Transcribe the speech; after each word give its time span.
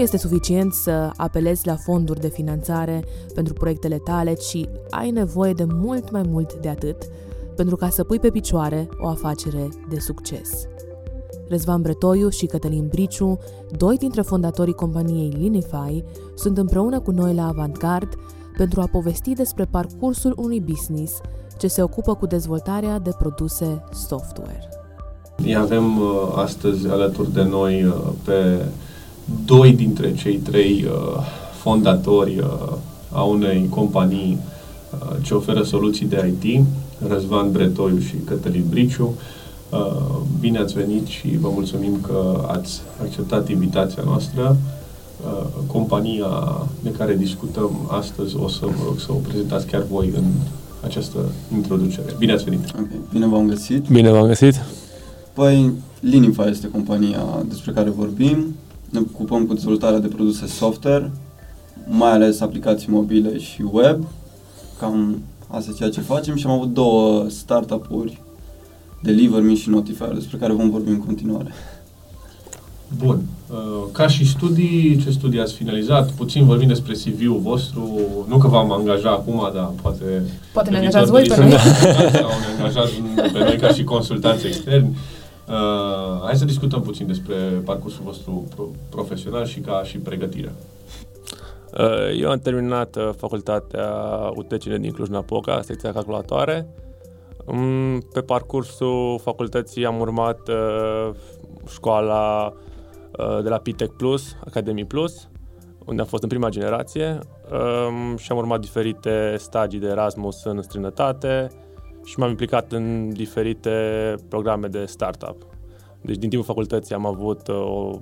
este 0.00 0.16
suficient 0.16 0.72
să 0.72 1.10
apelezi 1.16 1.66
la 1.66 1.76
fonduri 1.76 2.20
de 2.20 2.28
finanțare 2.28 3.04
pentru 3.34 3.52
proiectele 3.52 3.96
tale, 3.96 4.34
ci 4.34 4.68
ai 4.90 5.10
nevoie 5.10 5.52
de 5.52 5.64
mult 5.64 6.10
mai 6.10 6.22
mult 6.28 6.54
de 6.54 6.68
atât 6.68 6.96
pentru 7.56 7.76
ca 7.76 7.88
să 7.88 8.04
pui 8.04 8.18
pe 8.18 8.30
picioare 8.30 8.88
o 9.00 9.06
afacere 9.06 9.68
de 9.88 9.98
succes. 9.98 10.66
Răzvan 11.48 11.82
Bretoiu 11.82 12.28
și 12.28 12.46
Cătălin 12.46 12.86
Briciu, 12.86 13.38
doi 13.76 13.96
dintre 13.96 14.22
fondatorii 14.22 14.72
companiei 14.74 15.34
Linify, 15.38 16.04
sunt 16.34 16.58
împreună 16.58 17.00
cu 17.00 17.10
noi 17.10 17.34
la 17.34 17.46
Avantgard 17.46 18.08
pentru 18.56 18.80
a 18.80 18.88
povesti 18.92 19.32
despre 19.32 19.64
parcursul 19.64 20.34
unui 20.36 20.60
business 20.60 21.20
ce 21.58 21.66
se 21.66 21.82
ocupă 21.82 22.14
cu 22.14 22.26
dezvoltarea 22.26 22.98
de 22.98 23.10
produse 23.18 23.84
software. 23.92 24.68
Îi 25.36 25.56
avem 25.56 25.98
uh, 25.98 26.32
astăzi 26.34 26.88
alături 26.88 27.32
de 27.32 27.42
noi 27.42 27.84
uh, 27.84 27.94
pe 28.24 28.64
doi 29.44 29.72
dintre 29.72 30.14
cei 30.14 30.36
trei 30.36 30.84
uh, 30.88 31.22
fondatori 31.62 32.44
a 33.12 33.22
unei 33.22 33.66
companii 33.68 34.38
ce 35.22 35.34
oferă 35.34 35.62
soluții 35.62 36.06
de 36.06 36.34
IT, 36.40 36.64
Răzvan 37.08 37.52
Bretoiu 37.52 37.98
și 37.98 38.14
Cătălin 38.24 38.64
Briciu. 38.68 39.14
Bine 40.40 40.58
ați 40.58 40.74
venit 40.74 41.06
și 41.06 41.36
vă 41.40 41.48
mulțumim 41.52 42.00
că 42.00 42.44
ați 42.46 42.80
acceptat 43.00 43.48
invitația 43.48 44.02
noastră. 44.06 44.56
Compania 45.66 46.26
de 46.82 46.90
care 46.90 47.16
discutăm 47.16 47.70
astăzi 47.88 48.36
o 48.36 48.48
să 48.48 48.60
vă 48.66 48.82
rog 48.86 49.00
să 49.00 49.06
o 49.12 49.14
prezentați 49.14 49.66
chiar 49.66 49.82
voi 49.90 50.12
în 50.16 50.24
această 50.84 51.18
introducere. 51.54 52.14
Bine 52.18 52.32
ați 52.32 52.44
venit! 52.44 52.64
Okay. 52.70 53.00
Bine 53.12 53.26
v-am 53.26 53.48
găsit! 53.48 53.88
Bine 53.88 54.10
v-am 54.10 54.26
găsit! 54.26 54.54
Păi, 55.32 55.72
Linify 56.00 56.48
este 56.48 56.68
compania 56.68 57.44
despre 57.48 57.72
care 57.72 57.90
vorbim. 57.90 58.54
Ne 58.90 58.98
ocupăm 58.98 59.46
cu 59.46 59.54
dezvoltarea 59.54 59.98
de 59.98 60.08
produse 60.08 60.46
software, 60.46 61.12
mai 61.86 62.10
ales 62.10 62.40
aplicații 62.40 62.90
mobile 62.90 63.38
și 63.38 63.64
web. 63.72 64.04
Cam 64.78 65.22
asta 65.48 65.72
ceea 65.76 65.90
ce 65.90 66.00
facem 66.00 66.36
și 66.36 66.46
am 66.46 66.52
avut 66.52 66.72
două 66.72 67.28
startup-uri, 67.28 68.22
DeliverMe 69.02 69.54
și 69.54 69.68
Notifier, 69.68 70.12
despre 70.12 70.38
care 70.38 70.52
vom 70.52 70.70
vorbi 70.70 70.90
în 70.90 70.98
continuare. 70.98 71.54
Bun. 72.98 73.20
Uh, 73.50 73.56
ca 73.92 74.08
și 74.08 74.28
studii, 74.28 75.00
ce 75.04 75.10
studii 75.10 75.40
ați 75.40 75.54
finalizat? 75.54 76.10
Puțin 76.10 76.44
vorbim 76.44 76.68
despre 76.68 76.92
CV-ul 76.92 77.38
vostru. 77.38 78.00
Nu 78.28 78.38
că 78.38 78.48
v-am 78.48 78.72
angajat 78.72 79.12
acum, 79.12 79.50
dar 79.54 79.70
poate... 79.82 80.22
Poate 80.52 80.70
ne 80.70 80.76
angajați 80.76 81.10
voi 81.10 81.22
pe 81.22 81.40
noi. 81.40 81.50
Sau 82.12 82.28
ne 82.28 82.56
angajați 82.58 82.92
pe 83.32 83.38
noi 83.38 83.56
ca 83.56 83.68
și 83.68 83.84
consultanți 83.84 84.46
externi. 84.46 84.96
Uh, 85.50 86.22
hai 86.22 86.36
să 86.36 86.44
discutăm 86.44 86.82
puțin 86.82 87.06
despre 87.06 87.34
parcursul 87.64 88.02
vostru 88.04 88.44
profesional 88.88 89.44
și 89.46 89.60
ca 89.60 89.82
și 89.84 89.98
pregătire. 89.98 90.52
Uh, 91.78 92.20
eu 92.20 92.30
am 92.30 92.38
terminat 92.38 92.96
uh, 92.96 93.10
facultatea 93.16 93.90
UTCN 94.34 94.80
din 94.80 94.92
Cluj-Napoca, 94.92 95.62
secția 95.62 95.92
calculatoare. 95.92 96.66
Um, 97.44 98.00
pe 98.12 98.20
parcursul 98.20 99.18
facultății 99.22 99.86
am 99.86 100.00
urmat 100.00 100.48
uh, 100.48 101.10
școala 101.68 102.52
uh, 103.18 103.42
de 103.42 103.48
la 103.48 103.58
Pitec 103.58 103.90
Plus, 103.90 104.36
Academy 104.46 104.84
Plus, 104.84 105.28
unde 105.86 106.00
am 106.00 106.06
fost 106.06 106.22
în 106.22 106.28
prima 106.28 106.48
generație 106.48 107.18
um, 107.52 108.16
și 108.16 108.32
am 108.32 108.38
urmat 108.38 108.60
diferite 108.60 109.34
stagii 109.38 109.78
de 109.78 109.86
Erasmus 109.86 110.44
în 110.44 110.62
străinătate, 110.62 111.48
și 112.04 112.18
m-am 112.18 112.28
implicat 112.28 112.72
în 112.72 113.12
diferite 113.12 113.70
programe 114.28 114.66
de 114.66 114.84
startup. 114.84 115.46
Deci 116.00 116.16
din 116.16 116.28
timpul 116.28 116.46
facultății 116.46 116.94
am 116.94 117.06
avut, 117.06 117.48
uh, 117.48 117.54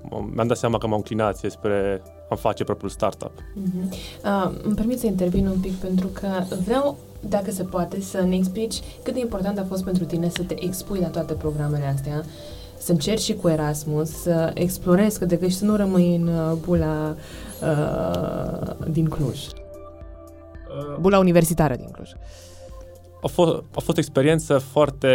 o, 0.09 0.21
mi-am 0.35 0.47
dat 0.47 0.57
seama 0.57 0.79
că 0.79 0.87
am 0.87 0.93
o 0.93 0.97
înclinație 0.97 1.51
spre 1.51 2.03
a 2.29 2.35
face 2.35 2.65
propriul 2.65 2.91
startup. 2.91 3.33
Uh-huh. 3.41 3.93
Uh, 4.25 4.51
îmi 4.63 4.75
permit 4.75 4.99
să 4.99 5.07
intervin 5.07 5.47
un 5.47 5.59
pic 5.61 5.73
pentru 5.73 6.07
că 6.07 6.29
vreau, 6.65 6.99
dacă 7.29 7.51
se 7.51 7.63
poate, 7.63 8.01
să 8.01 8.23
ne 8.23 8.37
explici 8.37 8.81
cât 9.03 9.15
de 9.15 9.21
important 9.21 9.59
a 9.59 9.65
fost 9.69 9.85
pentru 9.85 10.05
tine 10.05 10.29
să 10.29 10.43
te 10.43 10.65
expui 10.65 10.99
la 11.01 11.09
toate 11.09 11.33
programele 11.33 11.85
astea, 11.85 12.25
să 12.79 12.93
încerci 12.93 13.21
și 13.21 13.35
cu 13.35 13.49
Erasmus, 13.49 14.11
să 14.11 14.51
explorezi 14.55 15.19
cât 15.19 15.29
de 15.29 15.39
cât 15.39 15.49
și 15.49 15.57
să 15.57 15.65
nu 15.65 15.77
rămâi 15.77 16.17
în 16.17 16.29
uh, 16.29 16.57
bula 16.67 17.17
uh, 17.63 18.89
din 18.91 19.09
Cluj. 19.09 19.39
Uh, 19.47 20.97
bula 21.01 21.19
universitară 21.19 21.77
din 21.77 21.89
Cluj. 21.91 22.11
Uh, 22.11 22.19
a 23.23 23.27
fost, 23.27 23.55
a 23.75 23.81
fost 23.81 23.97
o 23.97 24.01
experiență 24.01 24.59
foarte, 24.59 25.09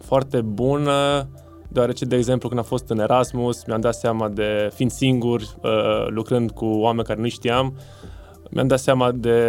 foarte 0.00 0.40
bună, 0.40 1.28
deoarece, 1.68 2.04
de 2.04 2.16
exemplu, 2.16 2.48
când 2.48 2.60
am 2.60 2.66
fost 2.66 2.88
în 2.88 2.98
Erasmus, 2.98 3.64
mi-am 3.64 3.80
dat 3.80 3.94
seama 3.94 4.28
de, 4.28 4.70
fiind 4.74 4.90
singur, 4.90 5.40
uh, 5.40 6.06
lucrând 6.08 6.50
cu 6.50 6.64
oameni 6.64 7.06
care 7.06 7.20
nu 7.20 7.28
știam, 7.28 7.76
mi-am 8.50 8.66
dat 8.66 8.78
seama 8.78 9.12
de, 9.12 9.40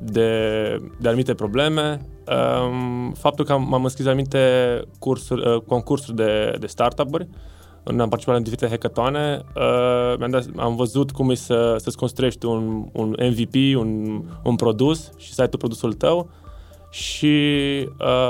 de, 0.00 0.28
de 1.00 1.08
anumite 1.08 1.34
probleme. 1.34 2.06
Um, 2.26 3.12
faptul 3.12 3.44
că 3.44 3.56
m-am 3.56 3.82
înscris 3.82 4.04
la 4.04 4.10
anumite 4.10 4.82
cursuri, 4.98 5.48
uh, 5.48 5.60
concursuri 5.66 6.16
de, 6.16 6.56
de 6.60 6.66
startup-uri, 6.66 7.28
am 7.84 7.96
participat 7.96 8.34
la 8.34 8.40
diferite 8.40 8.68
hackatoane, 8.68 9.40
uh, 9.56 10.14
mi-am 10.18 10.30
dat, 10.30 10.46
am 10.56 10.76
văzut 10.76 11.10
cum 11.10 11.30
e 11.30 11.34
să, 11.34 11.76
să-ți 11.78 11.96
construiești 11.96 12.46
un, 12.46 12.86
un 12.92 13.14
MVP, 13.18 13.76
un, 13.76 14.22
un 14.42 14.56
produs 14.56 15.10
și 15.16 15.32
să 15.32 15.40
ai 15.40 15.48
tu 15.48 15.56
produsul 15.56 15.92
tău 15.92 16.30
și, 16.96 17.36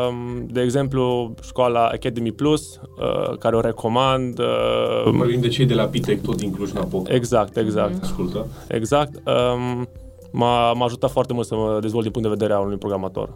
um, 0.09 0.47
de 0.47 0.61
exemplu, 0.61 1.35
școala 1.43 1.87
Academy 1.87 2.33
Plus, 2.33 2.81
uh, 2.99 3.39
care 3.39 3.57
o 3.57 3.61
recomand. 3.61 4.39
Uh, 4.39 5.13
Vorbim 5.13 5.41
de 5.41 5.49
cei 5.49 5.67
de 5.67 5.75
la 5.75 5.85
Pitec, 5.85 6.23
tot 6.23 6.37
din 6.37 6.53
Cluj-Napoca. 6.53 7.15
Exact, 7.15 7.57
exact. 7.57 7.99
Mm-hmm. 7.99 8.03
Ascultă. 8.03 8.47
Exact. 8.69 9.15
Um, 9.15 9.89
m-a, 10.31 10.73
m-a 10.73 10.85
ajutat 10.85 11.11
foarte 11.11 11.33
mult 11.33 11.47
să 11.47 11.55
mă 11.55 11.79
dezvolt 11.81 12.03
din 12.03 12.13
punct 12.13 12.29
de 12.29 12.35
vedere 12.35 12.53
al 12.53 12.65
unui 12.65 12.77
programator. 12.77 13.35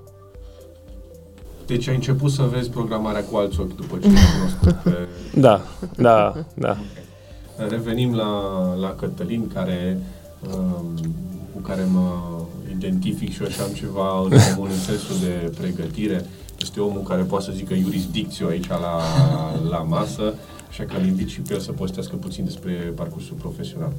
Deci 1.67 1.89
ai 1.89 1.95
început 1.95 2.31
să 2.31 2.43
vezi 2.43 2.71
programarea 2.71 3.25
cu 3.25 3.37
alți 3.37 3.61
ochi 3.61 3.77
după 3.77 3.99
ce 3.99 4.07
ai 4.07 4.15
cunoscut 4.39 4.83
pe... 4.93 5.09
Da, 5.41 5.61
da, 5.97 6.35
da. 6.55 6.71
Okay. 6.71 7.69
Revenim 7.69 8.15
la, 8.15 8.75
la 8.81 8.95
Cătălin, 8.95 9.51
care, 9.55 9.99
um, 9.99 10.03
cu 11.55 11.61
care 11.61 11.84
mă 11.93 12.11
identific 12.77 13.33
și 13.33 13.41
eu 13.43 13.47
așa 13.47 13.62
am 13.62 13.73
ceva 13.73 14.21
în 14.21 14.31
comun 14.55 14.71
în 14.71 14.78
sensul 14.78 15.17
de 15.21 15.53
pregătire. 15.59 16.27
Este 16.61 16.81
omul 16.81 17.03
care 17.03 17.23
poate 17.23 17.45
să 17.45 17.53
zică 17.55 17.75
jurisdicție 17.75 18.47
aici 18.47 18.69
la, 18.69 19.00
la 19.69 19.79
masă, 19.79 20.34
așa 20.69 20.84
că 20.84 20.97
îl 20.97 21.06
invit 21.06 21.29
și 21.29 21.41
pe 21.41 21.53
el 21.53 21.61
să 21.61 21.73
postească 21.73 22.17
puțin 22.17 22.45
despre 22.45 22.93
parcursul 22.95 23.37
profesional. 23.37 23.93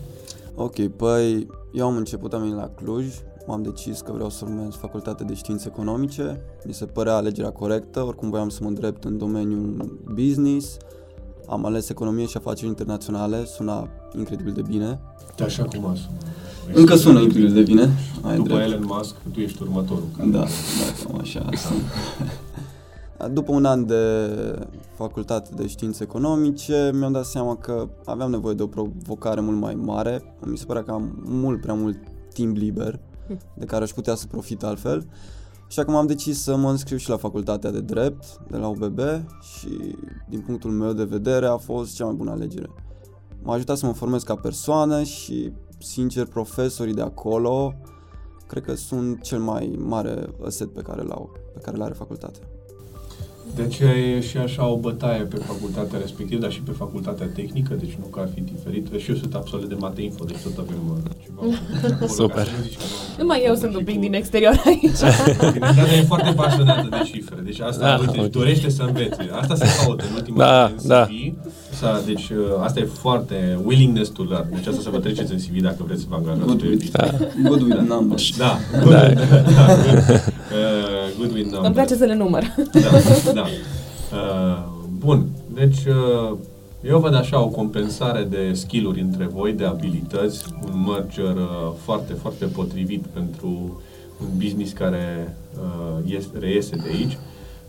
Ok, 0.56 0.88
păi 0.88 1.47
eu 1.74 1.85
am 1.85 1.96
început, 1.96 2.34
am 2.34 2.41
venit 2.41 2.56
la 2.56 2.69
Cluj, 2.75 3.06
m-am 3.46 3.62
decis 3.62 4.01
că 4.01 4.12
vreau 4.12 4.30
să 4.30 4.46
urmez 4.47 4.75
facultatea 4.75 5.25
de 5.25 5.34
științe 5.34 5.68
economice, 5.68 6.41
mi 6.66 6.74
se 6.74 6.85
părea 6.85 7.16
alegerea 7.16 7.51
corectă, 7.51 8.03
oricum 8.06 8.30
voiam 8.30 8.50
să 8.50 8.59
mă 8.62 8.68
îndrept 8.68 9.03
în 9.03 9.18
domeniul 9.18 10.00
business, 10.13 10.78
am 11.51 11.66
ales 11.66 11.89
economie 11.89 12.25
și 12.25 12.38
afaceri 12.38 12.67
internaționale, 12.67 13.45
suna 13.45 13.88
incredibil 14.17 14.53
de 14.53 14.62
bine. 14.62 15.00
De 15.35 15.44
așa 15.44 15.63
cum 15.63 15.85
a 15.85 15.95
sunat. 15.95 16.22
Încă 16.73 16.95
sună 16.95 17.19
incredibil 17.19 17.53
de 17.53 17.62
bine. 17.62 17.89
Ai 18.22 18.35
După 18.35 18.47
drept. 18.47 18.72
Elon 18.72 18.84
Musk, 18.85 19.16
tu 19.34 19.39
ești 19.39 19.62
următorul. 19.62 20.03
Da, 20.17 20.39
da, 20.39 20.45
cam 21.03 21.19
așa. 21.19 21.50
După 23.31 23.51
un 23.51 23.66
an 23.66 23.85
de 23.85 23.95
facultate 24.95 25.50
de 25.56 25.67
științe 25.67 26.03
economice, 26.03 26.91
mi-am 26.94 27.12
dat 27.12 27.25
seama 27.25 27.56
că 27.56 27.89
aveam 28.06 28.29
nevoie 28.29 28.56
de 28.56 28.63
o 28.63 28.68
provocare 28.68 29.41
mult 29.41 29.59
mai 29.59 29.75
mare. 29.75 30.35
Mi 30.45 30.57
se 30.57 30.66
părea 30.66 30.83
că 30.83 30.91
am 30.91 31.23
mult 31.25 31.62
prea 31.62 31.73
mult 31.73 31.97
timp 32.33 32.56
liber, 32.56 33.00
de 33.53 33.66
care 33.66 33.83
aș 33.83 33.91
putea 33.91 34.16
să 34.16 34.25
profit 34.28 34.63
altfel. 34.63 35.06
Așa 35.71 35.83
că 35.83 35.91
m-am 35.91 36.07
decis 36.07 36.41
să 36.41 36.55
mă 36.55 36.69
înscriu 36.69 36.97
și 36.97 37.09
la 37.09 37.17
facultatea 37.17 37.71
de 37.71 37.81
drept 37.81 38.25
de 38.49 38.57
la 38.57 38.67
UBB 38.67 38.99
și 39.41 39.95
din 40.29 40.41
punctul 40.41 40.71
meu 40.71 40.94
de 40.94 41.03
vedere 41.03 41.45
a 41.45 41.57
fost 41.57 41.95
cea 41.95 42.06
mai 42.06 42.13
bună 42.13 42.31
alegere. 42.31 42.69
M-a 43.41 43.53
ajutat 43.53 43.77
să 43.77 43.85
mă 43.85 43.94
formez 43.94 44.23
ca 44.23 44.35
persoană 44.35 45.03
și 45.03 45.51
sincer, 45.79 46.25
profesorii 46.25 46.94
de 46.94 47.01
acolo 47.01 47.73
cred 48.47 48.63
că 48.63 48.75
sunt 48.75 49.21
cel 49.21 49.39
mai 49.39 49.75
mare 49.79 50.35
aset 50.45 50.73
pe 50.73 50.81
care 50.81 51.01
l-au, 51.01 51.31
pe 51.53 51.59
care 51.59 51.77
l-are 51.77 51.94
facultatea. 51.94 52.44
Deci 53.56 53.80
e 53.80 54.21
și 54.21 54.38
așa 54.38 54.68
o 54.68 54.77
bătaie 54.77 55.21
pe 55.21 55.36
facultatea 55.36 56.00
respectivă, 56.00 56.42
dar 56.42 56.51
și 56.51 56.62
pe 56.62 56.71
facultatea 56.71 57.27
tehnică, 57.36 57.74
deci 57.74 57.98
nu 58.00 58.06
că 58.06 58.19
ar 58.19 58.30
fi 58.33 58.42
diferit. 58.42 58.88
Și 59.01 59.09
eu 59.09 59.15
sunt 59.15 59.33
absolut 59.33 59.69
de 59.69 59.75
mate 59.80 60.01
info, 60.01 60.24
deci 60.24 60.38
tot 60.38 60.57
avem 60.57 60.81
uh, 60.89 61.12
ceva. 61.24 62.07
Super. 62.21 62.48
Numai 63.18 63.42
eu 63.45 63.56
sunt 63.56 63.75
un 63.75 63.83
pic 63.83 64.00
din 64.00 64.13
exterior 64.13 64.62
aici. 64.65 65.00
Din 65.51 65.63
e 66.00 66.03
foarte 66.07 66.31
pasionată 66.31 66.88
de 66.89 67.09
cifre, 67.12 67.42
deci 67.44 67.59
asta 67.59 67.86
da, 67.86 68.00
uite, 68.00 68.27
dorește 68.27 68.69
să 68.69 68.83
învețe. 68.83 69.30
Asta 69.31 69.56
se 69.56 69.65
caută 69.83 70.06
în 70.09 70.15
ultima 70.15 70.38
da, 70.38 70.74
da. 70.83 71.07
Sa, 71.81 72.01
deci 72.06 72.30
uh, 72.30 72.38
asta 72.60 72.80
e 72.80 72.83
foarte 72.83 73.60
willingness 73.66 74.10
to 74.10 74.24
learn. 74.30 74.48
Deci 74.54 74.68
asta 74.68 74.81
să 74.81 74.89
vă 74.89 75.00
treceți 75.00 75.31
în 75.31 75.38
CV 75.38 75.62
dacă 75.62 75.83
vreți 75.86 76.01
să 76.01 76.07
vă 76.10 76.16
angajați. 76.16 76.45
Good 76.45 76.62
with, 76.62 76.92
da. 76.92 77.07
good 77.50 77.62
with 77.62 77.80
numbers. 77.88 78.38
Da, 78.38 78.57
good, 78.83 78.94
da. 78.94 79.07
da, 79.07 79.66
good, 79.86 79.98
uh, 80.07 81.18
good 81.18 81.31
with 81.31 81.50
numbers. 81.51 81.66
Îmi 81.66 81.74
place 81.74 81.95
să 81.95 82.06
le 82.06 82.16
număr. 82.16 82.56
Da, 82.72 83.31
da. 83.33 83.45
Uh, 84.12 84.63
bun, 84.98 85.25
deci 85.54 85.86
uh, 85.86 86.38
Eu 86.83 87.00
văd 87.00 87.16
așa 87.16 87.42
o 87.42 87.48
compensare 87.48 88.24
de 88.24 88.54
skill-uri 88.54 89.01
între 89.01 89.25
voi, 89.25 89.54
de 89.54 89.66
abilități, 89.66 90.45
un 90.74 90.84
merger 90.88 91.36
uh, 91.36 91.72
foarte, 91.84 92.13
foarte 92.13 92.45
potrivit 92.45 93.06
pentru 93.06 93.81
un 94.22 94.27
business 94.38 94.72
care 94.72 95.38
uh, 95.56 96.13
este, 96.16 96.38
reiese 96.38 96.75
de 96.75 96.89
aici. 96.94 97.18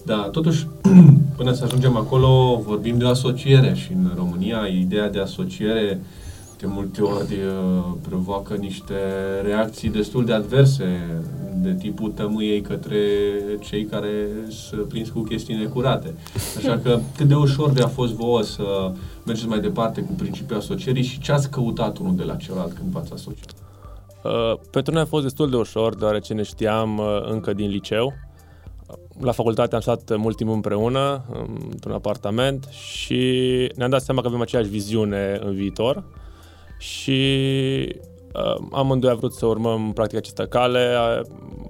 Dar 0.05 0.29
totuși, 0.29 0.67
până 1.37 1.53
să 1.53 1.65
ajungem 1.65 1.97
acolo, 1.97 2.63
vorbim 2.67 2.99
de 2.99 3.07
asociere 3.07 3.75
și 3.75 3.93
în 3.93 4.13
România 4.17 4.67
ideea 4.67 5.11
de 5.11 5.21
asociere 5.21 6.01
de 6.63 6.69
multe 6.69 7.03
ori 7.03 7.33
uh, 7.33 7.85
provoacă 8.09 8.55
niște 8.55 8.95
reacții 9.45 9.89
destul 9.89 10.25
de 10.25 10.33
adverse, 10.33 11.21
de 11.55 11.75
tipul 11.75 12.11
tămâiei 12.11 12.61
către 12.61 12.99
cei 13.61 13.85
care 13.85 14.27
sunt 14.49 14.89
prins 14.89 15.09
cu 15.09 15.21
chestii 15.21 15.55
necurate. 15.55 16.15
Așa 16.57 16.79
că 16.79 16.99
cât 17.17 17.27
de 17.27 17.35
ușor 17.35 17.71
vi-a 17.71 17.87
fost 17.87 18.13
vouă 18.13 18.43
să 18.43 18.93
mergeți 19.27 19.49
mai 19.49 19.61
departe 19.61 20.01
cu 20.01 20.13
principiul 20.13 20.59
asocierii 20.59 21.03
și 21.03 21.21
ce 21.21 21.33
ați 21.33 21.51
căutat 21.51 21.99
unul 21.99 22.17
de 22.17 22.23
la 22.23 22.35
celălalt 22.35 22.73
când 22.73 22.91
v-ați 22.93 23.13
asociat? 23.13 23.55
Uh, 24.25 24.59
pentru 24.71 24.93
noi 24.93 25.03
a 25.03 25.07
fost 25.07 25.23
destul 25.23 25.51
de 25.51 25.57
ușor, 25.57 25.95
deoarece 25.95 26.35
ne 26.35 26.43
știam 26.43 26.99
uh, 26.99 27.31
încă 27.31 27.53
din 27.53 27.69
liceu. 27.71 28.13
La 29.21 29.33
facultate 29.33 29.75
am 29.75 29.81
stat 29.81 30.17
mult 30.17 30.37
timp 30.37 30.51
împreună, 30.51 31.25
într-un 31.71 31.93
apartament 31.93 32.69
și 32.71 33.21
ne-am 33.77 33.91
dat 33.91 34.03
seama 34.03 34.21
că 34.21 34.27
avem 34.27 34.41
aceeași 34.41 34.69
viziune 34.69 35.39
în 35.43 35.55
viitor 35.55 36.05
și 36.79 37.21
uh, 38.35 38.67
amândoi 38.73 39.11
a 39.11 39.15
vrut 39.15 39.33
să 39.33 39.47
urmăm 39.47 39.93
practic 39.93 40.19
această 40.19 40.47
cale, 40.47 40.97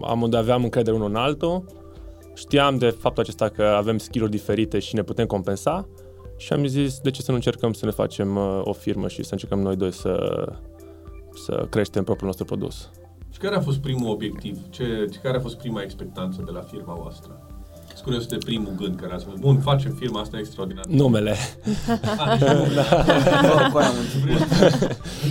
amândoi 0.00 0.40
aveam 0.40 0.62
încredere 0.62 0.96
unul 0.96 1.08
în 1.08 1.16
altul, 1.16 1.64
știam 2.34 2.78
de 2.78 2.88
faptul 2.88 3.22
acesta 3.22 3.48
că 3.48 3.62
avem 3.62 3.98
skill 3.98 4.28
diferite 4.28 4.78
și 4.78 4.94
ne 4.94 5.02
putem 5.02 5.26
compensa 5.26 5.88
și 6.36 6.52
am 6.52 6.66
zis 6.66 6.98
de 6.98 7.10
ce 7.10 7.22
să 7.22 7.30
nu 7.30 7.36
încercăm 7.36 7.72
să 7.72 7.84
ne 7.84 7.90
facem 7.90 8.36
uh, 8.36 8.60
o 8.64 8.72
firmă 8.72 9.08
și 9.08 9.22
să 9.22 9.32
încercăm 9.32 9.60
noi 9.60 9.76
doi 9.76 9.92
să, 9.92 10.44
să 11.34 11.66
creștem 11.70 12.04
propriul 12.04 12.26
nostru 12.26 12.44
produs. 12.44 12.90
Și 13.42 13.48
care 13.48 13.60
a 13.60 13.64
fost 13.64 13.78
primul 13.78 14.10
obiectiv? 14.10 14.58
Ce, 14.70 15.08
care 15.22 15.36
a 15.36 15.40
fost 15.40 15.56
prima 15.56 15.82
expectanță 15.82 16.42
de 16.44 16.50
la 16.50 16.60
firma 16.60 16.94
voastră? 16.94 17.40
Sunt 17.86 18.04
curios 18.04 18.26
de 18.26 18.36
primul 18.36 18.72
gând 18.76 19.00
care 19.00 19.12
ați 19.12 19.24
văzut. 19.24 19.40
Bun, 19.40 19.60
facem 19.60 19.92
firma 19.92 20.20
asta 20.20 20.38
extraordinar. 20.38 20.84
Numele. 20.88 21.34
A, 22.18 22.36
deci 22.38 22.74
da. 22.74 23.04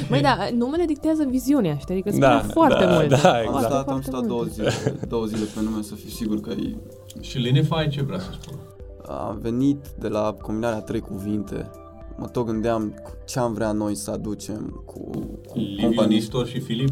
Măi, 0.10 0.22
da, 0.22 0.38
numele 0.54 0.86
dictează 0.86 1.24
viziunea, 1.30 1.78
știi? 1.78 1.94
Adică 1.94 2.10
spune 2.10 2.26
da, 2.26 2.40
foarte 2.40 2.86
da, 2.86 2.92
mult. 2.92 3.22
Da, 3.22 3.34
Am 3.34 3.44
exact. 3.44 3.66
stat, 3.66 3.88
am 3.88 4.02
stat 4.02 4.26
două 4.26 4.44
zile, 4.44 4.72
două 5.08 5.26
zile 5.26 5.46
pe 5.56 5.62
nume 5.62 5.82
să 5.82 5.96
fiu 5.96 6.10
sigur 6.10 6.40
că 6.40 6.50
e... 6.50 6.76
Și 7.22 7.38
Linify 7.38 7.90
ce 7.90 8.02
vrea 8.02 8.20
să 8.20 8.30
spună? 8.42 8.60
A 9.08 9.38
venit 9.42 9.88
de 10.00 10.08
la 10.08 10.36
combinarea 10.42 10.78
a 10.78 10.82
trei 10.82 11.00
cuvinte. 11.00 11.72
Mă 12.18 12.28
tot 12.28 12.46
gândeam 12.46 12.90
cu 13.04 13.12
ce 13.26 13.40
am 13.40 13.54
vrea 13.54 13.72
noi 13.72 13.96
să 13.96 14.12
aducem 14.12 14.84
cu, 14.86 15.10
cu 15.48 15.58
Liviu, 15.58 15.86
companii. 15.86 16.16
Nistor 16.16 16.48
și 16.48 16.60
Filip? 16.60 16.90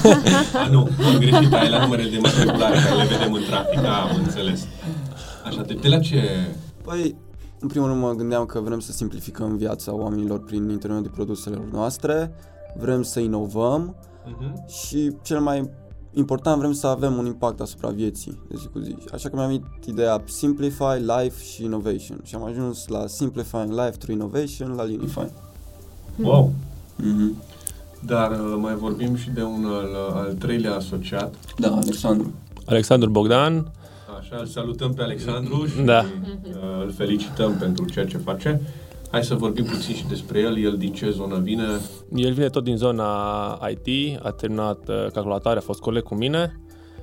A, 0.64 0.68
nu, 0.70 0.78
am 0.78 1.18
greșit, 1.18 1.52
ai 1.52 1.70
la 1.70 1.80
numerele 1.84 2.10
de 2.10 2.18
matriculare 2.22 2.78
care 2.84 2.96
le 2.96 3.04
vedem 3.04 3.32
în 3.32 3.42
trafic, 3.48 3.78
A, 3.84 4.08
am 4.08 4.16
înțeles. 4.24 4.66
Așa, 5.44 5.62
de, 5.62 5.74
de 5.74 5.88
la 5.88 5.98
ce... 5.98 6.20
Păi, 6.84 7.16
în 7.60 7.68
primul 7.68 7.88
rând 7.88 8.00
mă 8.00 8.12
gândeam 8.12 8.46
că 8.46 8.60
vrem 8.60 8.80
să 8.80 8.92
simplificăm 8.92 9.56
viața 9.56 9.94
oamenilor 9.94 10.40
prin 10.40 10.68
intermediul 10.68 11.02
de 11.02 11.14
produselor 11.14 11.68
noastre, 11.72 12.32
vrem 12.76 13.02
să 13.02 13.20
inovăm 13.20 13.96
Uh-huh. 14.28 14.66
și 14.66 15.12
cel 15.22 15.40
mai 15.40 15.70
important 16.18 16.58
vrem 16.58 16.72
să 16.72 16.86
avem 16.86 17.16
un 17.16 17.26
impact 17.26 17.60
asupra 17.60 17.88
vieții 17.88 18.38
de 18.48 18.56
zi 18.58 18.68
cu 18.72 18.78
zi. 18.78 18.96
Așa 19.12 19.28
că 19.28 19.36
mi-am 19.36 19.46
venit 19.46 19.64
ideea 19.86 20.22
Simplify, 20.24 20.98
Life 20.98 21.42
și 21.52 21.64
Innovation 21.64 22.20
și 22.24 22.34
am 22.34 22.44
ajuns 22.44 22.86
la 22.88 23.06
Simplifying 23.06 23.70
Life 23.70 23.90
through 23.98 24.12
Innovation 24.20 24.74
la 24.74 24.84
Linify. 24.84 25.26
Wow! 26.22 26.52
Mm-hmm. 27.00 27.46
Dar 28.06 28.30
uh, 28.30 28.56
mai 28.60 28.74
vorbim 28.74 29.16
și 29.16 29.30
de 29.30 29.42
un 29.42 29.64
al, 29.64 29.94
al 30.14 30.34
treilea 30.38 30.74
asociat. 30.74 31.34
Da, 31.58 31.68
Alexandru. 31.68 32.32
Alexandru 32.64 33.10
Bogdan, 33.10 33.70
Așa, 34.20 34.36
îl 34.40 34.46
salutăm 34.46 34.94
pe 34.94 35.02
Alexandru 35.02 35.66
și 35.66 35.80
Da. 35.82 35.98
uh, 35.98 36.84
îl 36.84 36.92
felicităm 36.92 37.56
pentru 37.56 37.84
ceea 37.84 38.06
ce 38.06 38.16
face. 38.18 38.60
Hai 39.10 39.24
să 39.24 39.34
vorbim 39.34 39.64
puțin 39.64 39.94
și 39.94 40.06
despre 40.06 40.40
el. 40.40 40.58
El 40.58 40.76
din 40.76 40.92
ce 40.92 41.10
zonă 41.10 41.38
vine? 41.38 41.64
el 42.14 42.32
vine 42.32 42.48
tot 42.48 42.64
din 42.64 42.76
zona 42.76 43.68
IT, 43.70 44.18
a 44.22 44.30
terminat 44.30 44.88
uh, 44.88 45.06
calculatoare, 45.12 45.58
a 45.58 45.62
fost 45.62 45.80
coleg 45.80 46.02
cu 46.02 46.14
mine 46.14 46.60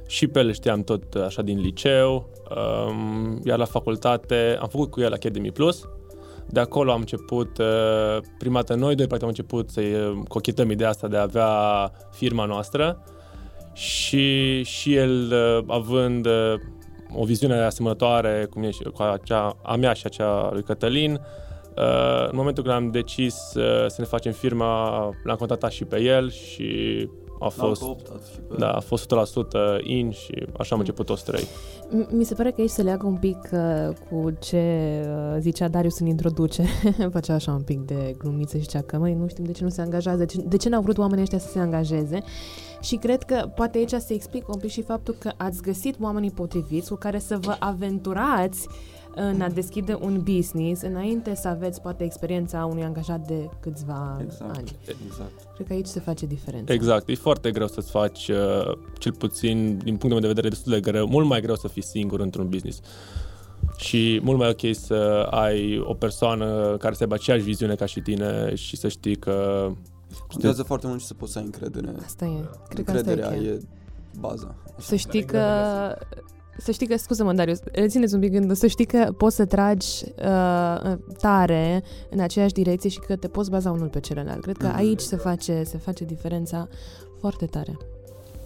și 0.08 0.28
pe 0.28 0.40
el 0.40 0.54
știam 0.54 0.84
tot 0.84 1.14
uh, 1.14 1.24
așa 1.24 1.42
din 1.42 1.60
liceu, 1.60 2.30
um, 2.88 3.42
iar 3.44 3.58
la 3.58 3.66
facultate 3.66 4.58
am 4.62 4.68
făcut 4.68 4.92
cu 4.92 5.02
el 5.02 5.14
Academy 5.14 5.52
Plus. 5.52 5.88
De 6.50 6.60
acolo 6.60 6.92
am 6.92 7.00
început, 7.00 7.58
uh, 7.58 8.18
prima 8.38 8.56
dată 8.56 8.76
noi 8.76 8.96
doi 8.96 9.08
practic 9.08 9.22
am 9.22 9.34
început 9.38 9.70
să 9.70 9.82
uh, 9.82 10.20
cochetăm 10.28 10.72
ideea 10.72 10.90
asta 10.90 11.08
de 11.08 11.18
a 11.18 11.22
avea 11.22 11.92
firma 12.12 12.46
noastră 12.46 13.04
și, 13.74 14.64
și 14.64 14.96
el 14.96 15.32
uh, 15.32 15.64
având 15.68 16.26
uh, 16.26 16.54
o 17.14 17.24
viziune 17.24 17.56
asemănătoare 17.56 18.48
cu, 18.50 18.60
mine 18.60 18.72
și, 18.72 18.84
cu 18.84 19.02
acea, 19.02 19.58
a 19.64 19.76
mea 19.76 19.94
și 19.94 20.04
acea 20.06 20.50
lui 20.52 20.64
Cătălin, 20.64 21.12
uh, 21.12 21.20
în 22.30 22.36
momentul 22.36 22.64
când 22.64 22.76
am 22.76 22.92
decis 22.92 23.54
uh, 23.56 23.86
să 23.88 23.96
ne 23.98 24.06
facem 24.06 24.32
firma, 24.32 25.10
l-am 25.24 25.36
contactat 25.36 25.72
și 25.72 25.86
pe 25.86 26.02
el 26.02 26.30
și 26.30 27.10
a 27.40 27.48
fost, 27.48 27.82
și 27.82 28.40
pe... 28.48 28.56
da, 28.58 28.72
a 28.72 28.80
fost 28.80 29.14
100% 29.80 29.84
in 29.84 30.12
și 30.12 30.48
așa 30.58 30.74
am 30.74 30.80
început 30.80 31.06
toți 31.06 31.24
trei. 31.24 31.44
M- 31.90 32.10
Mi 32.10 32.24
se 32.24 32.34
pare 32.34 32.52
că 32.52 32.62
aici 32.62 32.70
se 32.70 32.82
leagă 32.82 33.06
un 33.06 33.16
pic 33.16 33.50
uh, 33.52 33.96
cu 34.10 34.34
ce 34.40 35.02
uh, 35.08 35.36
zicea 35.40 35.68
Darius 35.68 36.00
în 36.00 36.08
introducere. 36.08 36.68
Făcea 37.12 37.34
așa 37.34 37.52
un 37.52 37.62
pic 37.62 37.80
de 37.80 38.16
glumiță 38.18 38.58
și 38.58 38.64
zicea 38.64 38.82
că, 38.82 38.98
măi, 38.98 39.14
nu 39.14 39.28
știm 39.28 39.44
de 39.44 39.52
ce 39.52 39.64
nu 39.64 39.70
se 39.70 39.82
angajează, 39.82 40.18
de 40.18 40.26
ce, 40.26 40.42
de 40.48 40.58
ce 40.58 40.70
n-au 40.70 40.82
vrut 40.82 40.98
oamenii 40.98 41.22
ăștia 41.22 41.40
să 41.40 41.48
se 41.48 41.60
angajeze. 41.60 42.24
Și 42.82 42.96
cred 42.96 43.24
că 43.24 43.50
poate 43.56 43.78
aici 43.78 43.94
se 43.94 44.14
explică 44.14 44.46
un 44.54 44.60
pic 44.60 44.70
și 44.70 44.82
faptul 44.82 45.16
că 45.20 45.32
ați 45.38 45.62
găsit 45.62 45.96
oamenii 46.02 46.32
potriviți 46.32 46.90
cu 46.90 46.96
care 46.96 47.20
să 47.20 47.38
vă 47.38 47.56
aventurați 47.60 48.68
în 49.16 49.42
a 49.42 49.50
deschide 49.50 49.98
un 50.02 50.22
business 50.24 50.82
înainte 50.82 51.36
să 51.36 51.48
aveți 51.48 51.82
poate 51.82 52.04
experiența 52.04 52.66
unui 52.66 52.84
angajat 52.84 53.28
de 53.28 53.50
câțiva 53.60 54.18
Exact. 54.24 54.58
ani. 54.58 54.78
Exact. 55.06 55.32
Cred 55.56 55.68
că 55.68 55.74
aici 55.74 55.86
se 55.86 56.00
face 56.00 56.26
diferența. 56.26 56.74
Exact, 56.74 57.10
e 57.10 57.16
foarte 57.16 57.52
greu 57.52 57.68
să-ți 57.68 57.90
faci, 57.92 58.28
uh, 58.28 58.78
cel 59.00 59.14
puțin 59.14 59.78
din 59.78 59.98
punctul 59.98 60.10
meu 60.10 60.20
de 60.20 60.28
vedere, 60.28 60.50
destul 60.50 60.72
de 60.74 60.80
greu, 60.80 61.08
mult 61.08 61.28
mai 61.28 61.42
greu 61.42 61.56
să 61.56 61.68
fii 61.68 61.84
singur 61.84 62.20
într-un 62.20 62.50
business. 62.50 62.80
Și 63.78 64.20
mult 64.24 64.38
mai 64.38 64.50
ok 64.50 64.76
să 64.76 65.28
ai 65.32 65.80
o 65.80 65.94
persoană 65.94 66.76
care 66.80 66.94
să 66.94 67.02
aibă 67.04 67.14
aceeași 67.16 67.44
viziune 67.44 67.76
ca 67.76 67.86
și 67.86 68.00
tine 68.02 68.56
și 68.56 68.76
să 68.78 68.88
știi 68.88 69.16
că 69.16 69.68
Contează 70.28 70.64
foarte 70.64 70.88
mult 70.88 71.00
și 71.00 71.06
să 71.06 71.14
poți 71.14 71.32
să 71.32 71.40
ai 71.40 71.46
încredere. 71.46 71.94
Asta 72.06 72.26
e. 72.26 72.50
Cred 72.70 72.86
că 72.86 72.92
asta 72.92 73.10
e 73.10 73.12
Încrederea 73.12 73.38
cheia. 73.38 73.52
e 73.52 73.60
baza. 74.20 74.56
Să 74.78 74.96
știi 74.96 75.24
că... 75.24 75.38
Să 76.58 76.72
știi 76.72 76.88
că, 76.88 76.98
scuză-mă, 76.98 77.34
Darius, 77.34 77.60
rețineți 77.72 78.14
un 78.14 78.20
pic 78.20 78.32
gândul, 78.32 78.56
să 78.56 78.68
știi 78.68 78.86
că 78.86 79.14
poți 79.18 79.36
să 79.36 79.46
tragi 79.46 79.88
uh, 80.04 80.94
tare 81.20 81.84
în 82.10 82.20
aceeași 82.20 82.54
direcție 82.54 82.90
și 82.90 83.00
că 83.00 83.16
te 83.16 83.28
poți 83.28 83.50
baza 83.50 83.72
unul 83.72 83.88
pe 83.88 84.00
celălalt. 84.00 84.42
Cred 84.42 84.58
că 84.58 84.66
Mhm. 84.68 84.76
aici 84.76 85.00
se 85.02 85.16
face, 85.16 85.64
se 85.66 85.78
face 85.78 86.04
diferența 86.04 86.68
foarte 87.20 87.46
tare. 87.46 87.78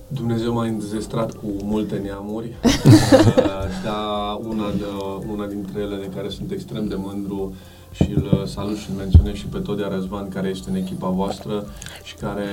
Dumnezeu 0.07 0.53
m-a 0.53 0.63
înzestrat 0.65 1.31
cu 1.33 1.45
multe 1.63 1.95
neamuri, 1.97 2.47
uh, 2.63 3.43
dar 3.83 4.37
una, 4.49 4.71
de, 4.77 4.83
una 5.31 5.45
dintre 5.47 5.81
ele 5.81 5.95
de 5.95 6.09
care 6.15 6.29
sunt 6.29 6.51
extrem 6.51 6.87
de 6.87 6.95
mândru 6.97 7.53
și 7.91 8.13
îl 8.15 8.46
salut 8.46 8.77
și 8.77 8.89
îl 8.89 8.96
menționez 8.98 9.34
și 9.34 9.46
pe 9.46 9.58
Todea 9.58 9.88
Răzvan, 9.88 10.29
care 10.29 10.48
este 10.48 10.69
în 10.69 10.75
echipa 10.75 11.08
voastră 11.08 11.65
și 12.03 12.15
care 12.15 12.48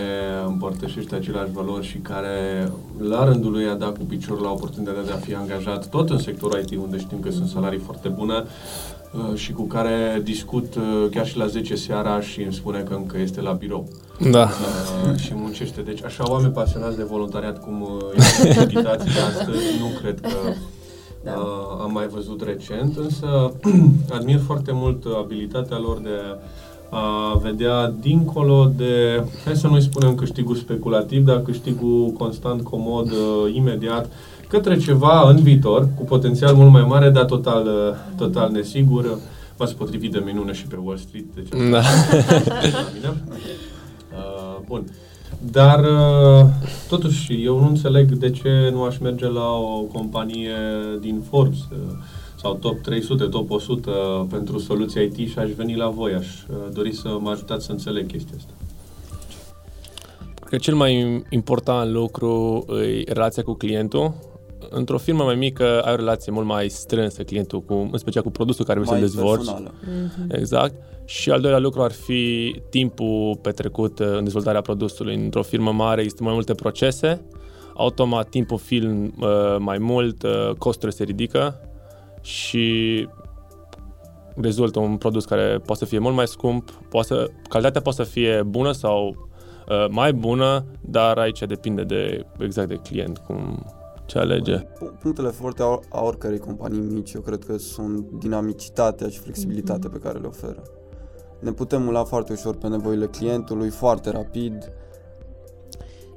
împărtășește 0.47 1.15
aceleași 1.15 1.53
valori 1.53 1.87
și 1.87 1.99
care 1.99 2.69
la 2.99 3.25
rândul 3.25 3.53
lui 3.53 3.69
a 3.69 3.75
dat 3.75 3.97
cu 3.97 4.05
piciorul 4.05 4.43
la 4.43 4.51
oportunitatea 4.51 5.03
de 5.03 5.13
a 5.13 5.17
fi 5.17 5.35
angajat 5.35 5.89
tot 5.89 6.11
în 6.11 6.19
sectorul 6.19 6.61
IT, 6.61 6.79
unde 6.83 6.99
știm 6.99 7.21
că 7.21 7.31
sunt 7.31 7.49
salarii 7.49 7.79
foarte 7.79 8.09
bune 8.09 8.45
uh, 9.13 9.39
și 9.39 9.53
cu 9.53 9.63
care 9.63 10.21
discut 10.25 10.75
uh, 10.75 11.09
chiar 11.11 11.27
și 11.27 11.37
la 11.37 11.47
10 11.47 11.75
seara 11.75 12.21
și 12.21 12.43
îmi 12.43 12.53
spune 12.53 12.79
că 12.79 12.95
încă 12.95 13.19
este 13.19 13.41
la 13.41 13.53
birou 13.53 13.89
da, 14.31 14.43
uh, 14.43 15.19
și 15.19 15.35
muncește. 15.35 15.81
Deci 15.81 16.05
așa 16.05 16.31
oameni 16.31 16.53
pasionați 16.53 16.97
de 16.97 17.03
voluntariat 17.03 17.63
cum 17.63 17.83
uh, 17.83 17.99
este 18.17 18.61
invitații 18.61 19.13
de 19.13 19.21
astăzi, 19.21 19.65
nu 19.81 19.99
cred 20.01 20.21
că 20.21 20.37
Da. 21.27 21.33
uh, 21.33 21.83
am 21.83 21.91
mai 21.93 22.07
văzut 22.07 22.43
recent, 22.43 22.97
însă 22.97 23.53
admir 24.17 24.39
foarte 24.47 24.71
mult 24.75 25.05
abilitatea 25.23 25.79
lor 25.79 25.99
de 25.99 26.19
a 26.91 27.39
vedea 27.43 27.95
dincolo 28.01 28.73
de, 28.77 29.25
hai 29.45 29.57
să 29.57 29.67
nu-i 29.67 29.83
spunem 29.83 30.15
câștigul 30.15 30.57
speculativ, 30.57 31.25
dar 31.25 31.43
câștigul 31.43 32.11
constant, 32.19 32.63
comod, 32.63 33.11
uh, 33.11 33.55
imediat, 33.55 34.11
către 34.49 34.79
ceva 34.79 35.29
în 35.29 35.37
viitor, 35.37 35.89
cu 35.97 36.05
potențial 36.05 36.55
mult 36.55 36.71
mai 36.71 36.85
mare, 36.85 37.11
dar 37.11 37.25
total, 37.25 37.67
uh, 37.67 37.97
total 38.17 38.51
nesigur. 38.51 39.19
V-ați 39.57 39.77
potrivit 39.77 40.13
de 40.13 40.23
minune 40.25 40.53
și 40.53 40.67
pe 40.67 40.77
Wall 40.83 40.97
Street, 40.97 41.25
deci 41.35 41.49
da. 41.49 41.81
la 42.77 42.87
mine. 42.95 43.23
Uh, 44.13 44.59
bun. 44.67 44.85
Dar, 45.51 45.85
uh, 45.85 46.47
totuși, 46.89 47.45
eu 47.45 47.61
nu 47.61 47.67
înțeleg 47.67 48.13
de 48.13 48.31
ce 48.31 48.71
nu 48.73 48.83
aș 48.83 48.99
merge 48.99 49.29
la 49.29 49.51
o 49.51 49.81
companie 49.93 50.55
din 51.01 51.23
Forbes 51.29 51.59
uh, 51.59 51.69
sau 52.41 52.47
sau 52.47 52.55
top 52.55 52.81
300, 52.81 53.25
top 53.25 53.51
100 53.51 54.27
pentru 54.31 54.59
soluții 54.59 55.05
IT 55.05 55.29
și 55.29 55.39
aș 55.39 55.51
veni 55.51 55.77
la 55.77 55.89
voi. 55.89 56.13
Aș 56.13 56.27
uh, 56.27 56.57
dori 56.73 56.95
să 56.95 57.17
mă 57.21 57.31
ajutați 57.31 57.65
să 57.65 57.73
înțeleg 57.73 58.07
chestia 58.07 58.35
asta. 58.37 58.53
Cred 60.35 60.49
că 60.49 60.57
cel 60.57 60.75
mai 60.75 61.25
important 61.31 61.91
lucru 61.91 62.65
e 62.69 63.13
relația 63.13 63.43
cu 63.43 63.53
clientul. 63.53 64.15
Într-o 64.71 64.99
firmă 64.99 65.25
mai 65.25 65.35
mică 65.35 65.81
ai 65.81 65.93
o 65.93 65.97
relație 65.97 66.33
mult 66.33 66.47
mai 66.47 66.69
strânsă 66.69 67.23
clientul, 67.23 67.63
cu, 67.63 67.75
în 67.93 67.99
special 67.99 68.23
cu 68.23 68.31
produsul 68.31 68.65
care 68.65 68.81
vrei 68.81 68.93
să 68.93 69.01
dezvolți. 69.01 69.55
Mm-hmm. 69.55 70.39
Exact. 70.39 70.75
Și 71.05 71.31
al 71.31 71.41
doilea 71.41 71.59
lucru 71.59 71.83
ar 71.83 71.93
fi 71.93 72.55
timpul 72.71 73.39
petrecut 73.43 73.99
în 73.99 74.25
dezvoltarea 74.25 74.61
produsului. 74.61 75.15
Într-o 75.15 75.43
firmă 75.43 75.73
mare 75.73 76.01
există 76.01 76.23
mai 76.23 76.33
multe 76.33 76.55
procese, 76.55 77.25
automat 77.75 78.29
timpul 78.29 78.59
film 78.59 79.15
uh, 79.21 79.57
mai 79.59 79.79
mult, 79.79 80.23
uh, 80.23 80.51
costurile 80.59 80.97
se 80.97 81.05
ridică 81.05 81.61
și 82.21 83.09
rezultă 84.41 84.79
un 84.79 84.97
produs 84.97 85.25
care 85.25 85.59
poate 85.65 85.85
să 85.85 85.85
fie 85.85 85.99
mult 85.99 86.15
mai 86.15 86.27
scump, 86.27 86.71
poate 86.71 87.07
să, 87.07 87.31
calitatea 87.49 87.81
poate 87.81 88.03
să 88.03 88.11
fie 88.11 88.43
bună 88.43 88.73
sau 88.73 89.29
uh, 89.69 89.87
mai 89.91 90.13
bună, 90.13 90.65
dar 90.81 91.19
aici 91.19 91.39
depinde 91.39 91.83
de 91.83 92.27
exact 92.39 92.69
de 92.69 92.75
client 92.75 93.19
cum 93.19 93.67
ce 94.07 94.19
alege. 94.19 94.67
Punctele 95.01 95.29
forte 95.29 95.63
a, 95.63 95.81
a 95.89 96.05
oricărei 96.05 96.39
companii 96.39 96.81
mici, 96.81 97.13
eu 97.13 97.21
cred 97.21 97.45
că 97.45 97.59
sunt 97.59 98.11
dinamicitatea 98.11 99.09
și 99.09 99.19
flexibilitatea 99.19 99.91
mm-hmm. 99.91 99.93
pe 99.93 99.99
care 99.99 100.19
le 100.19 100.27
oferă. 100.27 100.63
Ne 101.41 101.53
putem 101.53 101.83
mula 101.83 102.05
foarte 102.05 102.33
ușor 102.33 102.57
pe 102.57 102.69
nevoile 102.69 103.07
clientului, 103.07 103.69
foarte 103.69 104.11
rapid, 104.11 104.73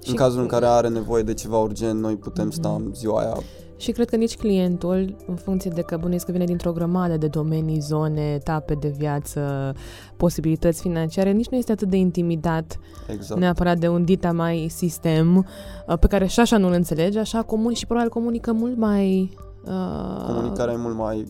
și 0.03 0.09
în 0.09 0.15
cazul 0.15 0.41
în 0.41 0.47
care 0.47 0.65
are 0.65 0.87
nevoie 0.87 1.23
de 1.23 1.33
ceva 1.33 1.57
urgent, 1.57 1.99
noi 1.99 2.15
putem 2.15 2.51
sta 2.51 2.81
mm-hmm. 2.81 2.93
ziua 2.93 3.19
aia. 3.19 3.37
Și 3.79 3.91
cred 3.91 4.09
că 4.09 4.15
nici 4.15 4.35
clientul, 4.35 5.15
în 5.27 5.35
funcție 5.35 5.71
de 5.75 5.81
că 5.81 5.97
bănuiesc 5.97 6.25
că 6.25 6.31
vine 6.31 6.45
dintr-o 6.45 6.71
grămadă 6.71 7.17
de 7.17 7.27
domenii, 7.27 7.79
zone, 7.79 8.33
etape 8.33 8.73
de 8.73 8.93
viață, 8.97 9.73
posibilități 10.17 10.81
financiare, 10.81 11.31
nici 11.31 11.47
nu 11.47 11.57
este 11.57 11.71
atât 11.71 11.87
de 11.87 11.97
intimidat 11.97 12.79
exact. 13.07 13.39
neapărat 13.39 13.77
de 13.77 13.87
un 13.87 14.05
dita 14.05 14.31
mai 14.31 14.67
sistem 14.69 15.37
uh, 15.37 15.97
pe 15.99 16.07
care 16.07 16.25
și 16.25 16.39
așa 16.39 16.57
nu-l 16.57 16.71
înțelege, 16.71 17.19
așa 17.19 17.41
comun 17.41 17.73
și 17.73 17.85
probabil 17.85 18.09
comunică 18.09 18.51
mult 18.51 18.77
mai... 18.77 19.37
Uh... 19.65 20.25
Comunicarea 20.25 20.73
e 20.73 20.77
mult 20.77 20.95
mai 20.95 21.25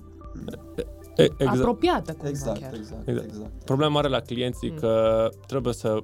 exact. 1.37 1.57
apropiată 1.57 2.11
cumva 2.11 2.29
exact, 2.29 2.59
chiar. 2.59 2.73
Exact, 2.73 3.07
exact, 3.07 3.27
exact. 3.29 3.63
Problema 3.63 3.91
mare 3.91 4.07
la 4.07 4.19
clienții 4.19 4.69
mm. 4.69 4.77
că 4.77 5.27
trebuie 5.47 5.73
să 5.73 5.97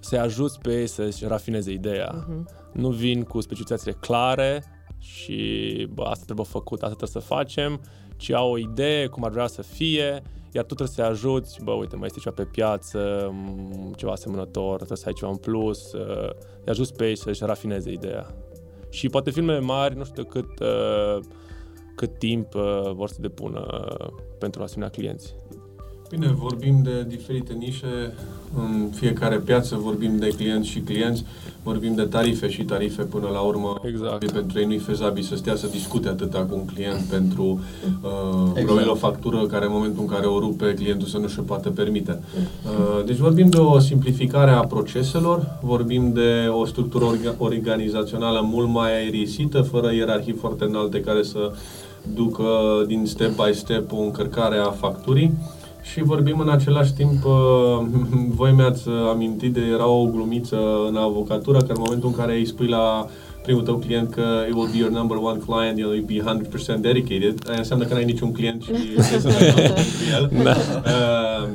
să 0.00 0.16
ajuți 0.16 0.58
pe 0.58 0.80
ei 0.80 0.86
să-și 0.86 1.24
rafineze 1.24 1.72
ideea. 1.72 2.14
Uh-huh. 2.14 2.72
Nu 2.72 2.88
vin 2.88 3.22
cu 3.22 3.40
specificațiile 3.40 3.96
clare 4.00 4.64
și 5.00 5.88
bă, 5.92 6.02
asta 6.02 6.24
trebuie 6.24 6.46
făcut, 6.46 6.82
asta 6.82 6.96
trebuie 6.96 7.22
să 7.22 7.28
facem, 7.28 7.80
ci 8.16 8.30
au 8.30 8.52
o 8.52 8.58
idee 8.58 9.06
cum 9.06 9.24
ar 9.24 9.30
vrea 9.30 9.46
să 9.46 9.62
fie, 9.62 10.22
iar 10.52 10.64
tu 10.64 10.74
trebuie 10.74 10.88
să 10.88 11.02
ajuți, 11.02 11.60
bă, 11.62 11.72
uite, 11.72 11.96
mai 11.96 12.06
este 12.06 12.18
ceva 12.18 12.34
pe 12.34 12.44
piață, 12.44 13.32
ceva 13.96 14.12
asemănător, 14.12 14.76
trebuie 14.76 14.98
să 14.98 15.06
ai 15.06 15.12
ceva 15.12 15.30
în 15.30 15.36
plus, 15.36 15.92
uh, 15.92 16.30
îi 16.64 16.68
ajuți 16.68 16.94
pe 16.94 17.08
ei 17.08 17.16
să-și 17.16 17.44
rafineze 17.44 17.92
ideea. 17.92 18.34
Și 18.90 19.08
poate 19.08 19.30
filmele 19.30 19.60
mari, 19.60 19.96
nu 19.96 20.04
știu 20.04 20.24
cât, 20.24 20.58
uh, 20.60 21.18
cât 21.96 22.18
timp 22.18 22.54
uh, 22.54 22.90
vor 22.92 23.08
să 23.08 23.20
depună 23.20 23.84
pentru 24.38 24.62
asemenea 24.62 24.90
clienți. 24.90 25.34
Bine, 26.10 26.34
vorbim 26.38 26.80
de 26.82 27.06
diferite 27.08 27.52
nișe, 27.52 28.12
în 28.56 28.88
fiecare 28.94 29.36
piață 29.36 29.76
vorbim 29.82 30.16
de 30.18 30.28
clienți 30.36 30.68
și 30.68 30.78
clienți, 30.80 31.24
vorbim 31.62 31.94
de 31.94 32.02
tarife 32.02 32.48
și 32.48 32.62
tarife 32.62 33.02
până 33.02 33.28
la 33.32 33.40
urmă. 33.40 33.80
Exact. 33.84 34.32
Pentru 34.32 34.58
ei 34.58 34.64
nu 34.64 34.72
e 34.72 34.78
fezabil 34.78 35.22
să 35.22 35.36
stea 35.36 35.56
să 35.56 35.66
discute 35.66 36.08
atâta 36.08 36.38
cu 36.38 36.54
un 36.54 36.64
client 36.64 37.00
pentru 37.00 37.60
uh, 38.02 38.50
exact. 38.54 38.88
o 38.88 38.94
factură 38.94 39.46
care 39.46 39.64
în 39.64 39.72
momentul 39.72 40.02
în 40.02 40.08
care 40.08 40.26
o 40.26 40.38
rupe 40.38 40.74
clientul 40.74 41.08
să 41.08 41.18
nu 41.18 41.28
și 41.28 41.40
poate 41.40 41.68
permite. 41.68 42.22
Uh, 42.64 43.04
deci 43.04 43.16
vorbim 43.16 43.48
de 43.48 43.56
o 43.56 43.78
simplificare 43.78 44.50
a 44.50 44.60
proceselor, 44.60 45.58
vorbim 45.62 46.12
de 46.12 46.48
o 46.48 46.64
structură 46.64 47.04
orga- 47.04 47.36
organizațională 47.38 48.40
mult 48.44 48.68
mai 48.68 48.92
aerisită, 48.92 49.62
fără 49.62 49.92
ierarhii 49.92 50.32
foarte 50.32 50.64
înalte 50.64 51.00
care 51.00 51.22
să 51.22 51.52
ducă 52.14 52.46
din 52.86 53.06
step 53.06 53.30
by 53.30 53.54
step 53.54 53.92
o 53.92 54.00
încărcare 54.00 54.56
a 54.56 54.70
facturii 54.70 55.32
și 55.82 56.02
vorbim 56.02 56.38
în 56.38 56.48
același 56.48 56.92
timp, 56.92 57.24
uh, 57.24 57.86
voi 58.38 58.52
mi-ați 58.52 58.88
amintit 59.10 59.52
de, 59.52 59.60
era 59.72 59.88
o 59.88 60.06
glumiță 60.06 60.56
în 60.88 60.96
avocatură, 60.96 61.58
că 61.58 61.72
în 61.72 61.82
momentul 61.84 62.08
în 62.08 62.14
care 62.14 62.36
îi 62.36 62.46
spui 62.46 62.66
la 62.66 63.06
primul 63.42 63.62
tău 63.62 63.76
client 63.76 64.10
că 64.10 64.22
it 64.48 64.54
will 64.54 64.68
be 64.72 64.78
your 64.78 64.90
number 64.90 65.16
one 65.16 65.38
client, 65.46 65.78
you 65.78 65.88
know, 65.88 66.00
you'll 66.00 66.06
be 66.06 66.76
100% 66.76 66.80
dedicated, 66.80 67.48
aia 67.48 67.58
înseamnă 67.58 67.84
că 67.84 67.94
n-ai 67.94 68.04
niciun 68.04 68.32
client 68.32 68.62
și 68.62 68.70
el. 70.16 70.30
Da. 70.42 70.50
Uh, 70.50 71.48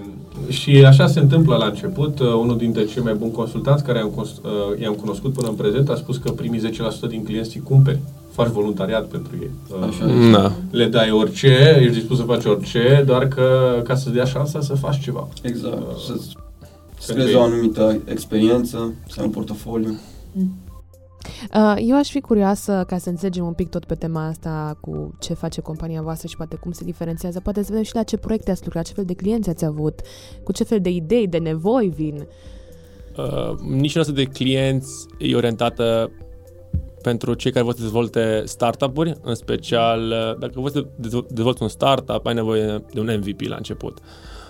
și 0.49 0.85
așa 0.85 1.07
se 1.07 1.19
întâmplă 1.19 1.55
la 1.55 1.65
început. 1.65 2.19
Uh, 2.19 2.27
unul 2.27 2.57
dintre 2.57 2.85
cei 2.85 3.03
mai 3.03 3.13
buni 3.13 3.31
consultanți 3.31 3.83
care 3.83 3.97
i-am, 3.97 4.11
uh, 4.17 4.79
i-am 4.81 4.93
cunoscut 4.93 5.33
până 5.33 5.47
în 5.47 5.55
prezent 5.55 5.89
a 5.89 5.95
spus 5.95 6.17
că 6.17 6.31
primii 6.31 6.59
10% 6.59 7.07
din 7.07 7.23
clienți 7.23 7.57
îi 7.57 7.63
cumperi 7.63 7.99
faci 8.35 8.51
voluntariat 8.51 9.05
pentru 9.07 9.31
ei. 9.41 9.49
Așa. 9.87 10.05
Da. 10.31 10.51
Le 10.71 10.85
dai 10.85 11.11
orice, 11.11 11.77
ești 11.79 11.93
dispus 11.93 12.17
să 12.17 12.23
faci 12.23 12.45
orice, 12.45 13.03
doar 13.05 13.27
că 13.27 13.81
ca 13.83 13.95
să-ți 13.95 14.15
dea 14.15 14.25
șansa 14.25 14.61
să 14.61 14.73
faci 14.73 14.99
ceva. 14.99 15.27
Exact. 15.41 15.77
Uh, 15.77 15.97
să-ți 16.97 17.13
creezi 17.13 17.35
o 17.35 17.41
anumită 17.41 18.01
experiență, 18.05 18.93
să 19.07 19.19
ai 19.19 19.25
un 19.25 19.31
portofoliu. 19.31 19.99
Mm. 20.31 20.57
Uh, 21.53 21.75
eu 21.87 21.97
aș 21.97 22.09
fi 22.09 22.21
curioasă 22.21 22.83
ca 22.87 22.97
să 22.97 23.09
înțelegem 23.09 23.45
un 23.45 23.53
pic 23.53 23.69
tot 23.69 23.85
pe 23.85 23.95
tema 23.95 24.27
asta 24.27 24.77
cu 24.81 25.15
ce 25.19 25.33
face 25.33 25.61
compania 25.61 26.01
voastră 26.01 26.27
și 26.27 26.35
poate 26.35 26.55
cum 26.55 26.71
se 26.71 26.83
diferențiază. 26.83 27.39
Poate 27.39 27.61
să 27.61 27.67
vedem 27.69 27.83
și 27.83 27.95
la 27.95 28.03
ce 28.03 28.17
proiecte 28.17 28.51
ați 28.51 28.63
lucrat, 28.63 28.85
ce 28.85 28.93
fel 28.93 29.05
de 29.05 29.13
clienți 29.13 29.49
ați 29.49 29.65
avut, 29.65 30.01
cu 30.43 30.51
ce 30.51 30.63
fel 30.63 30.79
de 30.81 30.89
idei, 30.89 31.27
de 31.27 31.37
nevoi 31.37 31.93
vin. 31.95 32.27
Uh, 33.17 33.59
nici 33.59 33.95
noastră 33.95 34.15
de 34.15 34.23
clienți 34.23 35.05
e 35.17 35.35
orientată 35.35 36.11
pentru 37.05 37.33
cei 37.33 37.51
care 37.51 37.63
vor 37.63 37.73
să 37.73 37.81
dezvolte 37.81 38.41
startup-uri, 38.45 39.13
în 39.21 39.35
special 39.35 39.99
uh, 39.99 40.39
dacă 40.39 40.53
vor 40.55 40.69
să 40.69 40.85
dezvolți 41.29 41.61
un 41.61 41.67
startup, 41.67 42.25
ai 42.25 42.33
nevoie 42.33 42.83
de 42.93 42.99
un 42.99 43.09
MVP 43.19 43.41
la 43.41 43.55
început. 43.55 43.97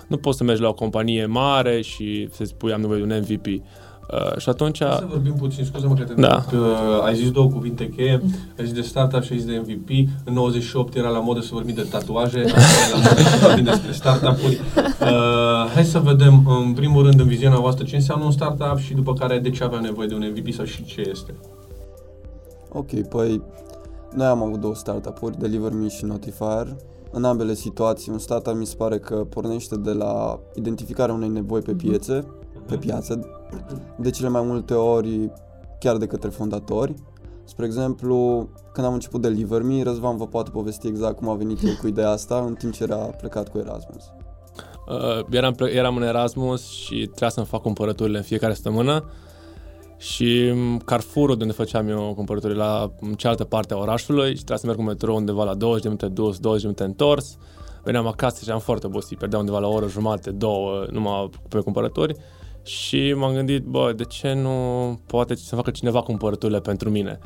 Nu 0.08 0.18
poți 0.18 0.38
să 0.38 0.44
mergi 0.44 0.62
la 0.62 0.68
o 0.68 0.74
companie 0.74 1.26
mare 1.26 1.82
și 1.82 2.28
să 2.32 2.44
spui 2.44 2.74
am 2.74 2.82
nevoie 2.82 3.00
de 3.04 3.14
un 3.14 3.20
MVP. 3.22 3.46
Uh, 3.46 4.38
și 4.38 4.50
atunci... 4.50 4.78
Să 4.78 5.06
vorbim 5.10 5.34
puțin, 5.34 5.66
scuze-mă 5.66 5.94
că 5.94 6.04
te 6.04 6.14
da. 6.14 6.46
că 6.50 6.76
ai 7.06 7.16
zis 7.16 7.32
două 7.32 7.48
cuvinte 7.48 7.90
cheie, 7.90 8.22
ai 8.60 8.66
zis 8.66 8.74
de 8.74 8.82
startup 8.82 9.24
și 9.24 9.32
ai 9.32 9.38
zis 9.38 9.48
de 9.48 9.64
MVP. 9.66 9.90
În 10.24 10.34
98 10.34 10.96
era 10.96 11.10
la 11.10 11.20
modă 11.20 11.42
să 11.42 11.50
vorbim 11.52 11.76
de 11.76 11.88
tatuaje, 11.92 12.44
la 12.94 12.98
modă 12.98 13.22
să 13.22 13.46
vorbim 13.48 13.64
despre 13.64 13.92
startup-uri. 13.92 14.60
Uh, 14.76 15.72
hai 15.74 15.86
să 15.86 16.00
vedem, 16.00 16.62
în 16.66 16.74
primul 16.74 17.04
rând, 17.04 17.20
în 17.20 17.28
viziunea 17.28 17.60
voastră, 17.60 17.86
ce 17.86 17.96
înseamnă 17.96 18.26
un 18.26 18.32
startup 18.32 18.78
și 18.78 18.94
după 18.94 19.14
care 19.14 19.40
de 19.40 19.50
ce 19.50 19.64
avea 19.64 19.80
nevoie 19.80 20.08
de 20.08 20.14
un 20.14 20.32
MVP 20.34 20.54
sau 20.54 20.66
și 20.66 20.84
ce 20.84 21.02
este. 21.10 21.34
Ok, 22.78 23.08
păi 23.08 23.42
noi 24.12 24.26
am 24.26 24.44
avut 24.44 24.60
două 24.60 24.76
startup-uri, 24.76 25.40
DeliverMe 25.40 25.88
și 25.88 26.06
Notifier. 26.06 26.76
În 27.12 27.24
ambele 27.24 27.54
situații, 27.54 28.12
un 28.12 28.20
startup 28.20 28.54
mi 28.54 28.66
se 28.66 28.76
pare 28.76 29.00
că 29.00 29.16
pornește 29.16 29.76
de 29.76 29.92
la 29.92 30.40
identificarea 30.54 31.14
unei 31.14 31.30
nevoi 31.30 31.62
pe 31.62 31.72
mhm. 31.72 31.88
piețe, 31.88 32.28
pe 32.66 32.78
piață, 32.78 33.20
de 33.98 34.10
cele 34.10 34.30
mai 34.30 34.42
multe 34.42 34.74
ori 34.74 35.32
chiar 35.80 35.98
de 35.98 36.08
către 36.08 36.30
fondatori. 36.30 36.94
Spre 37.44 37.66
exemplu, 37.66 38.50
când 38.74 38.88
am 38.88 38.94
început 38.94 39.22
DeliverMe, 39.22 39.84
Răzvan 39.84 40.18
vă 40.18 40.28
poate 40.28 40.50
povesti 40.50 40.88
exact 40.88 41.18
cum 41.18 41.30
a 41.30 41.34
venit 41.34 41.64
el 41.64 41.76
cu 41.82 41.88
ideea 41.88 42.10
asta 42.10 42.44
în 42.48 42.54
timp 42.54 42.74
ce 42.74 42.84
era 42.84 42.96
plecat 42.96 43.50
cu 43.50 43.58
Erasmus. 43.58 44.04
Uh, 44.88 45.26
eram, 45.30 45.56
eram 45.74 45.96
în 45.96 46.04
Erasmus 46.04 46.68
și 46.68 47.06
trebuia 47.06 47.30
să-mi 47.30 47.46
fac 47.46 47.62
cumpărăturile 47.62 48.18
în 48.18 48.24
fiecare 48.24 48.54
săptămână 48.54 49.04
și 50.06 50.54
Carrefour, 50.86 51.36
de 51.36 51.42
unde 51.42 51.54
făceam 51.54 51.90
eu 51.90 52.14
cumpărături 52.16 52.56
la 52.56 52.92
cealaltă 53.18 53.44
parte 53.44 53.74
a 53.74 53.78
orașului 53.78 54.28
și 54.28 54.36
trebuia 54.36 54.58
să 54.58 54.66
merg 54.66 54.78
cu 54.78 54.84
metrou 54.84 55.16
undeva 55.16 55.44
la 55.44 55.54
20 55.54 55.82
de 55.82 55.88
minute 55.88 56.08
dus, 56.08 56.40
20 56.40 56.62
de 56.62 56.68
minute 56.68 56.84
întors. 56.84 57.38
Veneam 57.84 58.08
acasă 58.08 58.44
și 58.44 58.52
am 58.52 58.60
foarte 58.60 58.86
obosit, 58.86 59.18
pierdeam 59.18 59.42
undeva 59.42 59.60
la 59.60 59.68
o 59.68 59.74
oră 59.74 59.88
jumate, 59.88 60.32
două, 60.32 60.86
numai 60.92 61.30
pe 61.50 61.60
cumpărături. 61.60 62.16
Și 62.64 63.14
m-am 63.14 63.34
gândit, 63.34 63.64
bă, 63.64 63.94
de 63.96 64.04
ce 64.04 64.34
nu 64.34 65.00
poate 65.06 65.36
să 65.36 65.56
facă 65.56 65.72
cineva 65.72 66.02
cumpărăturile 66.02 66.60
pentru 66.60 66.90
mine? 66.90 67.20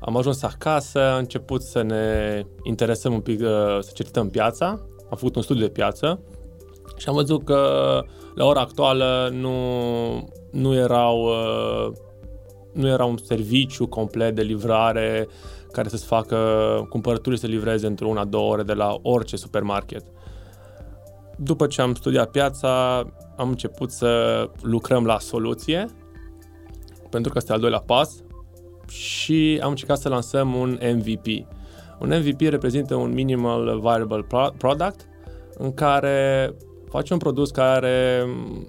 Am 0.00 0.16
ajuns 0.16 0.42
acasă, 0.42 1.10
am 1.10 1.18
început 1.18 1.62
să 1.62 1.82
ne 1.82 2.42
interesăm 2.62 3.12
un 3.12 3.20
pic, 3.20 3.40
uh, 3.40 3.78
să 3.80 3.90
cercetăm 3.94 4.28
piața, 4.28 4.66
am 5.10 5.16
făcut 5.16 5.36
un 5.36 5.42
studiu 5.42 5.62
de 5.62 5.70
piață 5.70 6.20
și 6.96 7.08
am 7.08 7.14
văzut 7.14 7.44
că 7.44 7.60
la 8.34 8.44
ora 8.44 8.60
actuală 8.60 9.30
nu, 9.32 9.54
nu 10.50 10.74
erau 10.74 11.22
uh, 11.22 12.06
nu 12.72 12.88
era 12.88 13.04
un 13.04 13.16
serviciu 13.16 13.86
complet 13.86 14.34
de 14.34 14.42
livrare 14.42 15.28
care 15.72 15.88
să-ți 15.88 16.06
facă 16.06 16.36
cumpărăturile 16.88 17.40
să 17.40 17.46
livreze 17.46 17.86
într-o 17.86 18.08
una, 18.08 18.24
două 18.24 18.52
ore 18.52 18.62
de 18.62 18.72
la 18.72 18.98
orice 19.02 19.36
supermarket. 19.36 20.02
După 21.36 21.66
ce 21.66 21.80
am 21.80 21.94
studiat 21.94 22.30
piața, 22.30 22.98
am 23.36 23.48
început 23.48 23.90
să 23.90 24.44
lucrăm 24.60 25.06
la 25.06 25.18
soluție, 25.18 25.86
pentru 27.10 27.32
că 27.32 27.38
este 27.38 27.52
al 27.52 27.60
doilea 27.60 27.82
pas, 27.86 28.22
și 28.88 29.60
am 29.62 29.68
încercat 29.68 29.98
să 29.98 30.08
lansăm 30.08 30.54
un 30.54 30.78
MVP. 30.94 31.26
Un 31.98 32.08
MVP 32.08 32.40
reprezintă 32.40 32.94
un 32.94 33.12
minimal 33.12 33.80
viable 33.80 34.24
pro- 34.28 34.52
product 34.56 35.08
în 35.58 35.74
care 35.74 36.54
faci 36.88 37.10
un 37.10 37.18
produs 37.18 37.50
care 37.50 37.76
are 37.76 38.24
mm, 38.26 38.66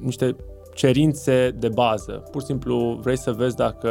niște 0.00 0.36
cerințe 0.74 1.50
de 1.58 1.68
bază. 1.68 2.12
Pur 2.30 2.40
și 2.40 2.46
simplu 2.46 2.98
vrei 3.02 3.18
să 3.18 3.32
vezi 3.32 3.56
dacă 3.56 3.90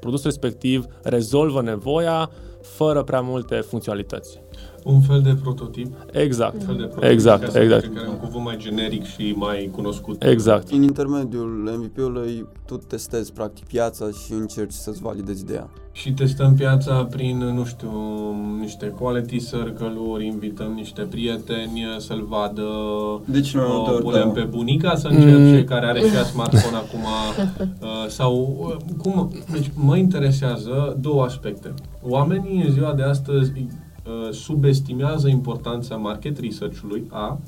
produsul 0.00 0.30
respectiv 0.30 0.86
rezolvă 1.02 1.62
nevoia 1.62 2.30
fără 2.62 3.02
prea 3.02 3.20
multe 3.20 3.56
funcționalități. 3.56 4.43
Un 4.84 5.00
fel 5.00 5.20
de 5.20 5.34
prototip. 5.42 5.94
Exact. 6.12 6.54
Un 6.54 6.60
fel 6.66 6.76
de 6.76 6.82
prototip 6.82 7.10
Exact, 7.10 7.42
ca 7.44 7.50
să 7.50 7.58
exact. 7.58 7.82
zice, 7.82 7.94
Care 7.94 8.06
e 8.06 8.10
un 8.10 8.16
cuvânt 8.16 8.44
mai 8.44 8.56
generic 8.58 9.04
și 9.04 9.34
mai 9.36 9.68
cunoscut. 9.72 10.22
Exact. 10.24 10.70
În 10.70 10.82
intermediul 10.82 11.70
MVP-ului, 11.78 12.46
tu 12.66 12.76
testezi 12.76 13.32
practic 13.32 13.64
piața 13.64 14.06
și 14.24 14.32
încerci 14.32 14.72
să-ți 14.72 15.00
validezi 15.02 15.42
ideea. 15.42 15.70
Și 15.92 16.12
testăm 16.12 16.54
piața 16.54 17.04
prin, 17.10 17.38
nu 17.38 17.64
știu, 17.64 17.90
niște 18.60 18.86
quality 18.86 19.38
circle-uri, 19.46 20.26
invităm 20.26 20.72
niște 20.72 21.02
prieteni 21.02 21.86
să-l 21.98 22.24
vadă, 22.28 22.62
Deci 23.24 23.54
mai 23.54 23.64
multe 23.68 23.90
o 23.90 23.94
ori, 23.94 24.02
punem 24.02 24.26
da. 24.34 24.40
pe 24.40 24.46
bunica 24.50 24.96
să 24.96 25.08
încerce, 25.08 25.58
Mm. 25.58 25.64
care 25.64 25.86
are 25.86 26.00
și 26.00 26.14
ea 26.14 26.22
smartphone 26.22 26.76
acum, 26.76 27.00
uh, 27.80 27.88
sau 28.08 28.56
uh, 28.60 28.76
cum, 29.02 29.30
deci 29.52 29.70
mă 29.74 29.96
interesează 29.96 30.96
două 31.00 31.22
aspecte. 31.22 31.74
Oamenii 32.02 32.62
în 32.66 32.72
ziua 32.72 32.92
de 32.92 33.02
astăzi 33.02 33.52
uh, 34.06 34.32
subestimează 34.32 35.28
importanța 35.28 35.96
market 35.96 36.38
research-ului, 36.38 37.06
A, 37.10 37.40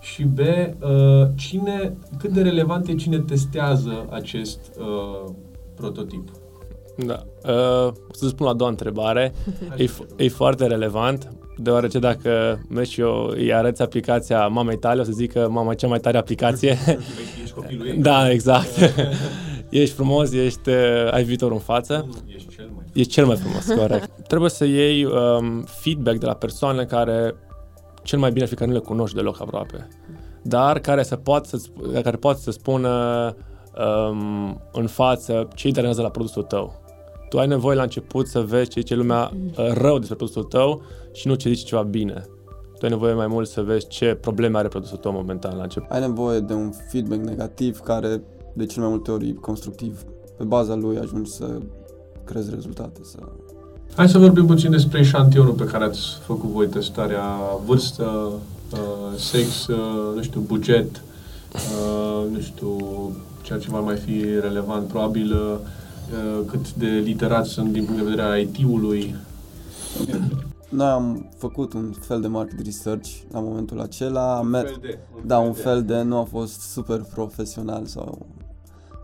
și 0.00 0.22
B, 0.24 0.38
uh, 0.38 1.28
cine, 1.34 1.96
cât 2.18 2.30
de 2.30 2.42
relevant 2.42 2.88
e 2.88 2.94
cine 2.94 3.18
testează 3.18 4.06
acest 4.10 4.58
uh, 4.78 5.30
prototip. 5.74 6.30
Da. 6.96 7.22
Uh, 7.52 7.92
să 8.12 8.28
spun 8.28 8.46
la 8.46 8.52
a 8.52 8.54
doua 8.54 8.70
întrebare. 8.70 9.34
E, 9.76 9.84
f- 9.84 10.06
e 10.16 10.28
foarte 10.28 10.66
relevant, 10.66 11.32
deoarece 11.56 11.98
dacă 11.98 12.60
mergi 12.68 12.90
și 12.92 13.00
eu 13.00 13.26
îi 13.34 13.52
arăți 13.54 13.82
aplicația 13.82 14.46
mamei 14.46 14.78
tale, 14.78 15.00
o 15.00 15.04
să 15.04 15.12
zică 15.12 15.48
mama 15.50 15.74
cea 15.74 15.86
mai 15.86 15.98
tare 15.98 16.18
aplicație. 16.18 16.78
Păi, 16.84 16.96
Ești 17.42 17.54
copilul 17.54 17.86
ei? 17.86 17.98
da, 17.98 18.30
exact. 18.30 18.68
ești 19.70 19.94
frumos, 19.94 20.32
ești, 20.32 20.68
uh, 20.68 20.76
ai 21.12 21.24
viitorul 21.24 21.54
în 21.54 21.62
față. 21.62 22.04
Nu, 22.08 22.14
Ești 22.26 22.26
cel 22.26 22.26
mai 22.26 22.35
E 22.96 23.02
cel 23.02 23.26
mai 23.26 23.36
frumos, 23.36 23.66
corect. 23.80 24.10
Trebuie 24.26 24.50
să 24.50 24.64
iei 24.64 25.04
um, 25.04 25.62
feedback 25.62 26.18
de 26.18 26.26
la 26.26 26.34
persoane 26.34 26.84
care 26.84 27.34
cel 28.02 28.18
mai 28.18 28.30
bine 28.30 28.42
ar 28.42 28.48
fi 28.48 28.54
că 28.54 28.66
nu 28.66 28.72
le 28.72 28.78
cunoști 28.78 29.16
deloc 29.16 29.40
aproape, 29.40 29.88
dar 30.42 30.78
care, 30.78 31.02
să 31.02 31.16
poată 31.16 31.56
să, 31.56 31.68
care 32.02 32.16
poate 32.16 32.40
să 32.40 32.50
spună 32.50 32.90
um, 34.08 34.60
în 34.72 34.86
față 34.86 35.48
ce 35.54 35.66
interesează 35.66 36.02
la 36.02 36.10
produsul 36.10 36.42
tău. 36.42 36.84
Tu 37.28 37.38
ai 37.38 37.46
nevoie 37.46 37.76
la 37.76 37.82
început 37.82 38.26
să 38.26 38.40
vezi 38.40 38.68
ce 38.68 38.80
zice 38.80 38.94
lumea 38.94 39.30
uh, 39.58 39.72
rău 39.72 39.98
despre 39.98 40.16
produsul 40.16 40.44
tău 40.44 40.82
și 41.12 41.28
nu 41.28 41.34
ce 41.34 41.48
zice 41.48 41.64
ceva 41.64 41.82
bine. 41.82 42.24
Tu 42.78 42.84
ai 42.84 42.90
nevoie 42.90 43.12
mai 43.12 43.26
mult 43.26 43.48
să 43.48 43.62
vezi 43.62 43.86
ce 43.86 44.14
probleme 44.14 44.58
are 44.58 44.68
produsul 44.68 44.96
tău 44.96 45.12
momentan 45.12 45.56
la 45.56 45.62
început. 45.62 45.90
Ai 45.90 46.00
nevoie 46.00 46.40
de 46.40 46.52
un 46.52 46.70
feedback 46.90 47.20
negativ 47.20 47.78
care 47.78 48.22
de 48.54 48.66
cel 48.66 48.82
mai 48.82 48.90
multe 48.90 49.10
ori 49.10 49.28
e 49.28 49.32
constructiv. 49.32 50.04
Pe 50.36 50.44
baza 50.44 50.74
lui 50.74 50.98
ajungi 50.98 51.30
să 51.30 51.58
crezi 52.26 52.50
rezultate. 52.50 53.00
Să... 53.04 53.18
Hai 53.94 54.08
să 54.08 54.18
vorbim 54.18 54.46
puțin 54.46 54.70
despre 54.70 54.98
eșantionul 54.98 55.52
pe 55.52 55.64
care 55.64 55.84
ați 55.84 56.00
făcut 56.24 56.50
voi 56.50 56.66
testarea, 56.66 57.24
vârstă, 57.64 58.32
uh, 58.72 59.18
sex, 59.18 59.66
uh, 59.66 60.14
nu 60.14 60.22
știu, 60.22 60.40
buget, 60.40 61.02
uh, 61.54 62.30
nu 62.30 62.40
știu, 62.40 62.76
ceea 63.42 63.58
ce 63.58 63.70
va 63.70 63.80
mai 63.80 63.96
fi 63.96 64.24
relevant, 64.40 64.88
probabil 64.88 65.32
uh, 65.32 65.58
cât 66.46 66.74
de 66.74 66.86
literați 66.86 67.50
sunt 67.50 67.72
din 67.72 67.84
punct 67.84 67.98
de 68.00 68.08
vedere 68.08 68.26
al 68.26 68.40
IT-ului. 68.40 69.14
Noi 70.68 70.86
am 70.86 71.30
făcut 71.36 71.72
un 71.72 71.94
fel 72.00 72.20
de 72.20 72.26
market 72.26 72.64
research 72.64 73.08
la 73.32 73.40
momentul 73.40 73.80
acela. 73.80 74.36
Am 74.36 74.46
mer- 74.46 74.78
de, 74.80 74.98
da, 75.24 75.38
un 75.38 75.52
fel 75.52 75.84
de, 75.84 76.02
nu 76.02 76.18
a 76.18 76.24
fost 76.24 76.60
super 76.60 77.00
profesional 77.14 77.84
sau 77.84 78.26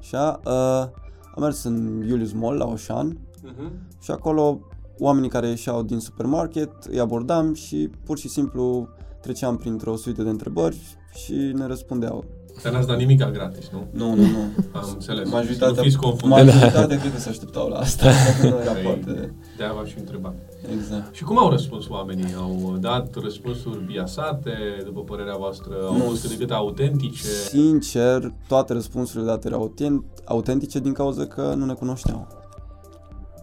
așa. 0.00 0.40
Uh, 0.44 1.00
am 1.34 1.42
mers 1.42 1.64
în 1.64 2.02
Julius 2.06 2.32
Mall 2.32 2.56
la 2.56 2.64
Oșan 2.66 3.18
Uh-huh. 3.42 3.70
și 4.02 4.10
acolo 4.10 4.60
oamenii 4.98 5.28
care 5.28 5.48
ieșeau 5.48 5.82
din 5.82 5.98
supermarket 5.98 6.70
îi 6.90 7.00
abordam 7.00 7.54
și 7.54 7.90
pur 8.04 8.18
și 8.18 8.28
simplu 8.28 8.88
treceam 9.20 9.56
printr-o 9.56 9.96
suite 9.96 10.22
de 10.22 10.28
întrebări 10.28 10.76
și 11.14 11.32
ne 11.32 11.66
răspundeau. 11.66 12.24
Dar 12.62 12.72
n-ați 12.72 12.86
dat 12.86 12.96
nimic 12.98 13.24
gratis, 13.32 13.68
nu? 13.72 13.86
Nu, 13.92 14.14
nu, 14.14 14.22
nu. 14.22 14.38
Am 14.80 14.88
înțeles. 14.92 15.30
Majoritatea, 15.30 15.74
Să 15.74 15.80
nu 15.80 15.82
fiți 15.82 15.96
confundați. 15.96 16.44
majoritatea 16.44 16.98
cred 16.98 17.12
că 17.12 17.18
se 17.18 17.28
așteptau 17.28 17.68
la 17.68 17.76
asta. 17.78 18.10
că 18.40 18.48
nu 18.48 18.56
era 18.60 18.72
Păi, 18.72 18.82
foarte... 18.82 19.34
De-aia 19.56 19.72
v-am 19.72 19.86
și 19.86 19.98
întrebat. 19.98 20.34
Exact. 20.70 21.14
Și 21.14 21.24
cum 21.24 21.38
au 21.38 21.50
răspuns 21.50 21.88
oamenii? 21.88 22.34
Au 22.34 22.76
dat 22.80 23.14
răspunsuri 23.14 23.84
biasate, 23.84 24.52
după 24.84 25.00
părerea 25.00 25.36
voastră? 25.36 25.74
Au 25.86 25.96
Nu. 25.96 26.02
fost 26.02 26.20
cât 26.20 26.30
de 26.30 26.36
cât 26.36 26.50
autentice? 26.50 27.26
Sincer, 27.26 28.32
toate 28.48 28.72
răspunsurile 28.72 29.30
date 29.30 29.46
erau 29.48 29.60
autent- 29.60 30.22
autentice 30.24 30.78
din 30.78 30.92
cauza 30.92 31.26
că 31.26 31.54
nu 31.56 31.64
ne 31.64 31.72
cunoșteau. 31.74 32.26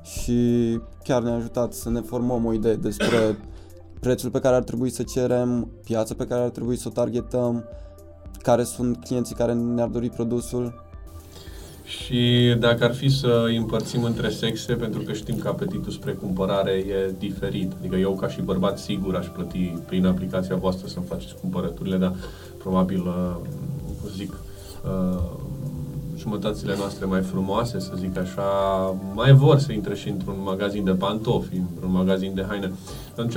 Și 0.04 0.80
chiar 1.04 1.22
ne-a 1.22 1.36
ajutat 1.36 1.74
să 1.74 1.90
ne 1.90 2.02
formăm 2.02 2.46
o 2.46 2.54
idee 2.54 2.76
despre 2.76 3.38
prețul 4.00 4.30
pe 4.30 4.40
care 4.40 4.56
ar 4.56 4.64
trebui 4.64 4.90
să 4.90 5.04
cerem, 5.04 5.70
piața 5.84 6.14
pe 6.18 6.26
care 6.26 6.42
ar 6.42 6.50
trebui 6.50 6.76
să 6.76 6.88
o 6.88 6.92
targetăm, 6.92 7.64
care 8.42 8.64
sunt 8.64 9.04
clienții 9.06 9.36
care 9.36 9.54
ne-ar 9.54 9.88
dori 9.88 10.10
produsul. 10.10 10.88
Și 11.90 12.56
dacă 12.60 12.84
ar 12.84 12.94
fi 12.94 13.10
să 13.10 13.44
îi 13.46 13.58
împărțim 13.58 14.04
între 14.04 14.30
sexe, 14.30 14.74
pentru 14.74 15.02
că 15.02 15.14
știm 15.14 15.38
că 15.38 15.48
apetitul 15.48 15.92
spre 15.92 16.12
cumpărare 16.12 16.72
e 16.72 17.14
diferit. 17.18 17.72
Adică 17.80 17.96
eu 17.96 18.12
ca 18.12 18.28
și 18.28 18.42
bărbat 18.42 18.80
sigur 18.80 19.16
aș 19.16 19.26
plăti 19.26 19.74
prin 19.88 20.06
aplicația 20.06 20.56
voastră 20.56 20.88
să-mi 20.88 21.06
faceți 21.06 21.36
cumpărăturile, 21.42 21.98
dar 21.98 22.16
probabil, 22.58 23.00
uh, 23.00 23.36
cum 23.86 24.10
să 24.10 24.14
zic, 24.16 24.34
uh, 24.86 25.22
jumătățile 26.18 26.76
noastre 26.78 27.06
mai 27.06 27.22
frumoase, 27.22 27.80
să 27.80 27.92
zic 27.98 28.18
așa, 28.18 28.44
mai 29.14 29.34
vor 29.34 29.58
să 29.60 29.72
intre 29.72 29.96
și 29.96 30.10
într-un 30.10 30.38
magazin 30.44 30.84
de 30.84 30.92
pantofi, 30.92 31.56
într-un 31.56 31.92
magazin 31.92 32.32
de 32.36 32.46
haine. 32.48 32.72
Atunci, 33.12 33.34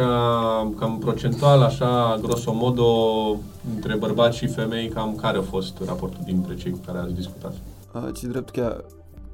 cam 0.79 0.99
procentual, 1.01 1.63
așa, 1.63 2.19
grosomodo, 2.23 2.87
între 3.75 3.97
bărbați 3.97 4.37
și 4.37 4.47
femei, 4.47 4.89
cam 4.89 5.15
care 5.15 5.39
a 5.39 5.43
fost 5.43 5.75
raportul 5.87 6.21
dintre 6.25 6.55
cei 6.55 6.71
cu 6.71 6.81
care 6.87 6.99
ați 6.99 7.15
discutat? 7.15 7.55
Uh, 7.95 8.09
Ci 8.13 8.23
drept 8.23 8.51
chiar, 8.51 8.85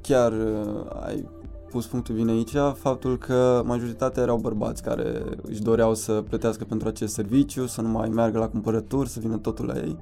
chiar 0.01 0.31
uh, 0.31 1.05
ai 1.05 1.27
pus 1.69 1.85
punctul 1.85 2.15
bine 2.15 2.31
aici, 2.31 2.55
faptul 2.75 3.17
că 3.17 3.61
majoritatea 3.65 4.23
erau 4.23 4.37
bărbați 4.37 4.83
care 4.83 5.23
își 5.41 5.61
doreau 5.61 5.93
să 5.95 6.23
plătească 6.27 6.63
pentru 6.63 6.87
acest 6.87 7.13
serviciu, 7.13 7.67
să 7.67 7.81
nu 7.81 7.87
mai 7.87 8.09
meargă 8.09 8.39
la 8.39 8.47
cumpărături, 8.47 9.09
să 9.09 9.19
vină 9.19 9.37
totul 9.37 9.65
la 9.65 9.77
ei. 9.77 9.97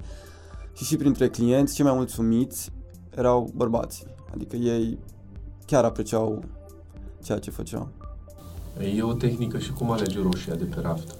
Și 0.74 0.84
și 0.84 0.98
printre 0.98 1.30
clienți, 1.30 1.74
cei 1.74 1.86
mai 1.86 1.94
mulțumiți 1.94 2.72
erau 3.16 3.52
bărbații. 3.56 4.06
Adică 4.34 4.56
ei 4.56 4.98
chiar 5.66 5.84
apreciau 5.84 6.44
ceea 7.24 7.40
ce 7.40 7.52
făceau. 7.52 7.88
E 8.96 9.02
o 9.02 9.14
tehnică 9.14 9.58
și 9.58 9.72
cum 9.72 9.92
alege 9.92 10.22
roșia 10.22 10.56
de 10.56 10.64
pe 10.64 10.82
raft. 10.82 11.16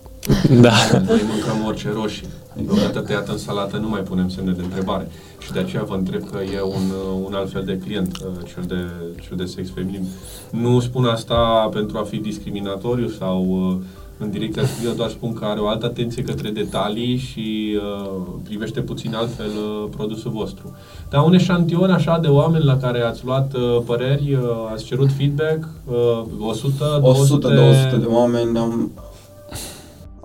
Da. 0.62 0.74
Noi 0.92 1.22
mâncăm 1.30 1.66
orice 1.68 1.92
roșii. 1.94 2.28
Odată 2.72 3.00
tăiată 3.00 3.32
în 3.32 3.38
salată 3.38 3.78
nu 3.78 3.90
mai 3.90 4.02
punem 4.02 4.30
semne 4.30 4.52
de 4.52 4.62
întrebare. 4.64 5.08
Și 5.40 5.52
de 5.52 5.60
aceea 5.60 5.84
vă 5.84 5.96
întreb 5.96 6.30
că 6.30 6.38
e 6.54 6.62
un, 6.62 6.92
un 7.26 7.34
alt 7.34 7.52
fel 7.52 7.64
de 7.66 7.78
client, 7.78 8.18
uh, 8.18 8.48
cel 8.54 8.64
de, 8.68 8.86
cel 9.28 9.38
de 9.38 9.46
sex 9.46 9.70
feminin. 9.70 10.08
Nu 10.52 10.80
spun 10.80 11.06
asta 11.06 11.70
pentru 11.74 11.98
a 11.98 12.02
fi 12.02 12.18
discriminatoriu 12.18 13.08
sau 13.08 13.46
uh, 13.50 13.86
în 14.20 14.30
direcția 14.30 14.62
respectivă, 14.62 14.94
doar 14.94 15.10
spun 15.10 15.34
că 15.34 15.46
are 15.46 15.60
o 15.60 15.68
altă 15.68 15.86
atenție 15.86 16.24
către 16.24 16.50
detalii 16.50 17.18
și 17.18 17.78
uh, 17.78 18.20
privește 18.44 18.82
puțin 18.82 19.16
altfel 19.16 19.46
uh, 19.46 19.90
produsul 19.96 20.32
vostru. 20.32 20.76
Dar 21.10 21.24
un 21.26 21.34
eșantion 21.34 21.92
așa 21.92 22.20
de 22.22 22.28
oameni 22.28 22.64
la 22.64 22.78
care 22.78 23.02
ați 23.02 23.26
luat 23.26 23.54
uh, 23.54 23.82
păreri, 23.86 24.34
uh, 24.34 24.40
ați 24.74 24.86
cerut 24.86 25.12
feedback, 25.12 25.68
uh, 25.86 26.24
100, 26.40 27.00
200... 27.02 27.48
100-200 27.96 28.00
de 28.00 28.06
oameni 28.06 28.58
am, 28.58 28.92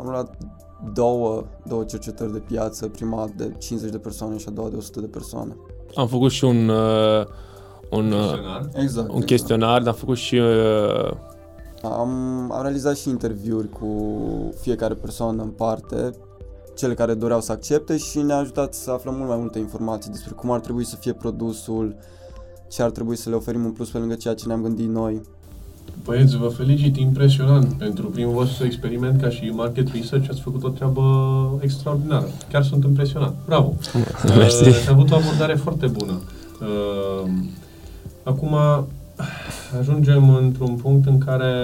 am 0.02 0.10
luat 0.10 0.36
două, 0.92 1.44
două 1.66 1.84
cercetări 1.84 2.32
de 2.32 2.38
piață, 2.38 2.88
prima 2.88 3.28
de 3.36 3.54
50 3.58 3.90
de 3.90 3.98
persoane 3.98 4.36
și 4.36 4.46
a 4.48 4.50
doua 4.50 4.68
de 4.68 4.76
100 4.76 5.00
de 5.00 5.06
persoane. 5.06 5.56
Am 5.94 6.06
făcut 6.06 6.30
și 6.30 6.44
un, 6.44 6.68
uh, 6.68 7.26
un, 7.90 8.12
uh, 8.12 8.18
Chestionar. 8.18 8.68
Exact. 8.74 9.12
un 9.12 9.20
chestionar, 9.20 9.78
dar 9.78 9.92
am 9.92 9.98
făcut 9.98 10.16
și 10.16 10.34
uh, 10.34 11.10
Am, 11.82 12.10
am 12.52 12.62
realizat 12.62 12.96
și 12.96 13.08
interviuri 13.08 13.68
cu 13.68 13.88
fiecare 14.60 14.94
persoană 14.94 15.42
în 15.42 15.48
parte, 15.50 16.10
cele 16.74 16.94
care 16.94 17.14
doreau 17.14 17.40
să 17.40 17.52
accepte 17.52 17.96
și 17.96 18.18
ne-a 18.18 18.36
ajutat 18.36 18.74
să 18.74 18.90
aflăm 18.90 19.14
mult 19.14 19.28
mai 19.28 19.38
multe 19.38 19.58
informații 19.58 20.10
despre 20.10 20.34
cum 20.34 20.50
ar 20.50 20.60
trebui 20.60 20.84
să 20.84 20.96
fie 20.96 21.12
produsul, 21.12 21.96
ce 22.68 22.82
ar 22.82 22.90
trebui 22.90 23.16
să 23.16 23.30
le 23.30 23.36
oferim 23.36 23.64
în 23.64 23.72
plus 23.72 23.90
pe 23.90 23.98
lângă 23.98 24.14
ceea 24.14 24.34
ce 24.34 24.46
ne-am 24.46 24.62
gândit 24.62 24.88
noi. 24.88 25.20
Băieți, 26.04 26.36
vă 26.36 26.48
felicit, 26.48 26.96
impresionant. 26.96 27.72
Pentru 27.72 28.06
primul 28.06 28.32
vostru 28.32 28.64
experiment 28.64 29.20
ca 29.20 29.28
și 29.28 29.52
market 29.54 29.88
research 29.92 30.28
ați 30.30 30.40
făcut 30.40 30.64
o 30.64 30.68
treabă 30.68 31.02
extraordinară. 31.60 32.26
Chiar 32.50 32.62
sunt 32.62 32.84
impresionat. 32.84 33.34
Bravo! 33.46 33.74
Mersi. 34.36 34.68
Uh, 34.68 34.74
ați 34.74 34.90
avut 34.90 35.10
o 35.10 35.14
abordare 35.14 35.54
foarte 35.54 35.86
bună. 35.86 36.20
Uh, 36.60 37.30
acum 38.22 38.56
ajungem 39.78 40.34
într-un 40.34 40.74
punct 40.74 41.06
în 41.06 41.18
care 41.18 41.54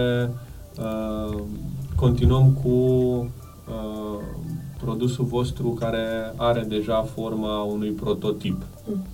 Uh, 0.78 1.38
continuăm 1.96 2.50
cu 2.62 2.68
uh, 2.68 4.22
produsul 4.80 5.24
vostru 5.24 5.68
care 5.68 6.32
are 6.36 6.60
deja 6.60 7.02
forma 7.14 7.62
unui 7.62 7.90
prototip. 7.90 8.62
Mm. 8.88 9.06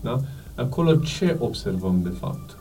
Da? 0.00 0.20
Acolo 0.54 0.94
ce 0.94 1.36
observăm 1.38 2.00
de 2.02 2.08
fapt 2.08 2.56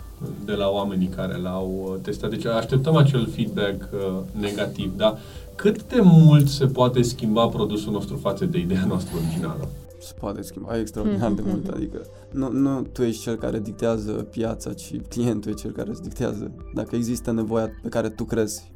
de 0.46 0.54
la 0.54 0.70
oamenii 0.70 1.08
care 1.08 1.38
l-au 1.38 2.00
testat? 2.02 2.30
Deci 2.30 2.46
așteptăm 2.46 2.96
acel 2.96 3.28
feedback 3.36 3.90
uh, 3.94 4.00
negativ, 4.40 4.98
da? 4.98 5.18
Cât 5.56 5.84
de 5.84 6.00
mult 6.04 6.48
se 6.48 6.66
poate 6.66 7.02
schimba 7.02 7.48
produsul 7.48 7.92
nostru 7.92 8.16
față 8.16 8.46
de 8.46 8.60
ideea 8.60 8.86
noastră 8.88 9.16
originală? 9.18 9.68
Se 10.00 10.14
poate 10.20 10.42
schimba 10.42 10.80
extraordinar 10.80 11.32
de 11.32 11.42
mult, 11.46 11.68
adică 11.68 11.98
nu, 12.32 12.52
nu 12.52 12.82
tu 12.82 13.02
ești 13.02 13.22
cel 13.22 13.36
care 13.36 13.60
dictează 13.60 14.12
piața, 14.12 14.74
ci 14.74 14.92
clientul 15.10 15.52
e 15.52 15.54
cel 15.54 15.72
care 15.72 15.90
îți 15.90 16.02
dictează. 16.02 16.52
Dacă 16.74 16.96
există 16.96 17.32
nevoia 17.32 17.70
pe 17.82 17.90
care 17.90 18.10
tu 18.10 18.24
crezi 18.24 18.72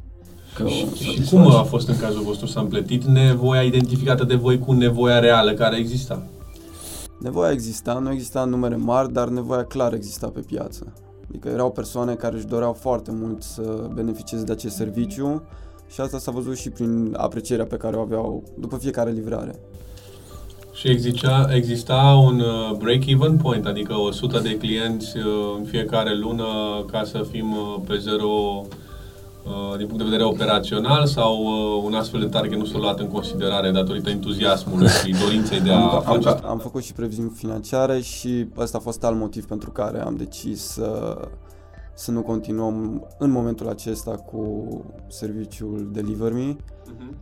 Că 0.56 0.68
și, 0.68 0.86
și 0.94 1.30
cum 1.30 1.56
a 1.56 1.64
fost 1.64 1.88
în 1.88 1.98
cazul 1.98 2.22
vostru? 2.22 2.46
S-a 2.46 2.60
împletit 2.60 3.04
nevoia 3.04 3.62
identificată 3.62 4.24
de 4.24 4.36
voi 4.36 4.60
cu 4.60 4.72
nevoia 4.72 5.20
reală 5.20 5.54
care 5.54 5.78
exista? 5.78 6.24
Nevoia 7.20 7.52
exista, 7.52 7.94
nu 7.94 8.12
exista 8.12 8.42
în 8.42 8.50
numere 8.50 8.76
mari, 8.76 9.14
dar 9.14 9.28
nevoia 9.28 9.64
clar 9.64 9.94
exista 9.94 10.28
pe 10.28 10.40
piață. 10.40 10.94
Adică 11.30 11.50
erau 11.50 11.72
persoane 11.72 12.14
care 12.14 12.36
își 12.36 12.46
doreau 12.46 12.74
foarte 12.74 13.12
mult 13.12 13.44
să 13.44 13.90
beneficieze 13.94 14.44
de 14.44 14.52
acest 14.52 14.76
serviciu 14.76 15.44
și 15.88 16.02
asta 16.02 16.18
s-a 16.18 16.32
văzut 16.32 16.58
și 16.58 16.70
prin 16.70 17.14
aprecierea 17.18 17.66
pe 17.66 17.78
care 17.78 17.96
o 17.96 18.02
aveau 18.02 18.44
după 18.60 18.78
fiecare 18.78 19.12
livrare. 19.12 19.56
Și 20.74 20.88
exista, 20.88 21.48
exista 21.52 22.22
un 22.24 22.40
uh, 22.40 22.78
break-even 22.78 23.38
point, 23.38 23.66
adică 23.66 23.94
100 23.94 24.40
de 24.40 24.58
clienți 24.58 25.18
uh, 25.18 25.24
în 25.58 25.64
fiecare 25.64 26.16
lună 26.18 26.46
ca 26.92 27.04
să 27.04 27.26
fim 27.32 27.52
uh, 27.52 27.76
pe 27.88 27.98
zero 27.98 28.62
Uh, 28.62 28.85
din 29.78 29.88
punct 29.88 29.98
de 29.98 30.10
vedere 30.10 30.24
operațional 30.24 31.06
sau 31.06 31.38
uh, 31.38 31.84
un 31.84 31.94
astfel 31.94 32.20
de 32.20 32.26
target 32.26 32.58
nu 32.58 32.66
s-a 32.66 32.78
luat 32.78 33.00
în 33.00 33.08
considerare 33.08 33.72
datorită 33.72 34.10
entuziasmului 34.10 34.88
și 34.88 35.16
dorinței 35.24 35.60
de 35.60 35.72
a 35.72 35.80
am, 35.80 36.02
face 36.02 36.28
am, 36.28 36.40
am 36.46 36.58
făcut 36.58 36.84
și 36.84 36.94
previziuni 36.94 37.30
financiare 37.30 38.02
și 38.02 38.48
ăsta 38.58 38.78
a 38.78 38.82
fost 38.82 39.04
alt 39.04 39.18
motiv 39.18 39.46
pentru 39.46 39.72
care 39.72 40.02
am 40.02 40.16
decis 40.16 40.62
să, 40.62 41.20
să 41.94 42.12
nu 42.12 42.22
continuăm 42.22 43.08
în 43.18 43.32
momentul 43.32 43.68
acesta 43.68 44.12
cu 44.12 44.68
serviciul 45.08 45.90
Deliver 45.92 46.32
Me. 46.32 46.56
Uh-huh. 46.56 47.14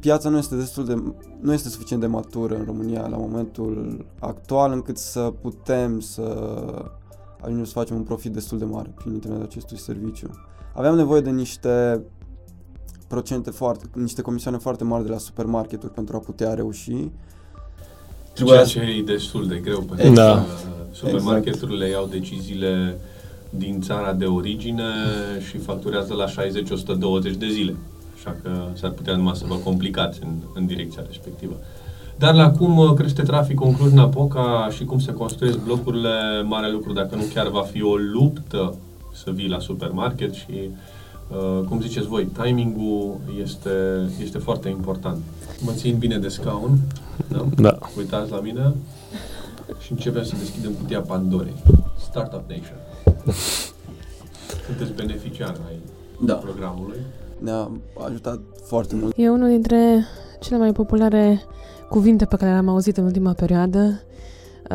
Piața 0.00 0.28
nu 0.28 0.38
este 0.38 0.56
destul 0.56 0.84
de 0.84 1.02
nu 1.40 1.52
este 1.52 1.68
suficient 1.68 2.02
de 2.02 2.08
matură 2.08 2.54
în 2.54 2.64
România 2.64 3.06
la 3.06 3.16
momentul 3.16 4.06
actual 4.18 4.72
încât 4.72 4.98
să 4.98 5.32
putem 5.40 6.00
să 6.00 6.22
ajungem 7.40 7.64
să 7.64 7.72
facem 7.72 7.96
un 7.96 8.02
profit 8.02 8.32
destul 8.32 8.58
de 8.58 8.64
mare 8.64 8.92
prin 8.94 9.12
intermediul 9.12 9.48
acestui 9.48 9.78
serviciu 9.78 10.30
aveam 10.78 10.96
nevoie 10.96 11.20
de 11.20 11.30
niște 11.30 12.00
procente 13.08 13.50
foarte, 13.50 13.84
niște 13.94 14.22
comisioane 14.22 14.58
foarte 14.58 14.84
mari 14.84 15.04
de 15.04 15.10
la 15.10 15.18
supermarketuri 15.18 15.92
pentru 15.92 16.16
a 16.16 16.18
putea 16.18 16.54
reuși. 16.54 17.10
Ceea 18.32 18.64
ce 18.64 18.80
e 18.80 19.02
destul 19.02 19.46
de 19.46 19.56
greu, 19.56 19.80
pentru 19.80 20.12
da. 20.12 20.34
că 20.34 20.40
supermarketurile 20.92 21.84
exact. 21.86 22.02
iau 22.02 22.20
deciziile 22.20 22.98
din 23.50 23.80
țara 23.80 24.12
de 24.12 24.24
origine 24.24 24.84
și 25.48 25.58
facturează 25.58 26.14
la 26.14 26.26
60-120 26.26 27.38
de 27.38 27.48
zile. 27.48 27.76
Așa 28.14 28.36
că 28.42 28.50
s-ar 28.74 28.90
putea 28.90 29.16
numai 29.16 29.36
să 29.36 29.44
vă 29.48 29.54
complicați 29.54 30.20
în, 30.22 30.30
în 30.54 30.66
direcția 30.66 31.02
respectivă. 31.06 31.56
Dar 32.16 32.34
la 32.34 32.50
cum 32.50 32.94
crește 32.94 33.22
traficul 33.22 33.66
în 33.66 33.74
Cluj-Napoca 33.74 34.68
și 34.70 34.84
cum 34.84 34.98
se 34.98 35.12
construiesc 35.12 35.58
blocurile, 35.58 36.42
mare 36.44 36.70
lucru, 36.70 36.92
dacă 36.92 37.16
nu 37.16 37.22
chiar 37.34 37.48
va 37.48 37.62
fi 37.62 37.82
o 37.82 37.96
luptă 37.96 38.74
să 39.24 39.30
vii 39.30 39.48
la 39.48 39.58
supermarket 39.58 40.32
și, 40.34 40.70
uh, 41.30 41.64
cum 41.68 41.80
ziceți 41.80 42.06
voi, 42.06 42.24
timingul 42.24 43.16
este, 43.42 43.70
este 44.22 44.38
foarte 44.38 44.68
important. 44.68 45.18
Mă 45.60 45.72
țin 45.72 45.96
bine 45.98 46.18
de 46.18 46.28
scaun, 46.28 46.78
da? 47.28 47.46
da. 47.56 47.78
Uitați 47.96 48.30
la 48.30 48.40
mine 48.40 48.74
și 49.80 49.92
începem 49.92 50.22
să 50.22 50.34
deschidem 50.38 50.72
cutia 50.72 51.00
Pandorei. 51.00 51.62
Startup 52.10 52.42
Nation. 52.48 52.78
Sunteți 54.66 54.92
beneficiar 54.92 55.56
ai 55.68 55.78
da. 56.24 56.34
programului. 56.34 56.98
Ne-a 57.38 57.70
ajutat 58.06 58.40
foarte 58.64 58.94
mult. 58.94 59.14
E 59.16 59.28
unul 59.28 59.48
dintre 59.48 60.04
cele 60.40 60.58
mai 60.58 60.72
populare 60.72 61.42
cuvinte 61.88 62.24
pe 62.24 62.36
care 62.36 62.50
le-am 62.50 62.68
auzit 62.68 62.96
în 62.96 63.04
ultima 63.04 63.32
perioadă 63.32 63.78
Uh, 63.78 64.07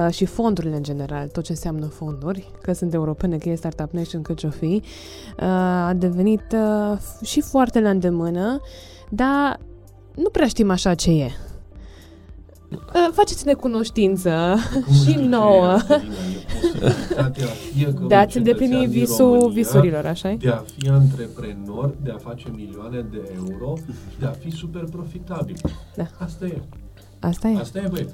și 0.10 0.26
fondurile 0.26 0.76
în 0.76 0.84
general, 0.84 1.28
tot 1.28 1.44
ce 1.44 1.52
înseamnă 1.52 1.86
fonduri, 1.86 2.52
că 2.62 2.74
sunt 2.74 2.94
europene, 2.94 3.38
că 3.38 3.50
e 3.50 3.56
Startup 3.56 3.92
Nation, 3.92 4.22
că 4.22 4.34
ce-o 4.34 4.50
fi, 4.50 4.82
uh, 5.40 5.44
a 5.88 5.94
devenit 5.96 6.56
uh, 6.56 6.98
și 7.26 7.42
foarte 7.42 7.80
la 7.80 7.90
îndemână, 7.90 8.62
dar 9.10 9.60
nu 10.16 10.30
prea 10.30 10.48
știm 10.48 10.70
așa 10.70 10.94
ce 10.94 11.12
e. 11.12 11.32
Faceți-ne 13.12 13.54
cunoștință 13.54 14.56
și 15.04 15.16
nouă. 15.16 15.78
De 18.08 18.16
a-ți 18.16 18.38
îndeplini 18.38 18.86
visul 18.86 19.52
visurilor, 19.52 20.06
așa 20.06 20.36
De 20.40 20.50
a 20.50 20.64
fi 20.78 20.90
antreprenor, 20.90 21.96
de 22.04 22.12
a 22.12 22.18
face 22.18 22.52
milioane 22.56 23.06
de 23.12 23.32
euro 23.36 23.76
și 24.12 24.20
de 24.20 24.26
a 24.26 24.32
fi 24.32 24.52
super 24.52 24.84
profitabil. 24.92 25.56
Da. 25.96 26.08
Asta 26.18 26.46
e. 26.46 26.62
Asta 27.24 27.48
e. 27.48 27.58
Asta 27.58 27.80
e, 27.80 27.88
băi. 27.88 28.10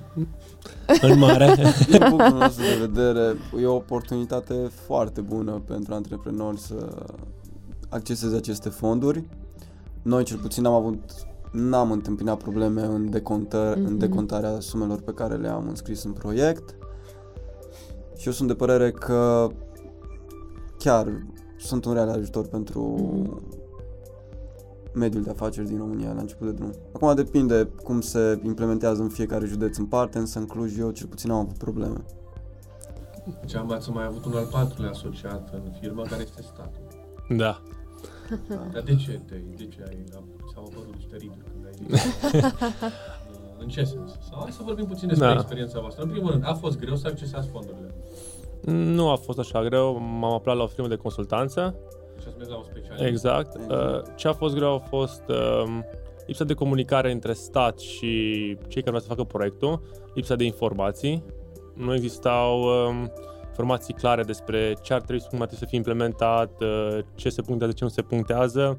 În 1.01 1.19
mare. 1.19 1.55
Din 1.89 1.99
punctul 2.09 2.37
nostru 2.37 2.63
de 2.63 2.85
vedere, 2.85 3.35
e 3.61 3.65
o 3.65 3.75
oportunitate 3.75 4.53
foarte 4.85 5.21
bună 5.21 5.61
pentru 5.65 5.93
antreprenori 5.93 6.59
să 6.59 7.05
acceseze 7.89 8.35
aceste 8.35 8.69
fonduri. 8.69 9.23
Noi, 10.01 10.23
cel 10.23 10.37
puțin, 10.37 10.65
am 10.65 10.73
avut 10.73 10.99
n-am 11.51 11.91
întâmpinat 11.91 12.37
probleme 12.37 12.81
în, 12.81 13.09
decontă, 13.09 13.73
mm-hmm. 13.73 13.85
în 13.85 13.97
decontarea 13.97 14.59
sumelor 14.59 15.01
pe 15.01 15.13
care 15.13 15.35
le-am 15.35 15.67
înscris 15.67 16.03
în 16.03 16.11
proiect 16.11 16.75
și 18.17 18.27
eu 18.27 18.33
sunt 18.33 18.47
de 18.47 18.53
părere 18.53 18.91
că 18.91 19.47
chiar 20.77 21.25
sunt 21.57 21.85
un 21.85 21.93
real 21.93 22.09
ajutor 22.09 22.47
pentru 22.47 22.95
mm-hmm 23.01 23.58
mediul 24.93 25.23
de 25.23 25.29
afaceri 25.29 25.67
din 25.67 25.77
România 25.77 26.13
la 26.13 26.21
început 26.21 26.47
de 26.47 26.53
drum. 26.53 26.73
Acum 26.93 27.15
depinde 27.15 27.69
cum 27.83 28.01
se 28.01 28.39
implementează 28.43 29.01
în 29.01 29.09
fiecare 29.09 29.45
județ 29.45 29.77
în 29.77 29.85
parte, 29.85 30.17
însă 30.17 30.39
în 30.39 30.45
Cluj 30.45 30.77
eu 30.77 30.91
cel 30.91 31.07
puțin 31.07 31.31
am 31.31 31.37
avut 31.37 31.57
probleme. 31.57 32.03
Deci 33.41 33.55
am 33.55 33.79
mai 33.93 34.05
avut 34.05 34.25
un 34.25 34.33
al 34.33 34.47
patrulea 34.51 34.89
asociat 34.89 35.49
în 35.53 35.71
firmă 35.79 36.01
care 36.01 36.21
este 36.21 36.41
statul. 36.41 36.81
Da. 37.37 37.61
Dar 38.73 38.83
de 38.83 38.95
ce, 38.95 39.21
te, 39.27 39.35
de 39.57 39.67
ce 39.67 39.85
ai, 39.87 40.03
s-au 40.53 40.63
apărut 40.71 40.93
niște 40.95 41.15
riduri 41.15 41.45
când 41.51 41.65
ai 41.65 41.73
zis? 41.77 42.03
în 43.61 43.67
ce 43.67 43.83
sens? 43.83 44.11
Sau 44.29 44.39
hai 44.41 44.51
să 44.51 44.61
vorbim 44.63 44.85
puțin 44.85 45.07
despre 45.07 45.27
da. 45.27 45.33
experiența 45.33 45.79
voastră. 45.79 46.03
În 46.03 46.09
primul 46.09 46.31
rând, 46.31 46.43
a 46.45 46.53
fost 46.53 46.79
greu 46.79 46.95
să 46.95 47.07
accesați 47.07 47.47
fondurile? 47.47 47.93
Nu 48.95 49.09
a 49.09 49.15
fost 49.15 49.39
așa 49.39 49.63
greu. 49.63 49.97
M-am 49.97 50.33
aflat 50.33 50.55
la 50.55 50.63
o 50.63 50.67
firmă 50.67 50.87
de 50.87 50.95
consultanță 50.95 51.75
la 52.49 52.55
un 52.55 52.63
specialist. 52.63 53.03
Exact. 53.03 53.55
Uh, 53.55 54.01
ce 54.15 54.27
a 54.27 54.33
fost 54.33 54.55
greu 54.55 54.73
a 54.73 54.77
fost 54.77 55.23
um, 55.27 55.85
lipsa 56.25 56.43
de 56.43 56.53
comunicare 56.53 57.11
între 57.11 57.33
stat 57.33 57.79
și 57.79 58.07
cei 58.67 58.81
care 58.81 58.97
vreau 58.97 58.99
să 58.99 59.07
facă 59.07 59.23
proiectul, 59.23 59.81
lipsa 60.13 60.35
de 60.35 60.43
informații. 60.43 61.23
Nu 61.73 61.93
existau 61.93 62.61
um, 62.61 63.11
informații 63.47 63.93
clare 63.93 64.23
despre 64.23 64.73
ce 64.81 64.93
ar 64.93 65.01
trebui, 65.01 65.25
cum 65.29 65.41
ar 65.41 65.47
trebui 65.47 65.63
să 65.63 65.65
fie 65.65 65.77
implementat, 65.77 66.61
uh, 66.61 66.99
ce 67.15 67.29
se 67.29 67.41
punctează, 67.41 67.73
ce 67.73 67.83
nu 67.83 67.89
se 67.89 68.01
punctează 68.01 68.77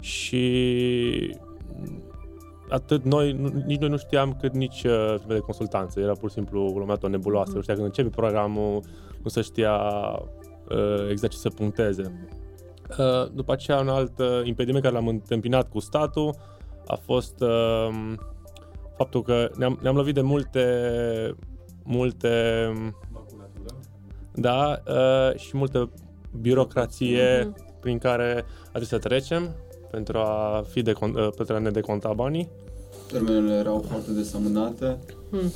și 0.00 1.36
atât 2.68 3.04
noi, 3.04 3.32
nici 3.66 3.78
noi 3.78 3.88
nu 3.88 3.96
știam 3.96 4.36
cât 4.40 4.52
nici 4.52 4.84
uh, 4.84 5.14
de 5.26 5.38
consultanță. 5.38 6.00
Era 6.00 6.12
pur 6.12 6.28
și 6.28 6.34
simplu 6.34 6.66
lumea 6.66 6.98
o 7.02 7.08
nebuloasă. 7.08 7.50
Mm. 7.50 7.56
Nu 7.56 7.62
știa 7.62 7.74
când 7.74 7.86
începe 7.86 8.08
programul, 8.08 8.82
nu 9.22 9.28
se 9.28 9.40
știa 9.40 9.74
uh, 10.68 11.10
exact 11.10 11.32
ce 11.32 11.38
să 11.38 11.48
puncteze. 11.48 12.28
Uh, 12.90 13.30
după 13.34 13.52
aceea, 13.52 13.78
un 13.78 13.88
alt 13.88 14.18
uh, 14.18 14.40
impediment 14.44 14.82
care 14.82 14.94
l-am 14.94 15.08
întâmpinat 15.08 15.68
cu 15.70 15.78
statul 15.78 16.34
a 16.86 16.94
fost 16.94 17.40
uh, 17.40 17.88
faptul 18.96 19.22
că 19.22 19.50
ne-am, 19.56 19.78
ne-am 19.82 19.96
lovit 19.96 20.14
de 20.14 20.20
multe 20.20 21.34
multe 21.82 22.72
da, 24.34 24.82
și 25.36 25.56
multă 25.56 25.90
birocrație 26.40 27.44
mm-hmm. 27.44 27.80
prin 27.80 27.98
care 27.98 28.44
a 28.72 28.78
să 28.82 28.98
trecem 28.98 29.54
pentru 29.90 30.18
a, 30.18 30.64
fi 30.68 30.82
de, 30.82 30.92
pentru 31.36 31.54
a 31.54 31.58
ne 31.58 31.70
deconta 31.70 32.12
banii. 32.12 32.48
Termenele 33.10 33.54
erau 33.54 33.84
foarte 33.88 34.10
desamânate. 34.10 34.98
Mm 35.30 35.52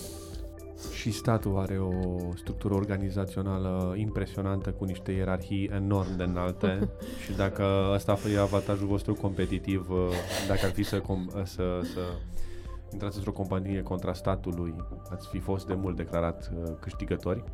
și 0.93 1.11
statul 1.11 1.59
are 1.59 1.79
o 1.79 1.93
structură 2.35 2.75
organizațională 2.75 3.95
impresionantă 3.97 4.71
cu 4.71 4.85
niște 4.85 5.13
ierarhii 5.13 5.71
enorm 5.75 6.17
de 6.17 6.23
înalte 6.23 6.89
și 7.25 7.33
dacă 7.33 7.65
ăsta 7.95 8.19
e 8.35 8.39
avantajul 8.39 8.87
vostru 8.87 9.15
competitiv, 9.15 9.91
uh, 9.91 9.97
dacă 10.49 10.61
ar 10.65 10.71
fi 10.71 10.83
să, 10.83 11.01
com- 11.01 11.43
să, 11.45 11.81
să 11.83 12.01
intrați 12.93 13.17
într-o 13.17 13.33
companie 13.33 13.83
contra 13.83 14.13
statului, 14.13 14.75
ați 15.11 15.29
fi 15.29 15.39
fost 15.39 15.67
de 15.67 15.75
mult 15.75 15.97
declarat 15.97 16.51
uh, 16.55 16.73
câștigători. 16.81 17.45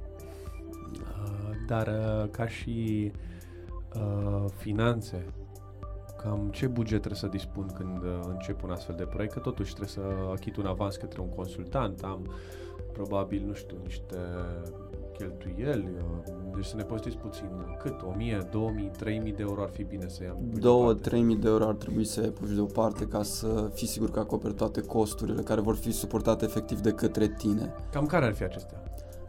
Uh, 0.93 1.51
dar 1.67 1.89
ca 2.31 2.49
și 2.49 3.11
finanțe, 4.57 5.25
cam 6.27 6.49
ce 6.53 6.67
buget 6.67 6.99
trebuie 6.99 7.21
să 7.21 7.27
dispun 7.27 7.67
când 7.75 8.03
uh, 8.03 8.21
încep 8.29 8.63
un 8.63 8.71
astfel 8.71 8.95
de 8.99 9.05
proiect, 9.05 9.33
că 9.33 9.39
totuși 9.39 9.75
trebuie 9.75 9.89
să 9.89 10.01
achit 10.33 10.57
un 10.57 10.67
avans 10.67 10.97
către 10.97 11.21
un 11.21 11.29
consultant, 11.29 12.01
am 12.03 12.33
probabil, 12.97 13.43
nu 13.47 13.53
știu, 13.53 13.77
niște 13.83 14.17
cheltuieli, 15.19 15.89
uh, 15.97 16.33
deci 16.55 16.65
să 16.65 16.77
ne 16.77 16.83
povestiți 16.83 17.17
puțin, 17.17 17.49
cât, 17.83 18.03
1000, 18.03 18.49
2000, 18.51 18.91
3000 18.97 19.33
de 19.33 19.43
euro 19.43 19.63
ar 19.63 19.69
fi 19.69 19.83
bine 19.83 20.09
să 20.09 20.23
iau? 20.25 20.97
2-3000 20.97 21.41
de 21.41 21.49
euro 21.49 21.65
ar 21.65 21.75
trebui 21.75 22.05
să 22.05 22.21
ai 22.21 22.29
puși 22.29 22.55
deoparte 22.55 23.05
ca 23.05 23.23
să 23.23 23.71
fii 23.75 23.87
sigur 23.87 24.11
că 24.11 24.19
acoperi 24.19 24.55
toate 24.55 24.81
costurile 24.81 25.43
care 25.43 25.61
vor 25.61 25.77
fi 25.77 25.91
suportate 25.91 26.45
efectiv 26.45 26.81
de 26.81 26.91
către 26.91 27.29
tine. 27.29 27.75
Cam 27.93 28.07
care 28.07 28.25
ar 28.25 28.35
fi 28.35 28.43
acestea? 28.43 28.83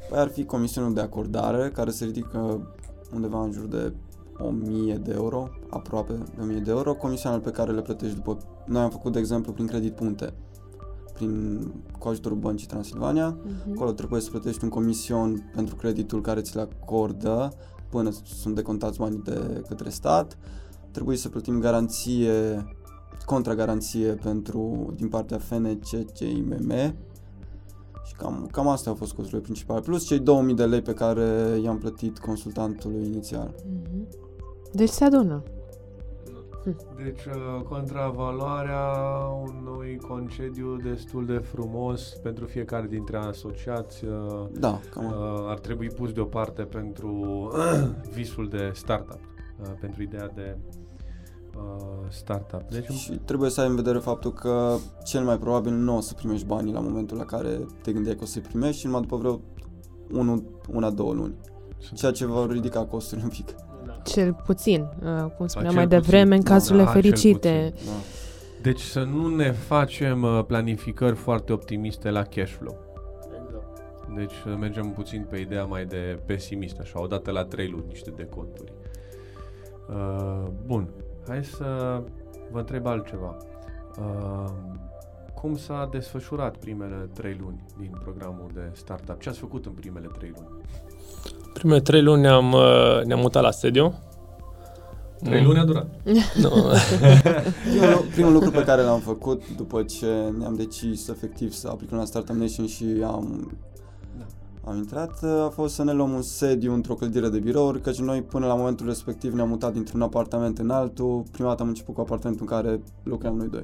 Păi 0.10 0.20
ar 0.20 0.28
fi 0.28 0.46
comisionul 0.46 0.94
de 0.94 1.02
acordare, 1.02 1.70
care 1.70 1.90
se 1.90 2.06
ridică 2.06 2.72
undeva 3.14 3.44
în 3.44 3.52
jur 3.52 3.66
de 3.66 3.94
1000 4.38 4.96
de 4.96 5.14
euro, 5.14 5.50
aproape 5.70 6.14
de 6.14 6.42
1000 6.42 6.60
de 6.60 6.72
euro, 6.72 6.94
comisioanele 6.94 7.44
pe 7.44 7.52
care 7.52 7.72
le 7.72 7.82
plătești 7.82 8.16
după... 8.16 8.38
Noi 8.66 8.82
am 8.82 8.90
făcut, 8.90 9.12
de 9.12 9.20
exemplu, 9.20 9.52
prin 9.52 9.68
credit 9.68 9.94
punte, 9.94 10.34
prin, 11.18 11.62
cu 12.00 12.08
ajutorul 12.08 12.38
băncii 12.38 12.68
Transilvania. 12.68 13.38
Mhm. 13.44 13.72
Acolo 13.72 13.92
trebuie 13.92 14.22
să 14.22 14.30
plătești 14.30 14.64
un 14.64 14.70
comision 14.70 15.52
pentru 15.56 15.76
creditul 15.76 16.22
care 16.22 16.42
ți-l 16.42 16.60
acordă 16.60 17.54
până 17.90 18.12
sunt 18.24 18.56
decontați 18.56 18.98
banii 18.98 19.22
de 19.24 19.64
către 19.68 19.90
stat. 19.90 20.38
Trebuie 20.92 21.18
să 21.18 21.30
plătim 21.30 21.60
garanție, 21.60 22.66
contragaranție 23.26 24.08
pentru, 24.08 24.94
din 24.96 25.08
partea 25.08 25.38
FNC, 25.38 26.14
CIMM 26.14 26.72
și 28.06 28.14
cam, 28.18 28.48
cam 28.52 28.68
astea 28.68 28.92
au 28.92 28.98
fost 28.98 29.14
costurile 29.14 29.42
principale. 29.42 29.80
Plus 29.80 30.06
cei 30.06 30.20
2000 30.20 30.56
de 30.56 30.66
lei 30.66 30.82
pe 30.82 30.94
care 30.94 31.60
i-am 31.64 31.78
plătit 31.78 32.18
consultantului 32.18 33.06
inițial. 33.06 33.54
Mhm. 33.66 34.08
Deci 34.72 34.90
se 34.90 35.04
adună. 35.04 35.44
Deci, 36.96 37.26
uh, 37.26 37.64
contravaloarea 37.70 38.94
unui 39.28 39.98
concediu 40.08 40.76
destul 40.76 41.26
de 41.26 41.38
frumos 41.38 42.10
pentru 42.24 42.46
fiecare 42.46 42.88
dintre 42.88 43.18
asociați 43.18 44.06
uh, 44.06 44.46
Da, 44.52 44.80
cam 44.90 45.06
uh, 45.06 45.14
ar 45.48 45.60
trebui 45.60 45.88
pus 45.88 46.12
deoparte 46.12 46.62
pentru 46.62 47.52
visul 48.16 48.48
de 48.50 48.72
startup, 48.74 49.20
uh, 49.62 49.68
pentru 49.80 50.02
ideea 50.02 50.32
de 50.36 50.58
uh, 51.56 52.10
startup. 52.10 52.70
Deci, 52.70 52.90
Și 52.90 53.12
trebuie 53.12 53.50
să 53.50 53.62
ai 53.62 53.68
în 53.68 53.76
vedere 53.76 53.98
faptul 53.98 54.34
că 54.34 54.76
cel 55.04 55.24
mai 55.24 55.38
probabil 55.38 55.74
nu 55.74 55.96
o 55.96 56.00
să 56.02 56.14
primești 56.14 56.46
banii 56.46 56.74
la 56.74 56.80
momentul 56.80 57.18
la 57.18 57.26
care 57.26 57.66
te 57.82 57.92
gândeai 57.92 58.16
că 58.16 58.24
o 58.24 58.26
să-i 58.26 58.42
primești 58.42 58.80
și 58.80 58.86
numai 58.86 59.02
după 59.02 59.16
vreo 59.16 59.40
unu, 60.12 60.44
una, 60.74 60.90
două 60.90 61.14
luni. 61.14 61.36
Ceea 61.94 62.12
ce 62.12 62.26
va 62.26 62.46
ridica 62.50 62.86
costurile 62.86 63.26
un 63.26 63.32
pic. 63.32 63.56
Cel 64.08 64.34
puțin, 64.46 64.88
uh, 65.04 65.26
cum 65.38 65.48
spuneam 65.48 65.74
cel 65.74 65.80
mai 65.80 65.88
devreme, 65.88 66.24
puțin. 66.24 66.38
în 66.38 66.42
cazurile 66.44 66.84
Da, 66.84 66.92
cel 66.92 67.02
fericite. 67.02 67.72
puțin. 67.74 67.88
Da. 67.88 67.98
deci 68.62 68.80
să 68.82 69.04
nu 69.04 69.36
ne 69.36 69.52
facem 69.52 70.24
uh, 70.24 70.44
planificări 70.48 71.16
foarte 71.16 71.54
optimiste 71.54 72.10
la 72.10 72.24
cash 72.24 72.52
flow. 72.52 72.86
Deci 74.16 74.32
să 74.44 74.50
mergem 74.50 74.90
puțin 74.92 75.26
pe 75.30 75.38
ideea 75.38 75.66
mai 75.66 75.86
de 75.86 76.20
pesimist, 76.26 76.80
așa, 76.80 77.02
odată 77.02 77.32
la 77.32 77.44
trei 77.44 77.68
luni, 77.70 77.84
niște 77.88 78.10
deconturi. 78.16 78.74
Uh, 79.90 80.44
bun, 80.66 80.90
hai 81.28 81.44
să 81.44 82.02
vă 82.52 82.60
întreb 82.60 82.86
altceva. 82.86 83.38
Uh, 84.00 84.50
cum 85.34 85.56
s-a 85.56 85.88
desfășurat 85.92 86.58
primele 86.58 87.10
trei 87.14 87.38
luni 87.42 87.66
din 87.80 87.98
programul 88.04 88.52
de 88.54 88.70
startup? 88.74 89.20
Ce 89.20 89.30
ați 89.30 89.40
făcut 89.40 89.66
în 89.66 89.72
primele 89.72 90.08
trei 90.18 90.34
luni? 90.36 90.62
Primele 91.54 91.80
trei 91.80 92.02
luni 92.02 92.22
ne-am, 92.22 92.52
uh, 92.52 93.04
ne-am 93.04 93.20
mutat 93.20 93.44
la 93.44 93.52
sediu. 93.52 93.94
Trei 95.24 95.44
luni 95.44 95.60
a 95.60 95.64
durat. 95.66 95.88
Nu. 96.42 96.50
Primul, 97.70 97.90
lu- 97.90 98.06
primul 98.12 98.34
lucru 98.34 98.50
pe 98.50 98.64
care 98.64 98.82
l-am 98.82 99.00
făcut 99.00 99.42
după 99.56 99.84
ce 99.84 100.34
ne-am 100.38 100.54
decis 100.56 101.08
efectiv 101.08 101.52
să 101.52 101.68
aplicăm 101.68 101.98
la 101.98 102.06
Startup 102.06 102.36
Nation 102.36 102.68
și 102.68 102.86
am, 103.04 103.58
am 104.64 104.76
intrat 104.76 105.24
a 105.24 105.52
fost 105.54 105.74
să 105.74 105.84
ne 105.84 105.92
luăm 105.92 106.12
un 106.12 106.22
sediu 106.22 106.74
într-o 106.74 106.94
clădire 106.94 107.30
de 107.30 107.40
birouri, 107.40 107.82
căci 107.82 108.00
noi 108.00 108.22
până 108.22 108.46
la 108.46 108.56
momentul 108.56 108.86
respectiv 108.86 109.34
ne-am 109.34 109.50
mutat 109.50 109.74
dintr-un 109.74 110.02
apartament 110.02 110.58
în 110.58 110.70
altul. 110.70 111.24
Prima 111.32 111.50
dată 111.50 111.62
am 111.62 111.68
început 111.68 111.94
cu 111.96 112.02
apartamentul 112.02 112.48
în 112.50 112.56
care 112.56 112.80
lucram 113.04 113.38
noi 113.38 113.48
doi. 113.48 113.64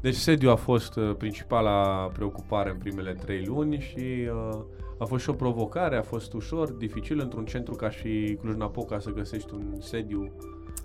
Deci 0.00 0.14
sediu 0.14 0.50
a 0.50 0.56
fost 0.56 0.96
uh, 0.96 1.14
principala 1.18 2.10
preocupare 2.12 2.70
în 2.70 2.76
primele 2.76 3.12
trei 3.12 3.44
luni 3.44 3.78
și 3.80 4.28
uh, 4.50 4.58
a 4.98 5.04
fost 5.04 5.22
și 5.22 5.30
o 5.30 5.32
provocare, 5.32 5.96
a 5.96 6.02
fost 6.02 6.32
ușor, 6.32 6.70
dificil 6.70 7.20
într-un 7.20 7.44
centru 7.44 7.74
ca 7.74 7.90
și 7.90 8.38
Cluj-Napoca 8.40 8.98
să 8.98 9.10
găsești 9.10 9.54
un 9.54 9.74
sediu. 9.80 10.32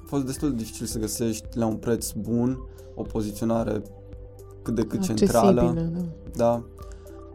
A 0.04 0.06
fost 0.06 0.26
destul 0.26 0.50
de 0.50 0.56
dificil 0.56 0.86
să 0.86 1.00
găsești 1.00 1.58
la 1.58 1.66
un 1.66 1.76
preț 1.76 2.12
bun 2.12 2.60
o 2.96 3.02
poziționare 3.02 3.82
cât 4.62 4.76
de 4.76 4.84
cât 4.84 5.02
centrală. 5.02 5.62
Accesibilă, 5.62 5.92
da. 5.96 6.06
Da. 6.36 6.64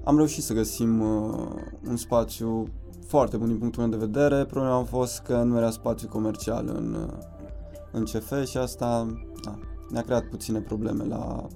Am 0.05 0.17
reușit 0.17 0.43
să 0.43 0.55
găsim 0.55 1.01
uh, 1.01 1.49
un 1.89 1.97
spațiu 1.97 2.69
foarte 3.07 3.37
bun 3.37 3.47
din 3.47 3.59
punctul 3.59 3.83
meu 3.83 3.99
de 3.99 4.05
vedere. 4.05 4.45
Problema 4.45 4.77
a 4.77 4.83
fost 4.83 5.19
că 5.19 5.43
nu 5.43 5.57
era 5.57 5.71
spațiu 5.71 6.09
comercial 6.09 6.69
în, 6.77 6.95
uh, 6.95 7.13
în 7.93 8.05
CF 8.05 8.45
și 8.45 8.57
asta 8.57 9.07
da, 9.45 9.59
ne-a 9.91 10.03
creat 10.03 10.25
puține 10.25 10.61
probleme 10.61 11.05
la 11.05 11.47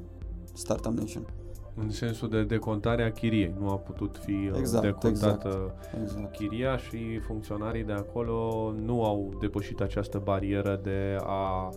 Startup 0.53 0.93
Nation. 0.93 1.27
În 1.75 1.91
sensul 1.91 2.29
de 2.29 2.45
decontare 2.45 3.03
a 3.03 3.13
chiriei. 3.13 3.55
Nu 3.59 3.69
a 3.69 3.77
putut 3.77 4.21
fi 4.25 4.31
uh, 4.31 4.59
Exact, 4.59 4.85
decontată 4.85 5.75
Exact. 6.03 6.33
chiria 6.33 6.77
și 6.77 7.19
funcționarii 7.19 7.85
de 7.85 7.93
acolo 7.93 8.73
nu 8.85 9.05
au 9.05 9.37
depășit 9.41 9.81
această 9.81 10.21
barieră 10.25 10.81
de 10.83 11.17
a 11.21 11.67
uh, 11.67 11.75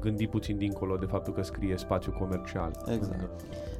gândi 0.00 0.26
puțin 0.26 0.56
dincolo 0.56 0.96
de 0.96 1.06
faptul 1.06 1.32
că 1.32 1.42
scrie 1.42 1.76
spațiu 1.76 2.12
comercial. 2.18 2.72
Exact. 2.86 3.20
În, 3.20 3.28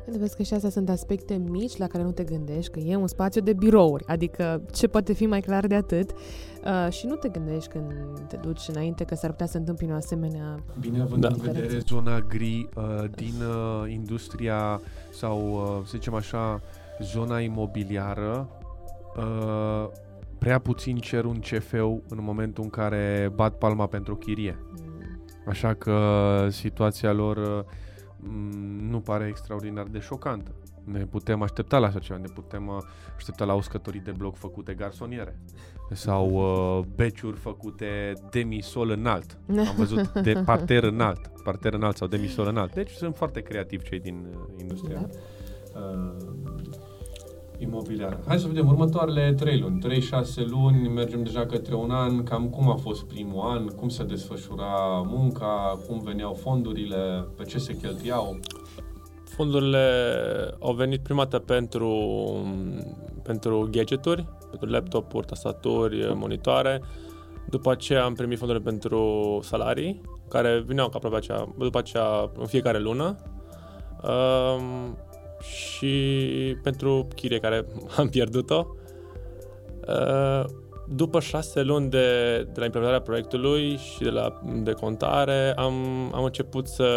Uite, 0.09 0.21
Vezi 0.21 0.37
că 0.37 0.43
și 0.43 0.55
astea 0.55 0.71
sunt 0.71 0.89
aspecte 0.89 1.35
mici 1.49 1.77
la 1.77 1.87
care 1.87 2.05
nu 2.05 2.11
te 2.11 2.25
gândești, 2.25 2.71
că 2.71 2.79
e 2.79 2.97
un 2.97 3.07
spațiu 3.07 3.41
de 3.41 3.53
birouri, 3.53 4.05
adică 4.07 4.63
ce 4.73 4.87
poate 4.87 5.13
fi 5.13 5.27
mai 5.27 5.41
clar 5.41 5.67
de 5.67 5.75
atât 5.75 6.11
uh, 6.11 6.93
și 6.93 7.07
nu 7.07 7.15
te 7.15 7.29
gândești 7.29 7.69
când 7.71 7.93
te 8.29 8.37
duci 8.37 8.69
înainte 8.69 9.05
că 9.05 9.15
s-ar 9.15 9.31
putea 9.31 9.47
să 9.47 9.57
întâmpine 9.59 9.93
o 9.93 9.97
asemenea... 9.97 10.63
Bine 10.81 11.01
având 11.01 11.21
Da. 11.21 11.29
în 11.29 11.35
vedere 11.35 11.61
vedere 11.61 11.83
zona 11.87 12.21
gri 12.21 12.69
uh, 12.77 13.05
din 13.15 13.35
uh, 13.41 13.93
industria 13.93 14.81
sau, 15.11 15.51
uh, 15.53 15.85
să 15.85 15.91
zicem 15.95 16.15
așa, 16.15 16.61
zona 17.03 17.41
imobiliară, 17.41 18.49
uh, 19.17 19.89
prea 20.39 20.59
puțin 20.59 20.97
cer 20.97 21.25
un 21.25 21.41
CFU 21.41 22.03
în 22.09 22.19
momentul 22.21 22.65
în 22.65 22.71
care 22.71 23.33
bat 23.35 23.55
palma 23.55 23.87
pentru 23.87 24.17
chirie. 24.17 24.59
mm, 24.71 24.88
Așa 25.49 25.75
că 25.75 26.47
situația 26.51 27.13
lor 27.13 27.37
uh, 27.37 27.65
m, 28.17 28.89
nu 28.91 29.01
pare 29.01 29.27
extraordinar 29.27 29.87
de 29.87 29.99
șocantă. 29.99 30.55
Ne 30.85 31.05
putem 31.05 31.43
aștepta 31.43 31.79
la 31.79 31.87
așa 31.87 31.99
ceva, 31.99 32.19
ne 32.19 32.29
putem 32.35 32.67
uh, 32.67 32.77
aștepta 33.17 33.45
la 33.45 33.55
uscătorii 33.55 34.01
de 34.01 34.11
bloc 34.11 34.37
făcute 34.37 34.75
garsoniere 34.75 35.39
sau 35.93 36.31
uh, 36.31 36.85
beciuri 36.95 37.37
făcute 37.37 38.13
demisol 38.31 38.91
înalt. 38.91 39.39
Am 39.49 39.75
văzut 39.77 40.13
de 40.13 40.33
parter 40.45 40.83
înalt, 40.83 41.31
parter 41.43 41.73
înalt 41.73 41.97
sau 41.97 42.09
demisol 42.09 42.47
înalt. 42.47 42.75
Deci 42.75 42.91
sunt 42.91 43.17
foarte 43.17 43.41
creativi 43.41 43.89
cei 43.89 44.01
din 44.01 44.27
uh, 44.31 44.61
industria. 44.61 45.09
Da. 45.73 45.81
uh, 45.81 46.13
imobiliară. 47.59 48.21
Hai 48.27 48.39
să 48.39 48.47
vedem 48.47 48.69
următoarele 48.69 49.33
trei 49.33 49.59
luni, 49.59 50.01
3-6 50.45 50.47
luni, 50.47 50.89
mergem 50.89 51.23
deja 51.23 51.47
către 51.47 51.75
un 51.75 51.91
an, 51.91 52.23
cam 52.23 52.49
cum 52.49 52.71
a 52.71 52.75
fost 52.75 53.05
primul 53.05 53.41
an, 53.41 53.67
cum 53.67 53.89
se 53.89 54.05
desfășura 54.05 55.03
munca, 55.07 55.79
cum 55.87 56.01
veneau 56.05 56.35
fondurile, 56.35 57.29
pe 57.37 57.45
ce 57.45 57.59
se 57.59 57.77
cheltuiau. 57.77 58.39
Fondurile 59.25 59.87
au 60.61 60.73
venit 60.73 61.01
prima 61.01 61.25
dată 61.25 61.39
pentru, 61.39 61.93
pentru 63.23 63.69
gadgeturi, 63.71 64.27
pentru 64.51 64.69
laptopuri, 64.69 65.27
tastaturi, 65.27 66.13
monitoare. 66.15 66.83
După 67.51 67.71
aceea 67.71 68.05
am 68.05 68.15
primit 68.15 68.39
fondurile 68.39 68.65
pentru 68.65 69.39
salarii, 69.43 70.01
care 70.29 70.63
vineau 70.67 70.89
ca 70.89 70.97
aproape 70.97 71.17
aceea, 71.17 71.49
după 71.59 71.79
aceea 71.79 72.31
în 72.39 72.47
fiecare 72.47 72.79
lună. 72.79 73.17
Um, 74.03 74.97
și 75.41 76.57
pentru 76.63 77.09
chirie 77.15 77.39
care 77.39 77.67
am 77.99 78.09
pierdut-o. 78.09 78.67
Uh, 79.89 80.45
după 80.89 81.21
șase 81.21 81.63
luni 81.63 81.91
de, 81.91 82.37
de 82.53 82.59
la 82.59 82.65
implementarea 82.65 83.01
proiectului 83.01 83.77
și 83.77 84.03
de 84.03 84.11
la 84.11 84.41
decontare, 84.63 85.53
am, 85.57 85.75
am 86.15 86.25
început 86.25 86.69
să, 86.69 86.91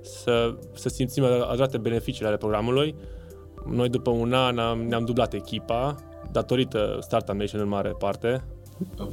să, 0.00 0.54
să 0.72 0.88
simțim 0.88 1.24
adevărate 1.24 1.78
beneficiile 1.78 2.28
ale 2.28 2.36
programului. 2.36 2.94
Noi 3.66 3.88
după 3.88 4.10
un 4.10 4.32
an 4.32 4.58
am, 4.58 4.80
ne-am 4.80 5.04
dublat 5.04 5.32
echipa, 5.32 5.94
datorită 6.32 6.96
Startup 7.00 7.34
Nation 7.34 7.60
în 7.60 7.68
mare 7.68 7.94
parte. 7.98 8.44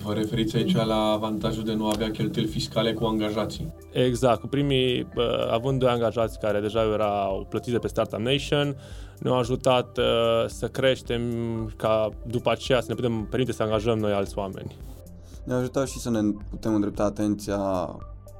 Vă 0.03 0.13
referiți 0.13 0.55
aici 0.55 0.75
la 0.75 0.95
avantajul 0.95 1.63
de 1.63 1.73
nu 1.73 1.87
avea 1.87 2.11
cheltuieli 2.11 2.51
fiscale 2.51 2.93
cu 2.93 3.03
angajații. 3.05 3.73
Exact, 3.91 4.39
cu 4.39 4.47
primii, 4.47 5.01
uh, 5.01 5.51
având 5.51 5.79
doi 5.79 5.89
angajați 5.89 6.39
care 6.39 6.59
deja 6.59 6.81
erau 6.81 7.45
plătiți 7.49 7.71
de 7.71 7.77
pe 7.77 7.87
Startup 7.87 8.19
Nation, 8.19 8.75
ne-au 9.19 9.37
ajutat 9.37 9.97
uh, 9.97 10.03
să 10.47 10.67
creștem 10.67 11.21
ca 11.75 12.09
după 12.27 12.51
aceea 12.51 12.81
să 12.81 12.85
ne 12.89 12.95
putem 12.95 13.27
permite 13.29 13.51
să 13.51 13.63
angajăm 13.63 13.97
noi 13.97 14.11
alți 14.11 14.37
oameni. 14.37 14.75
Ne-a 15.43 15.57
ajutat 15.57 15.87
și 15.87 15.99
să 15.99 16.09
ne 16.09 16.19
putem 16.49 16.73
îndrepta 16.73 17.03
atenția 17.03 17.59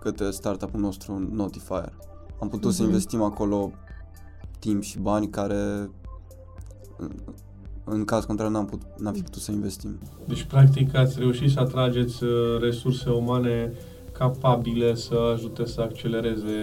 către 0.01 0.29
startup-ul 0.31 0.79
nostru 0.79 1.29
Notifier. 1.31 1.93
Am 2.39 2.49
putut 2.49 2.73
să 2.73 2.81
Mhm. 2.81 2.91
investim 2.91 3.21
acolo 3.21 3.71
timp 4.59 4.83
și 4.83 4.99
bani 4.99 5.29
care 5.29 5.89
în, 7.86 7.93
în 7.93 8.06
caz 8.06 8.26
contrar 8.26 8.50
n-am, 8.50 8.65
put, 8.65 8.82
n-am 8.98 9.13
fi 9.13 9.21
putut 9.21 9.41
să 9.41 9.52
investim. 9.52 10.00
Deci, 10.28 10.43
practic, 10.43 10.95
ați 10.95 11.19
reușit 11.19 11.52
să 11.52 11.60
atrageți 11.60 12.24
uh, 12.24 12.32
resurse 12.62 13.10
umane 13.10 13.74
capabile 14.17 14.95
să 14.95 15.15
ajute 15.34 15.65
să 15.65 15.82
accelereze 15.82 16.60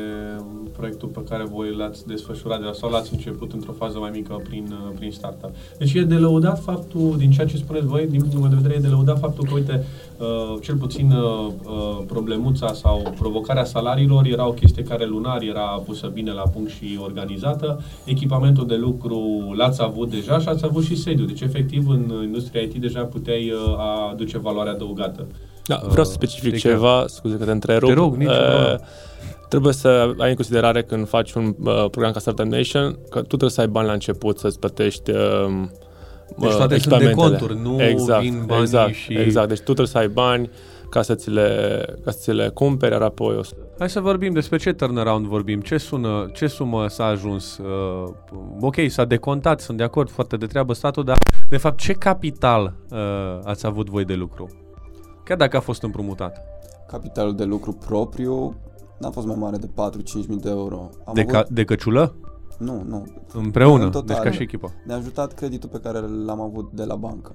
proiectul 0.73 1.09
pe 1.09 1.25
care 1.29 1.45
voi 1.45 1.75
l-ați 1.77 2.07
desfășurat 2.07 2.59
de 2.59 2.65
la 2.65 2.73
sau 2.73 2.91
l-ați 2.91 3.13
început 3.13 3.53
într-o 3.53 3.73
fază 3.73 3.99
mai 3.99 4.11
mică 4.15 4.41
prin, 4.49 4.67
uh, 4.71 4.93
prin 4.95 5.11
startup. 5.11 5.51
Deci 5.79 5.95
e 5.95 6.03
de 6.03 6.15
lăudat 6.15 6.63
faptul, 6.63 7.15
din 7.19 7.31
ceea 7.31 7.47
ce 7.47 7.57
spuneți 7.57 7.87
voi, 7.87 8.07
din 8.07 8.21
punctul 8.21 8.41
meu 8.41 8.49
de 8.49 8.55
vedere, 8.55 8.75
e 8.75 8.79
de 8.79 8.89
lăudat 8.89 9.19
faptul 9.19 9.45
că, 9.45 9.55
uite, 9.55 9.85
uh, 10.19 10.59
cel 10.63 10.77
puțin 10.77 11.13
uh, 11.13 11.47
uh, 11.65 12.05
problemuța 12.07 12.73
sau 12.73 13.15
provocarea 13.19 13.65
salariilor 13.65 14.27
era 14.27 14.49
o 14.49 14.53
chestie 14.53 14.83
care 14.83 15.07
lunar 15.07 15.43
era 15.43 15.83
pusă 15.87 16.07
bine 16.07 16.33
la 16.33 16.43
punct 16.53 16.71
și 16.71 16.99
organizată. 17.03 17.81
Echipamentul 18.05 18.67
de 18.67 18.77
lucru 18.77 19.19
l-ați 19.57 19.83
avut 19.83 20.11
deja 20.11 20.39
și 20.39 20.49
ați 20.49 20.65
avut 20.65 20.85
și 20.85 20.97
sediu. 20.97 21.25
Deci, 21.25 21.41
efectiv, 21.41 21.89
în 21.89 22.21
industria 22.23 22.61
IT 22.61 22.75
deja 22.75 23.03
puteai 23.03 23.51
uh, 23.51 23.77
aduce 24.11 24.39
valoare 24.39 24.71
adăugată. 24.71 25.27
Da, 25.67 25.81
vreau 25.89 26.05
să 26.05 26.13
specific 26.13 26.53
adică- 26.53 26.69
ceva, 26.69 27.05
scuze 27.07 27.37
că 27.37 27.45
te 27.45 27.51
întrerup. 27.51 27.89
Te 27.89 27.95
rog, 27.95 28.17
nici 28.17 28.29
Uh, 28.29 28.37
problemă. 28.37 28.79
Trebuie 29.49 29.73
să 29.73 30.13
ai 30.19 30.29
în 30.29 30.35
considerare 30.35 30.83
când 30.83 31.09
faci 31.09 31.33
un 31.33 31.45
uh, 31.65 31.75
program 31.91 32.13
ca 32.13 32.19
Startup 32.19 32.45
Nation 32.45 32.99
că 33.11 33.19
tu 33.19 33.27
trebuie 33.27 33.51
să 33.51 33.61
ai 33.61 33.67
bani 33.69 33.87
la 33.87 33.93
început 33.93 34.39
să-ți 34.39 34.59
plătești 34.59 35.11
uh, 35.11 35.17
Deci 36.39 36.51
uh, 36.51 36.57
toate 36.57 36.79
sunt 36.79 36.99
de 36.99 37.05
echipamentele. 37.05 37.15
conturi, 37.15 37.59
nu 37.63 37.83
exact, 37.83 38.23
vin 38.23 38.43
banii 38.47 38.63
exact, 38.63 38.95
și- 38.95 39.13
Exact, 39.13 39.49
deci 39.49 39.59
tu 39.59 39.63
trebuie 39.65 39.87
să 39.87 39.99
ai 39.99 40.09
bani 40.09 40.51
ca 40.91 41.03
să 41.03 41.15
ți 41.15 41.31
le, 41.31 41.85
ca 42.05 42.11
să 42.11 42.19
ți 42.21 42.31
le 42.33 42.49
cumperi, 42.49 42.93
iar 42.93 43.03
apoi 43.03 43.37
o 43.37 43.43
să... 43.43 43.55
Hai 43.79 43.91
să 43.91 44.01
vorbim 44.01 44.33
despre 44.33 44.57
ce 44.59 44.73
turnaround 44.73 45.27
vorbim, 45.27 45.61
ce, 45.61 45.77
sună, 45.77 46.31
ce 46.35 46.47
sumă 46.47 46.89
s-a 46.89 47.05
ajuns. 47.05 47.59
Uh, 47.59 48.13
ok, 48.61 48.77
s-a 48.89 49.05
decontat, 49.05 49.61
sunt 49.61 49.77
de 49.77 49.83
acord, 49.83 50.11
foarte 50.11 50.37
de 50.37 50.47
treabă 50.47 50.73
statul, 50.73 51.05
dar 51.05 51.17
de 51.49 51.57
fapt 51.57 51.79
ce 51.81 51.93
capital 51.93 52.75
uh, 52.91 52.99
ați 53.45 53.67
avut 53.67 53.89
voi 53.91 54.05
de 54.05 54.15
lucru? 54.15 54.49
Chiar 55.33 55.41
dacă 55.41 55.57
a 55.57 55.61
fost 55.61 55.83
împrumutat. 55.83 56.45
Capitalul 56.87 57.35
de 57.35 57.45
lucru 57.45 57.73
propriu 57.73 58.55
n-a 58.99 59.11
fost 59.11 59.27
mai 59.27 59.37
mare 59.39 59.57
de 59.57 59.67
4-5 59.67 60.29
mii 60.29 60.39
de 60.39 60.49
euro. 60.49 60.91
Am 61.05 61.15
De, 61.15 61.21
avut... 61.21 61.33
ca, 61.33 61.45
de 61.49 61.65
căciulă? 61.65 62.15
Nu, 62.59 62.83
nu. 62.87 63.07
Împreună, 63.33 63.85
În 63.85 63.91
total. 63.91 64.07
deci 64.07 64.25
ca 64.25 64.31
și 64.31 64.43
echipă. 64.43 64.73
Ne-a 64.87 64.97
ajutat 64.97 65.33
creditul 65.33 65.69
pe 65.69 65.79
care 65.81 65.99
l-am 65.99 66.41
avut 66.41 66.71
de 66.73 66.85
la 66.85 66.95
bancă. 66.95 67.33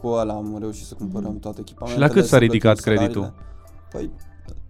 Cu 0.00 0.06
ăla 0.08 0.34
am 0.34 0.56
reușit 0.60 0.86
să 0.86 0.94
cumpărăm 0.94 1.38
toate 1.38 1.60
echipamentele. 1.60 2.04
Și 2.04 2.08
la 2.08 2.14
cât 2.14 2.24
s-a 2.28 2.36
să 2.36 2.38
ridicat 2.38 2.80
plătim 2.80 2.92
creditul? 2.94 3.22
salariile. 3.22 3.44
Păi, 3.92 4.10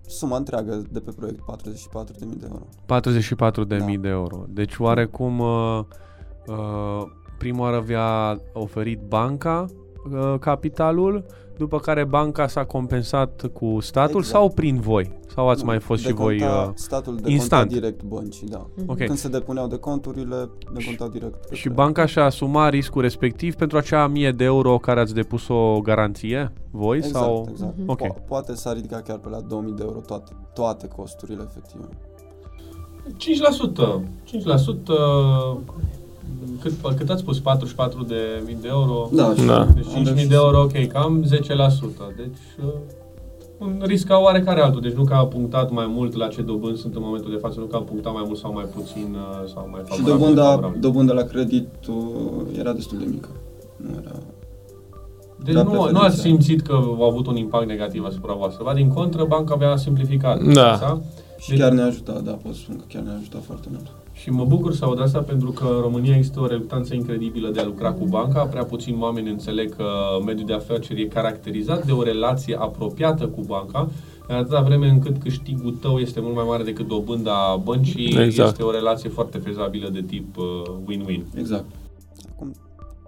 suma 0.07 0.37
întreagă 0.37 0.83
de 0.90 1.01
pe 1.01 1.11
proiect, 1.16 1.40
44.000 1.40 2.38
de 2.38 2.47
euro. 2.51 2.62
44 2.87 3.64
de 3.64 3.77
Da. 3.77 3.85
mii 3.85 3.99
de 3.99 4.09
euro. 4.09 4.44
Deci 4.49 4.77
oarecum 4.79 5.38
uh, 5.38 5.81
uh, 6.47 7.03
prima 7.38 7.61
oară 7.62 7.81
vi-a 7.81 8.40
oferit 8.53 9.01
banca 9.09 9.64
uh, 10.12 10.35
capitalul, 10.40 11.25
după 11.59 11.79
care 11.79 12.05
banca 12.05 12.47
s-a 12.47 12.64
compensat 12.64 13.51
cu 13.53 13.77
statul 13.81 14.18
Exact. 14.21 14.37
sau 14.37 14.51
prin 14.51 14.81
voi? 14.81 15.12
Sau 15.35 15.49
ați 15.49 15.61
Nu, 15.61 15.66
mai 15.66 15.79
fost 15.81 16.01
și 16.01 16.07
deconta- 16.07 16.23
voi... 16.23 16.42
Uh, 16.42 16.68
Statul 16.75 17.12
deconta 17.14 17.31
instant. 17.35 17.68
direct 17.73 18.03
băncii, 18.03 18.47
da. 18.49 18.66
ok. 18.87 18.97
Când 18.97 19.18
se 19.18 19.29
depuneau 19.29 19.66
de 19.66 19.77
conturile, 19.77 20.51
decontau 20.75 21.09
direct. 21.09 21.44
Și 21.53 21.62
către- 21.62 21.75
banca 21.83 22.07
și-a 22.07 22.25
asumat 22.25 22.71
riscul 22.71 23.03
respectiv 23.03 23.55
pentru 23.55 23.77
acea 23.77 24.07
mie 24.07 24.31
de 24.33 24.44
euro 24.44 24.79
care 24.79 25.01
ați 25.01 25.14
depus 25.14 25.49
o 25.49 25.81
garanție 25.81 26.53
voi? 26.71 26.97
Exact, 26.97 27.14
sau... 27.25 27.47
exact. 27.51 27.75
Ok. 27.87 28.01
Po- 28.07 28.27
poate 28.27 28.55
s-a 28.55 28.73
ridicat 28.73 29.03
chiar 29.03 29.18
pe 29.18 29.29
la 29.29 29.40
2000 29.40 29.73
de 29.73 29.83
euro 29.87 29.99
toate, 30.07 30.33
toate 30.55 30.88
costurile 30.88 31.42
efective. 31.49 31.88
5%. 33.09 34.03
5%. 34.25 34.38
Cât, 36.62 36.73
cât 36.97 37.11
ați 37.11 37.21
spus? 37.21 37.38
44 37.41 38.03
de 38.03 38.43
mii 38.47 38.57
de 38.61 38.69
euro? 38.71 39.09
Da, 39.12 39.35
și 39.37 39.45
Da. 39.47 39.64
Deci 39.75 39.87
5.000 40.23 40.29
de 40.29 40.35
euro, 40.35 40.61
ok, 40.61 40.87
cam 40.87 41.25
10%. 41.25 41.29
Deci 42.17 42.64
uh, 42.64 42.73
un 43.59 43.83
risc 43.85 44.07
ca 44.07 44.17
oarecare 44.17 44.61
altul. 44.61 44.81
Deci 44.81 44.93
nu 44.93 45.05
că 45.05 45.14
a 45.14 45.27
punctat 45.27 45.71
mai 45.71 45.87
mult 45.95 46.14
la 46.17 46.27
ce 46.29 46.43
dobândi 46.43 46.81
sunt 46.81 46.95
în 46.95 47.03
momentul 47.05 47.31
de 47.31 47.37
față, 47.37 47.61
nu 47.61 47.67
că 47.67 47.77
a 47.77 47.81
punctat 47.81 48.12
mai 48.12 48.23
mult 48.27 48.38
sau 48.38 48.53
mai 48.53 48.64
puțin 48.75 49.17
uh, 49.43 49.49
sau 49.55 49.69
mai 49.73 49.81
Și 49.85 49.88
favorabil. 49.91 50.12
dobânda, 50.21 50.45
favorabil. 50.45 50.81
dobânda 50.81 51.12
la 51.12 51.23
credit 51.23 51.69
uh, 51.88 51.95
era 52.59 52.73
destul 52.73 52.99
de 52.99 53.05
mică. 53.11 53.29
Nu 53.77 53.88
era... 54.03 54.11
Deci 55.45 55.55
la 55.55 55.62
nu, 55.62 55.71
nu 55.71 55.77
preferințe. 55.77 56.07
ați 56.07 56.21
simțit 56.21 56.61
că 56.61 56.73
au 56.73 57.03
avut 57.03 57.27
un 57.27 57.37
impact 57.37 57.67
negativ 57.67 58.05
asupra 58.05 58.35
voastră. 58.35 58.64
Ba 58.64 58.75
din 58.75 58.88
contră, 58.88 59.25
banca 59.25 59.55
avea 59.55 59.77
simplificat. 59.77 60.43
Da. 60.43 60.62
piața. 60.62 61.01
Și 61.38 61.49
Deci- 61.49 61.59
chiar 61.59 61.73
ne-a 61.73 61.85
ajutat, 61.87 62.23
da, 62.23 62.31
pot 62.33 62.55
spune 62.55 62.79
că 62.79 62.85
chiar 62.88 63.03
ne-a 63.03 63.14
ajutat 63.14 63.43
foarte 63.45 63.69
mult. 63.71 63.87
Și 64.20 64.31
mă 64.31 64.44
bucur 64.44 64.74
să 64.74 64.85
aud 64.85 65.00
asta 65.00 65.18
pentru 65.20 65.50
că 65.50 65.64
în 65.74 65.81
România 65.81 66.16
există 66.16 66.40
o 66.40 66.46
reluctanță 66.46 66.94
incredibilă 66.94 67.48
de 67.50 67.61
a 67.61 67.64
lucra 67.64 67.92
cu 67.92 68.04
banca. 68.04 68.44
Prea 68.44 68.64
puțini 68.64 68.96
oameni 69.00 69.31
înțeleg 69.31 69.76
că 69.76 69.85
mediul 70.26 70.46
de 70.46 70.52
afaceri 70.52 71.00
e 71.02 71.07
caracterizat 71.07 71.87
de 71.87 71.92
o 71.92 72.02
relație 72.02 72.57
apropiată 72.61 73.26
cu 73.26 73.40
banca. 73.46 73.90
În 74.26 74.35
atâta 74.37 74.61
vreme 74.61 74.88
încât 74.88 75.16
câștigul 75.22 75.72
tău 75.81 75.98
este 75.98 76.20
mult 76.20 76.35
mai 76.35 76.44
mare 76.48 76.62
decât 76.62 76.88
dobânda 76.88 77.61
băncii, 77.64 78.16
Exact. 78.18 78.48
este 78.50 78.62
o 78.62 78.70
relație 78.70 79.09
foarte 79.09 79.38
fezabilă 79.38 79.88
de 79.88 80.02
tip 80.02 80.37
uh, 80.37 80.44
win-win. 80.90 81.22
Exact. 81.38 81.64
Acum 82.33 82.52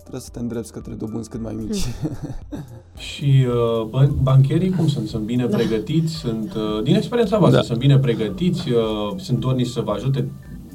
trebuie 0.01 0.21
să 0.21 0.31
te 0.33 0.39
îndrepți 0.39 0.73
către 0.73 0.93
dobânzi 0.93 1.29
cât 1.29 1.43
mai 1.43 1.57
mici. 1.67 1.85
Și 3.09 3.47
uh, 3.49 3.89
ban- 3.89 4.23
bancherii 4.23 4.71
cum 4.71 4.89
sunt? 4.89 5.09
Sunt 5.09 5.23
bine 5.25 5.45
pregătiți? 5.47 6.13
Sunt, 6.15 6.55
uh, 6.55 6.83
din 6.83 6.95
experiența 6.95 7.39
voastră, 7.39 7.61
Da. 7.61 7.67
sunt 7.67 7.79
bine 7.79 7.99
pregătiți? 7.99 8.71
Uh, 8.71 9.17
sunt 9.17 9.39
dornici 9.39 9.67
să 9.67 9.81
vă 9.81 9.91
ajute? 9.91 10.29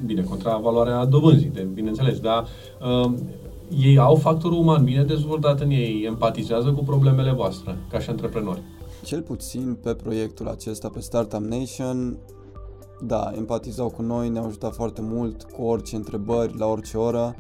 Bine, 0.05 0.21
contra 0.21 0.58
valoarea 0.58 1.05
dobânzii, 1.05 1.49
de, 1.49 1.62
bineînțeles, 1.62 2.19
dar 2.19 2.47
uh, 3.03 3.13
ei 3.69 3.97
au 3.97 4.15
factorul 4.15 4.58
uman 4.58 4.84
bine 4.84 5.03
dezvoltat 5.03 5.60
în 5.60 5.69
ei, 5.69 6.03
empatizează 6.05 6.71
cu 6.71 6.84
problemele 6.84 7.31
voastre, 7.31 7.77
ca 7.89 7.99
și 7.99 8.10
antreprenori. 8.10 8.62
Cel 9.03 9.21
puțin 9.21 9.77
pe 9.84 9.93
proiectul 9.93 10.47
acesta, 10.47 10.89
pe 10.89 10.99
Startup 10.99 11.39
Nation, 11.39 12.17
da, 13.01 13.31
empatizau 13.36 13.89
cu 13.89 14.01
noi, 14.01 14.29
ne-au 14.29 14.45
ajutat 14.45 14.73
foarte 14.73 15.01
mult 15.01 15.43
cu 15.43 15.63
orice 15.63 15.95
întrebări, 15.95 16.58
la 16.58 16.65
orice 16.65 16.97
oră. 16.97 17.36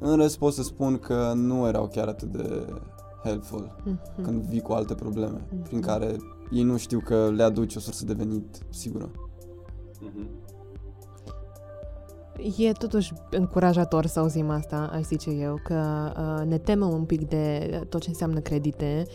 În 0.00 0.16
rest 0.16 0.38
pot 0.38 0.52
să 0.52 0.62
spun 0.62 0.98
că 0.98 1.32
nu 1.34 1.66
erau 1.66 1.86
chiar 1.86 2.08
atât 2.08 2.28
de 2.28 2.66
helpful 3.24 3.76
când 4.22 4.42
vii 4.42 4.60
cu 4.60 4.72
alte 4.72 4.94
probleme, 4.94 5.46
prin 5.62 5.80
care 5.80 6.16
ei 6.50 6.62
nu 6.62 6.76
știu 6.76 7.00
că 7.04 7.30
le 7.36 7.42
aduci 7.42 7.74
o 7.76 7.80
sursă 7.80 8.04
de 8.04 8.12
venit 8.12 8.58
sigură. 8.68 9.10
E 12.56 12.72
totuși 12.72 13.12
încurajator 13.30 14.06
să 14.06 14.18
auzim 14.18 14.50
asta, 14.50 14.90
aș 14.92 15.02
zice 15.02 15.30
eu, 15.30 15.60
că 15.64 16.12
uh, 16.16 16.46
ne 16.48 16.58
temem 16.58 16.88
un 16.88 17.04
pic 17.04 17.28
de 17.28 17.80
tot 17.88 18.00
ce 18.00 18.08
înseamnă 18.08 18.40
credite. 18.40 19.06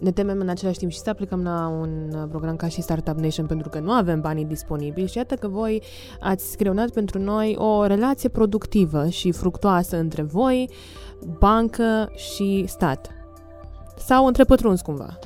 Ne 0.00 0.10
temem 0.10 0.40
în 0.40 0.48
același 0.48 0.78
timp 0.78 0.90
și 0.90 0.98
să 0.98 1.10
aplicăm 1.10 1.42
la 1.42 1.68
un 1.80 2.12
uh, 2.14 2.22
program 2.28 2.56
ca 2.56 2.68
și 2.68 2.82
Startup 2.82 3.18
Nation 3.18 3.46
pentru 3.46 3.68
că 3.68 3.78
nu 3.78 3.90
avem 3.90 4.20
banii 4.20 4.44
disponibili 4.44 5.08
și 5.08 5.16
iată 5.16 5.34
că 5.34 5.48
voi 5.48 5.82
ați 6.20 6.56
creionat 6.56 6.90
pentru 6.90 7.18
noi 7.18 7.56
o 7.58 7.86
relație 7.86 8.28
productivă 8.28 9.08
și 9.08 9.32
fructoasă 9.32 9.96
între 9.96 10.22
voi, 10.22 10.70
bancă 11.38 12.12
și 12.14 12.64
stat. 12.66 13.10
Sau 13.96 14.26
între 14.26 14.44
pătrunzi 14.44 14.82
cumva. 14.82 15.18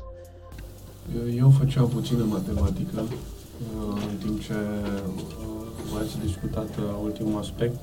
Eu 1.37 1.51
făceam 1.51 1.89
puțină 1.89 2.25
matematică 2.25 3.01
uh, 3.01 4.03
în 4.11 4.17
timp 4.17 4.41
ce 4.41 4.53
uh, 4.53 5.01
voi 5.15 5.46
ați 6.01 6.19
discutat 6.25 6.69
uh, 6.69 6.85
ultimul 7.03 7.39
aspect 7.39 7.77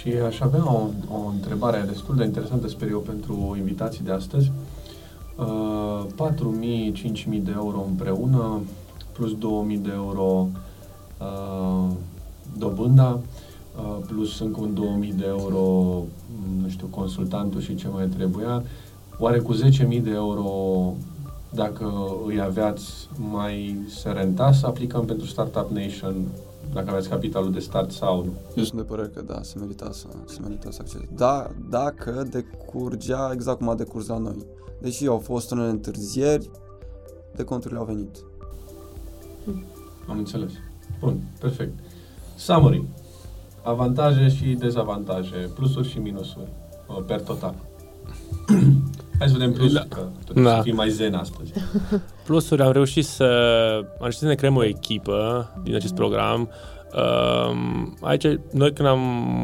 și 0.00 0.08
aș 0.08 0.40
avea 0.40 0.72
o, 0.72 0.88
o 1.14 1.28
întrebare 1.32 1.84
destul 1.86 2.16
de 2.16 2.24
interesantă, 2.24 2.68
sper 2.68 2.90
eu, 2.90 2.98
pentru 2.98 3.54
invitații 3.58 4.04
de 4.04 4.12
astăzi. 4.12 4.52
Uh, 5.36 6.06
4.000-5.000 6.14 7.42
de 7.42 7.52
euro 7.54 7.84
împreună, 7.88 8.60
plus 9.12 9.32
2.000 9.32 9.38
de 9.82 9.90
euro 9.94 10.48
uh, 11.20 11.90
dobânda, 12.58 13.18
uh, 13.78 13.96
plus 14.06 14.40
încă 14.40 14.60
un 14.60 15.02
2.000 15.10 15.14
de 15.16 15.24
euro, 15.26 15.58
m, 15.58 16.62
nu 16.62 16.68
știu, 16.68 16.86
consultantul 16.86 17.60
și 17.60 17.74
ce 17.74 17.88
mai 17.88 18.06
trebuia. 18.06 18.62
Oare 19.18 19.38
cu 19.38 19.54
10.000 19.54 20.02
de 20.02 20.10
euro 20.10 20.50
dacă 21.50 22.12
îi 22.26 22.40
aveați 22.40 23.08
mai 23.30 23.76
se 23.88 24.10
renta 24.10 24.52
să 24.52 24.66
aplicăm 24.66 25.04
pentru 25.04 25.26
Startup 25.26 25.70
Nation, 25.70 26.14
dacă 26.72 26.90
aveți 26.90 27.08
capitalul 27.08 27.52
de 27.52 27.58
start 27.58 27.90
sau 27.90 28.24
nu. 28.24 28.32
Eu 28.56 28.64
sunt 28.64 28.80
de 28.80 28.86
părere 28.86 29.08
că 29.08 29.22
da, 29.22 29.42
se 29.42 29.58
merita 29.58 29.88
să, 29.92 30.06
se 30.24 30.40
merita 30.40 30.70
să 30.70 30.78
acces. 30.80 31.00
Da, 31.14 31.50
dacă 31.70 32.26
decurgea 32.30 33.30
exact 33.32 33.58
cum 33.58 33.68
a 33.68 33.74
decurs 33.74 34.06
la 34.06 34.18
noi. 34.18 34.46
Deși 34.80 35.06
au 35.06 35.18
fost 35.18 35.50
unele 35.50 35.68
întârzieri, 35.68 36.50
de 37.34 37.44
conturile 37.44 37.78
au 37.78 37.84
venit. 37.84 38.16
Am 40.08 40.18
înțeles. 40.18 40.52
Bun, 41.00 41.20
perfect. 41.40 41.78
Summary. 42.36 42.84
Avantaje 43.62 44.28
și 44.28 44.54
dezavantaje, 44.54 45.50
plusuri 45.54 45.88
și 45.88 45.98
minusuri, 45.98 46.52
uh, 46.88 47.04
per 47.06 47.20
total. 47.20 47.54
Hai 49.18 49.28
să 49.28 49.32
vedem 49.32 49.52
plus, 49.52 49.72
Da. 49.72 49.84
că 49.88 50.08
tot 50.26 50.42
Da. 50.42 50.54
să 50.56 50.62
fii 50.62 50.72
mai 50.72 50.90
zen 50.90 51.14
astăzi. 51.14 51.52
Plusuri, 52.26 52.62
am 52.62 52.72
reușit 52.72 53.04
să, 53.04 53.24
am 53.82 53.96
reușit 54.00 54.20
să 54.20 54.26
ne 54.26 54.34
creăm 54.34 54.56
o 54.56 54.64
echipă 54.64 55.50
din 55.62 55.74
acest 55.74 55.94
program. 55.94 56.50
Um, 56.94 57.96
aici, 58.00 58.26
noi 58.52 58.72
când 58.72 58.88
am 58.88 59.00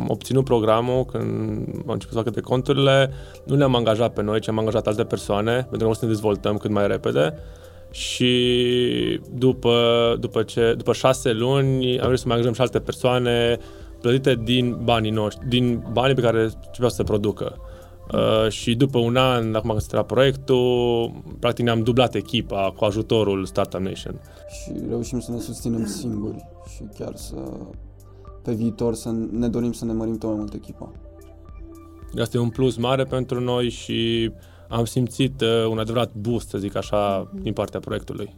obținut 0.09 0.45
programul, 0.45 1.05
când 1.05 1.23
am 1.69 1.93
început 1.93 2.09
să 2.09 2.19
facă 2.19 2.31
de 2.31 2.41
conturile, 2.41 3.11
nu 3.45 3.57
le-am 3.57 3.75
angajat 3.75 4.13
pe 4.13 4.23
noi, 4.23 4.41
ci 4.41 4.49
am 4.49 4.59
angajat 4.59 4.87
alte 4.87 5.05
persoane, 5.05 5.53
pentru 5.53 5.69
că 5.71 5.77
vrem 5.77 5.93
să 5.93 6.05
ne 6.05 6.11
dezvoltăm 6.11 6.57
cât 6.57 6.71
mai 6.71 6.87
repede. 6.87 7.35
Și 7.91 9.21
după, 9.33 9.77
după, 10.21 10.43
ce, 10.43 10.75
după 10.77 10.93
șase 10.93 11.33
luni 11.33 11.99
am 11.99 12.05
reușit 12.05 12.19
să 12.21 12.25
mai 12.27 12.37
angajăm 12.37 12.53
și 12.55 12.61
alte 12.61 12.79
persoane 12.79 13.59
plătite 14.01 14.41
din 14.45 14.79
banii 14.83 15.11
noștri, 15.11 15.49
din 15.49 15.87
banii 15.93 16.15
pe 16.15 16.21
care 16.21 16.39
trebuiau 16.61 16.91
să 16.91 16.97
se 16.97 17.03
producă. 17.03 17.57
Uh, 18.13 18.49
și 18.49 18.75
după 18.75 18.99
un 18.99 19.17
an, 19.17 19.55
acum 19.55 19.69
când 19.69 19.81
se 19.81 19.87
termina 19.87 20.13
proiectul, 20.15 21.13
practic 21.39 21.65
ne-am 21.65 21.83
dublat 21.83 22.15
echipa 22.15 22.73
cu 22.77 22.85
ajutorul 22.85 23.45
Startup 23.45 23.81
Nation. 23.81 24.21
și 24.49 24.73
reușim 24.89 25.21
să 25.21 25.31
ne 25.31 25.39
susținem 25.39 25.87
singuri 25.87 26.47
și 26.75 26.83
chiar 26.99 27.17
să 27.17 27.37
pe 28.43 28.53
viitor 28.53 28.95
să 28.95 29.15
ne 29.31 29.49
dorim 29.49 29.73
să 29.73 29.85
ne 29.85 29.93
mărim 29.93 30.19
tot 30.19 30.29
mai 30.29 30.39
mult 30.39 30.55
echipa. 30.55 30.93
Asta 32.21 32.37
e 32.37 32.41
un 32.41 32.49
plus 32.49 32.77
mare 32.77 33.05
pentru 33.05 33.41
noi 33.41 33.69
și 33.69 34.33
am 34.69 34.85
simțit 34.85 35.41
uh, 35.41 35.67
un 35.71 35.79
adevărat 35.79 36.15
boost, 36.15 36.49
să 36.49 36.59
zic 36.59 36.77
așa, 36.77 37.31
din 37.43 37.53
partea 37.53 37.81
proiectului. 37.81 38.37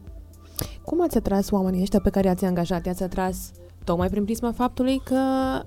Cum 0.82 1.02
ați 1.02 1.16
atras 1.16 1.50
oamenii 1.50 1.82
ăștia 1.82 2.00
pe 2.00 2.10
care 2.10 2.26
i-ați 2.26 2.44
angajat? 2.44 2.86
I-ați 2.86 3.02
atras 3.02 3.52
tocmai 3.85 4.09
prin 4.09 4.24
prisma 4.24 4.53
faptului 4.53 5.01
că 5.05 5.20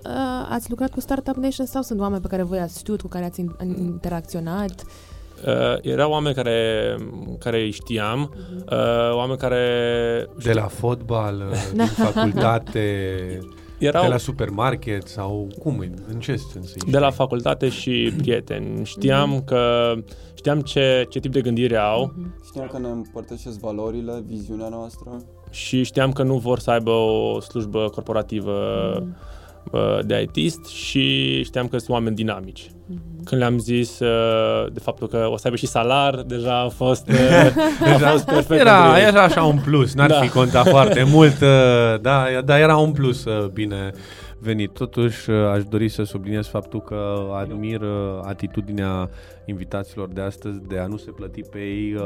uh, 0.06 0.48
ați 0.50 0.70
lucrat 0.70 0.92
cu 0.92 1.00
Startup 1.00 1.36
Nation 1.36 1.66
sau 1.66 1.82
sunt 1.82 2.00
oameni 2.00 2.22
pe 2.22 2.28
care 2.28 2.44
voi 2.44 2.60
ați 2.60 2.80
știut, 2.80 3.02
cu 3.02 3.08
care 3.08 3.26
ați 3.26 3.42
in- 3.42 3.78
interacționat? 3.78 4.84
Uh, 5.46 5.78
erau 5.82 6.12
oameni 6.12 6.36
care, 6.36 6.96
care 7.40 7.62
îi 7.62 7.72
știam, 7.72 8.34
uh, 8.72 9.14
oameni 9.14 9.38
care 9.38 9.66
De 10.44 10.54
la 10.54 10.68
fotbal, 10.68 11.44
din 11.74 11.86
facultate, 11.86 12.80
erau 13.78 14.04
de 14.04 14.10
la 14.10 14.18
supermarket 14.18 15.08
sau 15.08 15.48
cum? 15.60 15.86
În 16.08 16.20
ce 16.20 16.36
sens? 16.36 16.74
îi 16.74 16.92
de 16.92 16.98
la 16.98 17.06
știi? 17.06 17.18
facultate 17.18 17.70
și 17.70 18.14
prieteni. 18.18 18.86
Știam 18.86 19.42
că 19.46 19.94
știam 20.34 20.62
ce, 20.62 21.06
ce 21.10 21.20
tip 21.20 21.32
de 21.32 21.42
gândire 21.42 21.78
au 21.78 22.14
Știam 22.46 22.68
că 22.72 22.80
ne 22.80 22.88
împărtășesc 22.88 23.60
valorile, 23.60 24.24
viziunea 24.26 24.68
noastră 24.68 25.22
și 25.66 25.84
știam 25.84 26.12
că 26.12 26.24
nu 26.24 26.38
vor 26.38 26.60
să 26.60 26.72
aibă 26.72 26.92
o 26.92 27.40
slujbă 27.40 27.90
corporativă 27.94 28.54
uh, 29.72 30.00
de 30.06 30.22
ITist 30.22 30.66
și 30.66 31.44
știam 31.44 31.68
că 31.68 31.78
sunt 31.78 31.90
oameni 31.90 32.16
dinamici. 32.16 32.72
Când 33.26 33.42
le-am 33.42 33.58
zis 33.60 34.00
uh, 34.00 34.72
de 34.74 34.80
faptul 34.80 35.08
că 35.08 35.28
o 35.32 35.38
să 35.38 35.42
aibă 35.46 35.58
și 35.58 35.66
salar, 35.68 36.16
deja 36.16 36.60
a 36.60 36.68
fost, 36.70 37.10
uh, 37.10 37.96
a 38.04 38.10
fost 38.10 38.26
perfect. 38.26 38.60
Era, 38.60 38.84
potrivit. 38.84 39.08
era 39.08 39.24
așa 39.24 39.44
un 39.44 39.58
plus, 39.66 39.94
n-ar 39.94 40.10
Da. 40.10 40.20
fi 40.20 40.30
contat 40.30 40.68
foarte 40.68 41.04
mult, 41.14 41.42
uh, 41.42 42.00
da, 42.02 42.26
dar 42.46 42.60
era 42.60 42.78
un 42.78 42.92
plus 42.92 43.26
uh, 43.26 43.46
bine 43.48 43.92
venit. 44.40 44.72
Totuși, 44.72 45.30
uh, 45.30 45.46
aș 45.46 45.64
dori 45.64 45.90
să 45.90 46.04
subliniez 46.04 46.48
faptul 46.48 46.82
că 46.82 47.30
admir 47.34 47.82
uh, 47.82 48.20
atitudinea 48.22 49.10
invitaților 49.46 50.08
de 50.08 50.22
astăzi 50.22 50.60
de 50.68 50.78
a 50.78 50.88
nu 50.88 50.98
se 50.98 51.12
plăti 51.12 51.42
pe 51.42 51.60
ei 51.60 51.94
uh, 51.94 52.02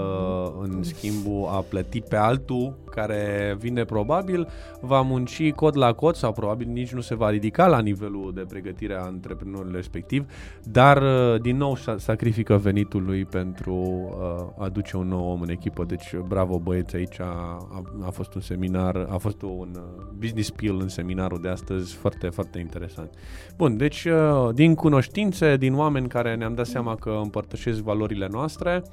în 0.59 0.83
schimbul 0.83 1.47
a 1.49 1.65
plăti 1.69 2.01
pe 2.01 2.15
altul 2.15 2.77
care 2.91 3.55
vine 3.59 3.83
probabil, 3.83 4.47
va 4.81 5.01
munci 5.01 5.51
cod 5.51 5.77
la 5.77 5.93
cod 5.93 6.15
sau 6.15 6.31
probabil 6.31 6.67
nici 6.67 6.93
nu 6.93 7.01
se 7.01 7.15
va 7.15 7.29
ridica 7.29 7.67
la 7.67 7.79
nivelul 7.79 8.31
de 8.35 8.45
pregătire 8.47 8.93
a 8.93 9.01
antreprenorului 9.01 9.75
respectiv, 9.75 10.25
dar 10.63 11.01
uh, 11.01 11.41
din 11.41 11.57
nou 11.57 11.75
sa- 11.75 11.97
sacrifică 11.97 12.57
venitul 12.57 13.03
lui 13.03 13.25
pentru 13.25 13.73
uh, 13.73 14.61
a 14.61 14.63
aduce 14.63 14.97
un 14.97 15.07
nou 15.07 15.31
om 15.31 15.41
în 15.41 15.49
echipă. 15.49 15.83
Deci 15.83 16.15
bravo 16.27 16.59
băieți 16.59 16.95
aici, 16.95 17.19
a, 17.19 17.25
a, 17.71 17.81
a 18.05 18.09
fost 18.09 18.33
un 18.33 18.41
seminar, 18.41 19.07
a 19.09 19.17
fost 19.17 19.41
un 19.41 19.69
uh, 19.75 20.03
business 20.17 20.49
pill 20.49 20.79
în 20.81 20.87
seminarul 20.87 21.41
de 21.41 21.47
astăzi, 21.47 21.95
foarte, 21.95 22.20
foarte 22.29 22.59
interesant. 22.59 23.09
Bun, 23.57 23.77
deci 23.77 24.05
uh, 24.05 24.49
din 24.53 24.75
cunoștințe, 24.75 25.57
din 25.57 25.75
oameni 25.75 26.07
care 26.07 26.35
ne-am 26.35 26.53
dat 26.53 26.65
seama 26.65 26.95
că 26.95 27.19
împărtășesc 27.23 27.79
valorile 27.79 28.27
noastre, 28.31 28.83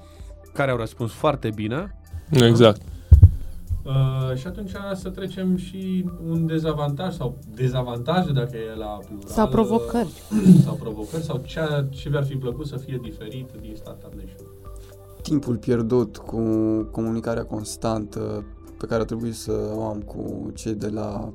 care 0.53 0.71
au 0.71 0.77
răspuns 0.77 1.13
foarte 1.13 1.51
bine, 1.55 1.93
Exact. 2.31 2.81
Uh, 3.83 4.37
și 4.37 4.47
atunci 4.47 4.71
să 4.95 5.09
trecem 5.09 5.57
și 5.57 6.05
un 6.31 6.47
dezavantaj 6.47 7.15
sau 7.15 7.39
dezavantaje 7.55 8.33
dacă 8.33 8.57
e 8.57 8.75
la 8.79 8.99
plural. 9.07 9.29
Sau 9.29 9.49
provocări. 9.49 10.09
uh, 10.31 10.61
Sau 10.65 10.75
provocări 10.75 11.23
sau 11.23 11.43
ce, 11.47 11.61
ce 11.91 12.09
vi-ar 12.09 12.25
fi 12.25 12.35
plăcut 12.35 12.67
să 12.67 12.77
fie 12.77 12.99
diferit 13.03 13.51
din 13.61 13.73
Startup 13.77 14.13
Nation. 14.13 14.47
timpul 15.23 15.57
pierdut 15.57 16.17
cu 16.17 16.41
comunicarea 16.91 17.45
constantă 17.45 18.45
pe 18.79 18.87
care 18.87 19.03
a 19.03 19.05
trebuit 19.05 19.35
să 19.35 19.73
o 19.75 19.85
am 19.85 20.01
cu 20.01 20.53
cei 20.55 20.75
de 20.75 20.89
la 20.89 21.33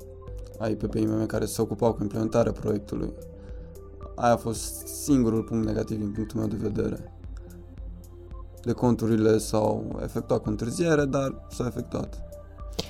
AIPPIMM 0.63 1.25
care 1.25 1.45
se 1.45 1.61
ocupau 1.61 1.93
cu 1.93 2.01
implementarea 2.01 2.51
proiectului. 2.51 3.13
Aia 4.15 4.33
a 4.33 4.37
fost 4.37 4.87
singurul 4.87 5.43
punct 5.43 5.65
negativ 5.65 5.97
din 5.97 6.11
punctul 6.11 6.39
meu 6.39 6.47
de 6.47 6.57
vedere. 6.61 7.13
De 8.63 8.71
conturile 8.71 9.37
s-au 9.37 9.99
efectuat 10.03 10.41
cu 10.41 10.49
întârziere, 10.49 11.05
dar 11.05 11.45
s-au 11.49 11.65
efectuat. 11.65 12.21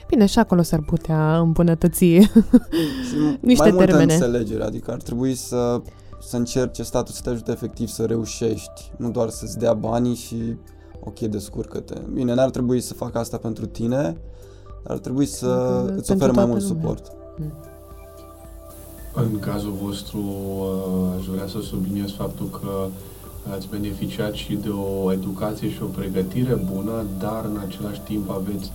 Bine, 0.07 0.25
și 0.25 0.39
acolo 0.39 0.61
s-ar 0.61 0.81
putea 0.81 1.37
îmbunătăți. 1.39 2.03
Și 3.09 3.15
Niște 3.41 3.63
mai 3.63 3.71
multă 3.71 3.85
termene. 3.85 4.13
înțelegere, 4.13 4.63
adică 4.63 4.91
ar 4.91 5.01
trebui 5.01 5.33
să, 5.35 5.81
să 6.21 6.37
încerce 6.37 6.83
statul 6.83 7.13
să 7.13 7.21
te 7.23 7.29
ajute 7.29 7.51
efectiv 7.51 7.87
să 7.87 8.05
reușești, 8.05 8.91
nu 8.97 9.11
doar 9.11 9.29
să-ți 9.29 9.57
dea 9.59 9.73
banii 9.73 10.15
și 10.15 10.57
ok, 10.99 11.19
descurcă-te. 11.19 11.95
Bine, 12.13 12.33
n-ar 12.33 12.49
trebui 12.49 12.81
să 12.81 12.93
facă 12.93 13.17
asta 13.17 13.37
pentru 13.37 13.65
tine, 13.65 14.01
dar 14.83 14.93
ar 14.93 14.97
trebui 14.97 15.25
să 15.25 15.47
Pentru 15.77 15.95
îți 15.99 16.11
ofere 16.11 16.31
mai 16.31 16.45
toată 16.45 16.49
mult 16.49 16.61
lumea. 16.61 16.81
suport. 16.81 17.11
În 19.13 19.39
cazul 19.39 19.73
vostru, 19.81 20.17
uh, 20.17 21.15
aș 21.19 21.25
vrea 21.25 21.47
să 21.47 21.61
subliniez 21.61 22.11
faptul 22.11 22.49
că 22.49 22.87
ați 23.51 23.67
beneficiat 23.69 24.33
și 24.33 24.53
de 24.53 24.69
o 24.69 25.11
educație 25.11 25.69
și 25.71 25.83
o 25.83 25.85
pregătire 25.85 26.53
bună, 26.73 27.05
dar 27.19 27.45
în 27.45 27.59
același 27.67 28.01
timp 28.01 28.29
aveți 28.29 28.71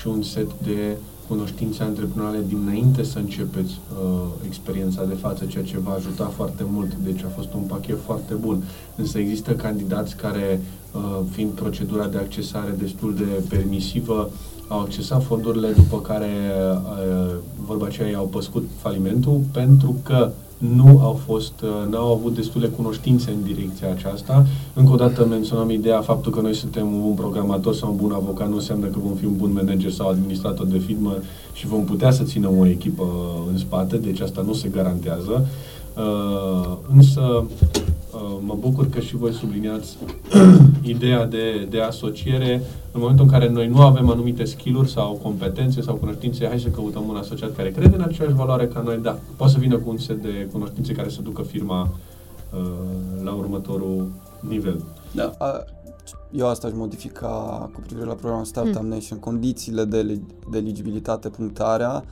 și 0.00 0.06
un 0.06 0.22
set 0.22 0.50
de 0.62 0.96
cunoștințe 1.28 1.82
antreprenoriale 1.82 2.44
dinainte 2.48 3.02
să 3.02 3.18
începeți 3.18 3.72
uh, 3.72 4.22
experiența 4.46 5.04
de 5.04 5.14
față, 5.14 5.44
ceea 5.44 5.64
ce 5.64 5.78
va 5.78 5.92
ajuta 5.92 6.24
foarte 6.24 6.64
mult. 6.70 6.94
Deci 6.94 7.22
a 7.22 7.28
fost 7.28 7.52
un 7.54 7.62
pachet 7.62 7.98
foarte 8.04 8.34
bun. 8.34 8.62
Însă 8.96 9.18
există 9.18 9.52
candidați 9.52 10.16
care, 10.16 10.60
uh, 10.94 11.20
fiind 11.30 11.50
procedura 11.50 12.06
de 12.06 12.18
accesare 12.18 12.74
destul 12.78 13.14
de 13.14 13.42
permisivă, 13.48 14.30
au 14.68 14.80
accesat 14.80 15.24
fondurile, 15.24 15.68
după 15.70 16.00
care, 16.00 16.30
uh, 16.64 17.34
vorba 17.66 17.86
aceea, 17.86 18.08
i-au 18.08 18.26
păscut 18.26 18.68
falimentul 18.80 19.40
pentru 19.52 19.94
că 20.02 20.30
nu 20.58 21.00
au 21.02 21.20
fost, 21.26 21.52
uh, 21.62 21.92
n-au 21.92 22.12
avut 22.12 22.34
destule 22.34 22.66
cunoștințe 22.66 23.30
în 23.30 23.42
direcția 23.42 23.90
aceasta. 23.90 24.46
Încă 24.74 24.92
o 24.92 24.96
dată 24.96 25.26
menționam 25.26 25.70
ideea, 25.70 26.00
faptul 26.00 26.32
că 26.32 26.40
noi 26.40 26.54
suntem 26.54 26.94
un 26.94 27.00
bun 27.00 27.14
programator 27.14 27.74
sau 27.74 27.90
un 27.90 27.96
bun 27.96 28.12
avocat 28.12 28.48
nu 28.48 28.54
înseamnă 28.54 28.86
că 28.86 28.98
vom 29.04 29.14
fi 29.14 29.24
un 29.24 29.36
bun 29.36 29.52
manager 29.52 29.90
sau 29.90 30.08
administrator 30.08 30.66
de 30.66 30.78
firmă 30.78 31.16
și 31.52 31.66
vom 31.66 31.84
putea 31.84 32.10
să 32.10 32.22
ținem 32.22 32.58
o 32.58 32.66
echipă 32.66 33.04
în 33.50 33.58
spate, 33.58 33.96
deci 33.96 34.20
asta 34.20 34.42
nu 34.46 34.52
se 34.52 34.68
garantează. 34.68 35.46
Uh, 35.96 36.76
însă 36.94 37.20
uh, 37.20 37.85
mă 38.40 38.56
bucur 38.58 38.88
că 38.88 39.00
și 39.00 39.16
voi 39.16 39.32
subliniați 39.32 39.96
ideea 40.82 41.26
de, 41.26 41.66
de 41.70 41.80
asociere 41.80 42.62
în 42.92 43.00
momentul 43.00 43.24
în 43.24 43.30
care 43.30 43.48
noi 43.48 43.68
nu 43.68 43.80
avem 43.80 44.10
anumite 44.10 44.44
skill-uri 44.44 44.90
sau 44.90 45.20
competențe 45.22 45.80
sau 45.80 45.94
cunoștințe, 45.94 46.46
hai 46.46 46.60
să 46.60 46.68
căutăm 46.68 47.08
un 47.08 47.16
asociat 47.16 47.56
care 47.56 47.70
crede 47.70 47.94
în 47.94 48.02
aceeași 48.02 48.34
valoare 48.34 48.66
ca 48.66 48.80
noi, 48.80 48.98
da, 48.98 49.18
poate 49.36 49.52
să 49.52 49.58
vină 49.58 49.76
cu 49.76 49.90
un 49.90 49.98
set 49.98 50.22
de 50.22 50.48
cunoștințe 50.52 50.92
care 50.92 51.08
să 51.08 51.22
ducă 51.22 51.42
firma 51.42 51.90
uh, 52.54 53.22
la 53.24 53.32
următorul 53.32 54.08
nivel. 54.40 54.84
Da. 55.12 55.32
A, 55.38 55.64
eu 56.30 56.48
asta 56.48 56.66
aș 56.66 56.72
modifica 56.72 57.70
cu 57.74 57.80
privire 57.80 58.06
la 58.06 58.14
programul 58.14 58.44
Startup 58.44 58.82
Nation. 58.82 59.18
Condițiile 59.18 59.84
de, 59.84 59.98
eli- 59.98 60.50
de 60.50 60.58
eligibilitate, 60.58 61.28
punctarea, 61.28 62.04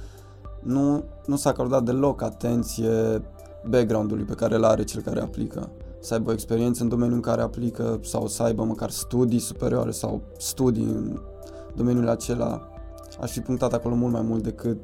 nu, 0.63 1.05
nu 1.27 1.37
s-a 1.37 1.51
acordat 1.51 1.83
deloc 1.83 2.23
atenție 2.23 3.23
background-ului 3.69 4.25
pe 4.25 4.35
care 4.35 4.55
îl 4.55 4.65
are 4.65 4.85
cel 4.85 5.01
care 5.01 5.21
aplică. 5.21 5.71
Să 6.05 6.15
aibă 6.15 6.31
o 6.31 6.33
experiență 6.33 6.83
în 6.83 6.89
domeniul 6.89 7.15
în 7.15 7.23
care 7.23 7.43
aplică 7.43 8.01
sau 8.03 8.27
să 8.27 8.43
aibă 8.43 8.65
măcar 8.65 8.91
studii 8.91 9.39
superioare 9.39 9.91
sau 9.91 10.23
studii 10.39 10.85
în 10.85 11.21
domeniul 11.75 12.09
acela. 12.09 12.69
Aș 13.21 13.31
fi 13.31 13.41
punctat 13.41 13.73
acolo 13.73 13.95
mult 13.95 14.13
mai 14.13 14.23
mult 14.23 14.43
decât 14.43 14.81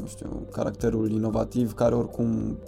nu 0.00 0.06
știu, 0.06 0.46
caracterul 0.52 1.10
inovativ 1.10 1.74
care 1.74 1.94
oricum 1.94 2.58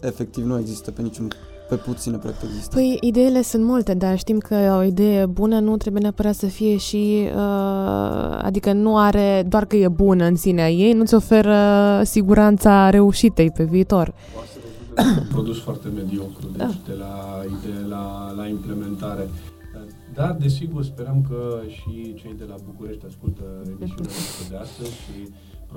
efectiv 0.00 0.44
nu 0.44 0.58
există 0.58 0.90
pe 0.90 1.02
niciun 1.02 1.28
pe 1.68 1.74
puține 1.74 2.16
proiecte 2.16 2.46
există. 2.46 2.74
Păi, 2.74 2.98
ideile 3.00 3.42
sunt 3.42 3.64
multe, 3.64 3.94
dar 3.94 4.18
știm 4.18 4.38
că 4.38 4.74
o 4.78 4.82
idee 4.82 5.26
bună 5.26 5.58
nu 5.58 5.76
trebuie 5.76 6.02
neapărat 6.02 6.34
să 6.34 6.46
fie 6.46 6.76
și... 6.76 7.28
Uh, 7.34 8.38
adică 8.42 8.72
nu 8.72 8.98
are... 8.98 9.44
Doar 9.48 9.64
că 9.64 9.76
e 9.76 9.88
bună 9.88 10.24
în 10.24 10.36
sinea 10.36 10.70
ei, 10.70 10.92
nu-ți 10.92 11.14
oferă 11.14 11.56
siguranța 12.04 12.90
reușitei 12.90 13.50
pe 13.50 13.64
viitor. 13.64 14.14
Un 14.98 15.26
produs 15.32 15.58
foarte 15.60 15.88
mediocru, 15.94 16.46
deci 16.50 16.56
Da. 16.58 16.70
de 16.86 16.92
la 16.92 17.42
idee 17.58 17.86
la, 17.88 18.32
la 18.36 18.46
implementare. 18.46 19.28
Dar, 20.14 20.36
desigur, 20.40 20.84
sperăm 20.84 21.26
că 21.28 21.60
și 21.68 22.14
cei 22.14 22.34
de 22.38 22.44
la 22.48 22.54
București 22.64 23.04
ascultă 23.08 23.42
emisiunea 23.66 24.10
noastră 24.16 24.44
de 24.50 24.56
astăzi 24.56 24.90
și 24.90 25.16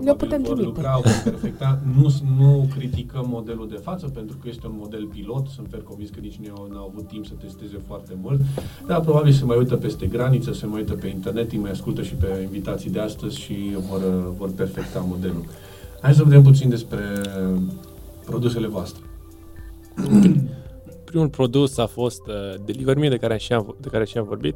Le 0.03 0.13
putem 0.15 0.41
vor 0.41 0.55
trimite. 0.55 0.61
lucra, 0.65 0.99
vor 1.03 1.21
perfecta. 1.23 1.79
Nu, 1.97 2.13
nu 2.37 2.67
criticăm 2.75 3.25
modelul 3.29 3.67
de 3.69 3.75
față, 3.75 4.07
pentru 4.07 4.37
că 4.37 4.47
este 4.49 4.67
un 4.67 4.75
model 4.77 5.05
pilot. 5.05 5.47
Sunt 5.47 5.67
fer 5.69 5.81
convins 5.81 6.09
că 6.09 6.19
nici 6.19 6.35
nu 6.35 6.53
au, 6.57 6.67
n-au 6.71 6.87
avut 6.93 7.07
timp 7.07 7.25
să 7.25 7.33
testeze 7.33 7.79
foarte 7.87 8.13
mult. 8.21 8.41
Dar 8.87 8.99
probabil 8.99 9.31
se 9.33 9.43
mai 9.45 9.57
uită 9.57 9.75
peste 9.75 10.05
graniță, 10.05 10.53
se 10.53 10.65
mai 10.65 10.79
uită 10.79 10.93
pe 10.93 11.07
internet, 11.07 11.51
îi 11.51 11.57
mai 11.57 11.71
ascultă 11.71 12.01
și 12.03 12.13
pe 12.13 12.39
invitații 12.43 12.89
de 12.89 12.99
astăzi 12.99 13.39
și 13.39 13.75
vor, 13.89 14.01
vor 14.37 14.49
perfecta 14.51 14.99
modelul. 15.07 15.45
Hai 16.01 16.13
să 16.13 16.23
vedem 16.23 16.41
puțin 16.43 16.69
despre 16.69 17.03
produsele 18.25 18.67
voastre. 18.67 19.03
Primul 21.03 21.29
produs 21.29 21.77
a 21.77 21.85
fost 21.85 22.27
uh, 22.27 22.53
Deliver 22.65 22.97
Me, 22.97 23.09
de 23.09 23.17
care 23.17 23.37
și 23.37 23.53
am, 23.53 23.75
de 23.79 23.87
care 23.87 24.05
și 24.05 24.17
am 24.17 24.25
vorbit. 24.25 24.55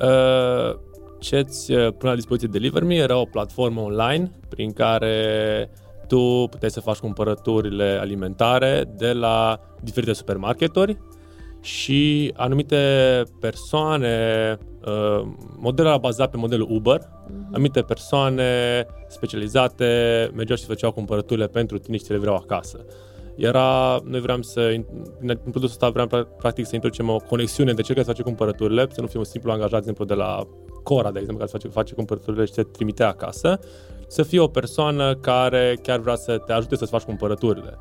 Uh, 0.00 0.78
ce-ți 1.18 1.72
uh, 1.72 1.92
pune 1.98 2.10
la 2.10 2.14
dispoziție 2.14 2.48
Deliver 2.52 2.82
Me 2.82 2.94
era 2.94 3.16
o 3.16 3.24
platformă 3.24 3.80
online 3.80 4.30
prin 4.48 4.72
care 4.72 5.70
tu 6.08 6.46
puteai 6.50 6.70
să 6.70 6.80
faci 6.80 6.96
cumpărăturile 6.96 7.98
alimentare 8.00 8.84
de 8.96 9.12
la 9.12 9.60
diferite 9.82 10.12
supermarketuri 10.12 10.98
și 11.60 12.32
anumite 12.36 12.76
persoane, 13.40 14.58
uh, 14.86 15.28
modelul 15.56 15.90
era 15.90 15.98
bazat 15.98 16.30
pe 16.30 16.36
modelul 16.36 16.68
Uber, 16.70 17.00
anumite 17.52 17.80
persoane 17.80 18.86
specializate 19.08 19.84
mergeau 20.34 20.58
și 20.58 20.64
făceau 20.64 20.92
cumpărăturile 20.92 21.46
pentru 21.46 21.78
tine 21.78 21.96
și 21.96 22.02
ți 22.02 22.12
le 22.12 22.18
vreau 22.18 22.34
acasă. 22.34 22.84
Era, 23.36 23.98
noi 24.04 24.20
vreau 24.20 24.42
să, 24.42 24.60
în 25.20 25.36
produsul 25.36 25.64
ăsta 25.64 25.88
vreau 25.88 26.06
pra- 26.06 26.36
practic 26.36 26.66
să 26.66 26.74
introducem 26.74 27.08
o 27.08 27.16
conexiune 27.16 27.72
de 27.72 27.82
cel 27.82 27.94
care 27.94 28.06
face 28.06 28.22
cumpărăturile, 28.22 28.86
să 28.90 29.00
nu 29.00 29.06
fie 29.06 29.18
un 29.18 29.24
simplu 29.24 29.50
angajat, 29.50 29.70
de 29.70 29.76
exemplu, 29.76 30.04
de 30.04 30.14
la 30.14 30.46
Cora, 30.82 31.10
de 31.10 31.18
exemplu, 31.18 31.44
care 31.44 31.58
face, 31.58 31.68
face 31.68 31.94
cumpărăturile 31.94 32.44
și 32.44 32.52
te 32.52 32.62
trimite 32.62 33.02
acasă, 33.02 33.58
să 34.06 34.22
fie 34.22 34.40
o 34.40 34.46
persoană 34.46 35.14
care 35.14 35.78
chiar 35.82 35.98
vrea 35.98 36.14
să 36.14 36.38
te 36.38 36.52
ajute 36.52 36.76
să-ți 36.76 36.90
faci 36.90 37.02
cumpărăturile. 37.02 37.78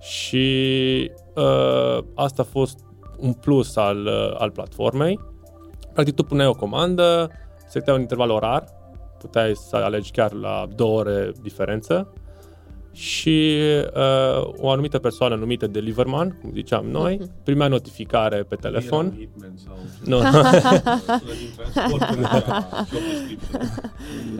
Și 0.00 1.10
uh, 1.34 2.04
asta 2.14 2.42
a 2.42 2.50
fost 2.50 2.78
un 3.18 3.32
plus 3.32 3.76
al, 3.76 4.06
uh, 4.06 4.34
al 4.38 4.50
platformei. 4.50 5.20
Practic, 5.92 6.14
tu 6.14 6.22
puneai 6.22 6.48
o 6.48 6.54
comandă, 6.54 7.30
selectai 7.68 7.94
un 7.94 8.00
interval 8.00 8.30
orar, 8.30 8.64
puteai 9.18 9.54
să 9.54 9.76
alegi 9.76 10.10
chiar 10.10 10.32
la 10.32 10.66
două 10.74 10.98
ore 10.98 11.32
diferență 11.42 12.12
și 12.92 13.58
uh, 13.96 14.52
o 14.56 14.70
anumită 14.70 14.98
persoană 14.98 15.34
numită 15.34 15.66
Deliverman, 15.66 16.38
cum 16.40 16.50
ziceam 16.52 16.86
noi, 16.86 17.20
primea 17.44 17.68
notificare 17.68 18.42
pe 18.42 18.54
telefon. 18.54 19.04
Era 19.04 19.14
un 19.14 19.18
hitman 19.18 19.54
sau 19.64 19.76
Nu. 20.04 20.20
sună 20.20 21.32
din 21.38 21.50
transport, 21.56 22.14
până 22.14 22.28
la 22.32 22.44
job 22.90 23.02
description. 23.08 23.60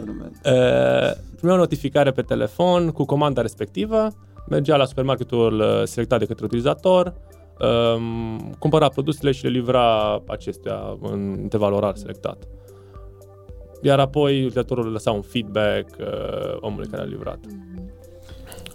Element. 0.01 0.39
Uh, 0.45 1.23
primea 1.35 1.55
o 1.55 1.57
notificare 1.57 2.11
pe 2.11 2.21
telefon 2.21 2.89
cu 2.89 3.05
comanda 3.05 3.41
respectivă, 3.41 4.07
mergea 4.49 4.75
la 4.75 4.85
supermarketul 4.85 5.59
uh, 5.59 5.81
selectat 5.83 6.19
de 6.19 6.25
către 6.25 6.45
utilizator, 6.45 7.13
um, 7.95 8.55
cumpăra 8.59 8.87
produsele 8.87 9.31
și 9.31 9.43
le 9.43 9.49
livra 9.49 10.21
acestea 10.27 10.97
în 11.01 11.37
interval 11.41 11.73
orar 11.73 11.95
selectat. 11.95 12.47
Iar 13.81 13.99
apoi 13.99 14.35
utilizatorul 14.35 14.91
lăsa 14.91 15.11
un 15.11 15.21
feedback 15.21 15.95
uh, 15.99 16.57
omului 16.59 16.87
care 16.87 17.01
a 17.01 17.05
livrat. 17.05 17.39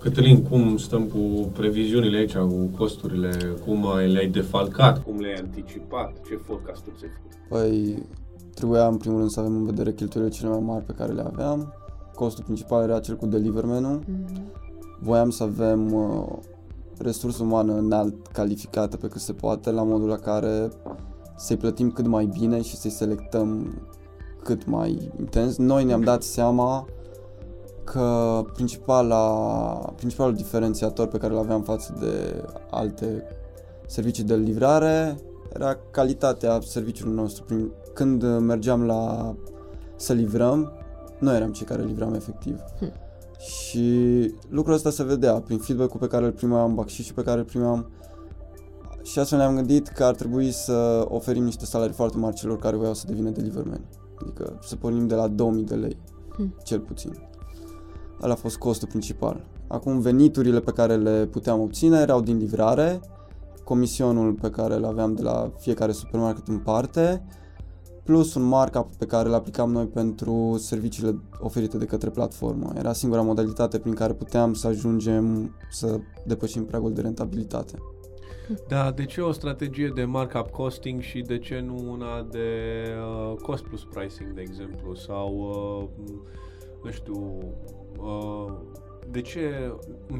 Cătălin, 0.00 0.42
cum 0.42 0.76
stăm 0.76 1.02
cu 1.04 1.18
previziunile 1.52 2.18
aici, 2.18 2.36
cu 2.36 2.70
costurile, 2.76 3.30
cum 3.66 3.86
ai, 3.86 4.12
le-ai 4.12 4.28
defalcat, 4.28 5.02
cum 5.02 5.20
le-ai 5.20 5.34
anticipat, 5.34 6.12
ce 6.28 6.36
forecast-uri 6.36 6.96
ți-ai 6.98 7.10
făcut? 7.10 7.32
Păi, 7.48 8.02
trebuia 8.54 8.86
în 8.86 8.96
primul 8.96 9.18
rând 9.18 9.30
să 9.30 9.40
avem 9.40 9.54
în 9.54 9.64
vedere 9.64 9.92
cheltuielile 9.92 10.36
cele 10.36 10.50
mai 10.50 10.60
mari 10.60 10.84
pe 10.84 10.92
care 10.92 11.12
le 11.12 11.22
aveam. 11.26 11.72
Costul 12.14 12.44
principal 12.44 12.82
era 12.82 13.00
cel 13.00 13.16
cu 13.16 13.26
deliverman 13.26 14.04
Voiam 15.00 15.30
să 15.30 15.42
avem 15.42 15.92
uh, 15.92 16.26
resursă 16.98 17.42
umană 17.42 17.72
înalt 17.72 18.26
calificată 18.26 18.96
pe 18.96 19.08
cât 19.08 19.20
se 19.20 19.32
poate, 19.32 19.70
la 19.70 19.82
modul 19.82 20.08
la 20.08 20.16
care 20.16 20.68
să-i 21.36 21.56
plătim 21.56 21.90
cât 21.90 22.06
mai 22.06 22.24
bine 22.38 22.62
și 22.62 22.76
să-i 22.76 22.90
selectăm 22.90 23.78
cât 24.42 24.66
mai 24.66 25.10
intens. 25.18 25.56
Noi 25.56 25.84
ne-am 25.84 26.00
dat 26.00 26.22
seama 26.22 26.86
că 27.92 28.42
principala, 28.52 29.22
principalul 29.96 30.34
diferențiator 30.34 31.06
pe 31.06 31.18
care 31.18 31.32
îl 31.32 31.38
aveam 31.38 31.62
față 31.62 31.96
de 32.00 32.44
alte 32.70 33.22
servicii 33.86 34.24
de 34.24 34.36
livrare 34.36 35.18
era 35.54 35.76
calitatea 35.90 36.58
serviciului 36.62 37.14
nostru. 37.14 37.44
Prin- 37.44 37.72
Când 37.94 38.22
uh, 38.22 38.36
mergeam 38.40 38.84
la 38.86 39.34
să 39.96 40.12
livrăm, 40.12 40.72
noi 41.18 41.36
eram 41.36 41.52
cei 41.52 41.66
care 41.66 41.82
livram 41.82 42.14
efectiv. 42.14 42.60
Hm. 42.78 42.92
Și 43.38 44.34
lucrul 44.48 44.74
ăsta 44.74 44.90
se 44.90 45.04
vedea 45.04 45.32
prin 45.34 45.58
feedback-ul 45.58 46.00
pe 46.00 46.06
care 46.06 46.24
îl 46.24 46.32
primeam, 46.32 46.74
bacșișul 46.74 47.14
pe 47.14 47.22
care 47.22 47.38
îl 47.38 47.44
primeam. 47.44 47.90
Și 49.02 49.18
astfel 49.18 49.38
ne-am 49.38 49.54
gândit 49.54 49.88
că 49.88 50.04
ar 50.04 50.14
trebui 50.14 50.50
să 50.50 51.06
oferim 51.08 51.44
niște 51.44 51.64
salarii 51.64 51.94
foarte 51.94 52.16
mari 52.18 52.34
celor 52.34 52.58
care 52.58 52.76
voiau 52.76 52.94
să 52.94 53.04
devină 53.06 53.30
deliverman. 53.30 53.80
Adică 54.22 54.58
să 54.62 54.76
pornim 54.76 55.06
de 55.06 55.14
la 55.14 55.28
2000 55.28 55.64
de 55.64 55.74
lei, 55.74 55.96
Hm. 56.36 56.54
cel 56.62 56.80
puțin. 56.80 57.12
Ăla 58.22 58.32
a 58.32 58.36
fost 58.36 58.56
costul 58.56 58.88
principal. 58.88 59.44
Acum 59.66 60.00
veniturile 60.00 60.60
pe 60.60 60.72
care 60.72 60.96
le 60.96 61.26
puteam 61.26 61.60
obține 61.60 61.98
erau 61.98 62.20
din 62.20 62.36
livrare, 62.36 63.00
comisionul 63.64 64.32
pe 64.32 64.50
care 64.50 64.74
îl 64.74 64.84
aveam 64.84 65.14
de 65.14 65.22
la 65.22 65.52
fiecare 65.58 65.92
supermarket 65.92 66.48
în 66.48 66.58
parte, 66.58 67.24
plus 68.04 68.34
un 68.34 68.42
markup 68.42 68.94
pe 68.94 69.06
care 69.06 69.28
îl 69.28 69.34
aplicam 69.34 69.72
noi 69.72 69.86
pentru 69.86 70.56
serviciile 70.58 71.20
oferite 71.40 71.78
de 71.78 71.84
către 71.84 72.10
platformă. 72.10 72.72
Era 72.76 72.92
singura 72.92 73.22
modalitate 73.22 73.78
prin 73.78 73.94
care 73.94 74.12
puteam 74.12 74.54
să 74.54 74.66
ajungem 74.66 75.56
să 75.70 75.98
depășim 76.26 76.64
pragul 76.64 76.92
de 76.92 77.00
rentabilitate. 77.00 77.78
Da, 78.68 78.90
de 78.90 79.04
ce 79.04 79.20
o 79.20 79.32
strategie 79.32 79.92
de 79.94 80.04
markup 80.04 80.50
costing 80.50 81.00
și 81.00 81.20
de 81.20 81.38
ce 81.38 81.60
nu 81.60 81.90
una 81.90 82.26
de 82.30 82.48
uh, 83.30 83.36
cost 83.42 83.62
plus 83.62 83.84
pricing, 83.84 84.32
de 84.34 84.40
exemplu? 84.40 84.94
Sau, 84.94 85.34
uh, 85.34 86.06
nu 86.82 86.90
știu, 86.90 87.38
uh, 88.00 88.52
de 89.10 89.20
ce 89.20 89.72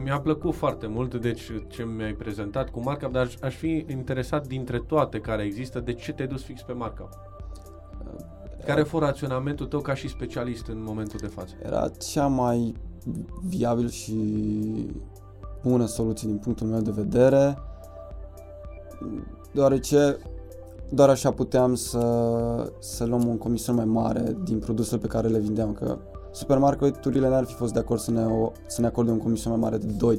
mi-a 0.02 0.20
plăcut 0.20 0.54
foarte 0.54 0.86
mult 0.86 1.14
deci 1.14 1.50
ce 1.68 1.84
mi-ai 1.84 2.12
prezentat 2.12 2.70
cu 2.70 2.80
markup, 2.82 3.12
dar 3.12 3.24
aș, 3.24 3.34
aș 3.40 3.54
fi 3.54 3.84
interesat 3.88 4.46
dintre 4.46 4.78
toate 4.86 5.20
care 5.20 5.42
există, 5.42 5.80
de 5.80 5.92
ce 5.92 6.12
te-ai 6.12 6.28
dus 6.28 6.42
fix 6.42 6.62
pe 6.62 6.72
markup? 6.72 7.08
Care 8.64 8.80
a 8.80 8.84
fost 8.84 9.04
raționamentul 9.04 9.66
tău 9.66 9.80
ca 9.80 9.94
și 9.94 10.08
specialist 10.08 10.66
în 10.66 10.82
momentul 10.82 11.18
de 11.20 11.26
față? 11.26 11.54
Era 11.62 11.88
cea 11.88 12.26
mai 12.26 12.74
viabil 13.42 13.88
și 13.88 14.14
bună 15.62 15.86
soluție 15.86 16.28
din 16.28 16.38
punctul 16.38 16.66
meu 16.66 16.80
de 16.80 16.90
vedere, 16.90 17.58
deoarece 19.52 20.16
doar 20.90 21.08
așa 21.08 21.30
puteam 21.30 21.74
să, 21.74 22.72
să 22.78 23.04
luăm 23.04 23.26
un 23.26 23.38
comision 23.38 23.74
mai 23.74 23.84
mare 23.84 24.36
din 24.44 24.58
produsele 24.58 25.00
pe 25.00 25.06
care 25.06 25.28
le 25.28 25.38
vindeam, 25.38 25.72
că 25.72 25.98
supermarketurile 26.38 27.28
n-ar 27.28 27.44
fi 27.44 27.54
fost 27.54 27.72
de 27.72 27.78
acord 27.78 28.00
să 28.00 28.10
ne, 28.10 28.24
o, 28.24 28.52
să 28.66 28.80
ne 28.80 28.86
acorde 28.86 29.10
un 29.10 29.18
comision 29.18 29.52
mai 29.58 29.60
mare 29.70 29.76
de 29.84 30.16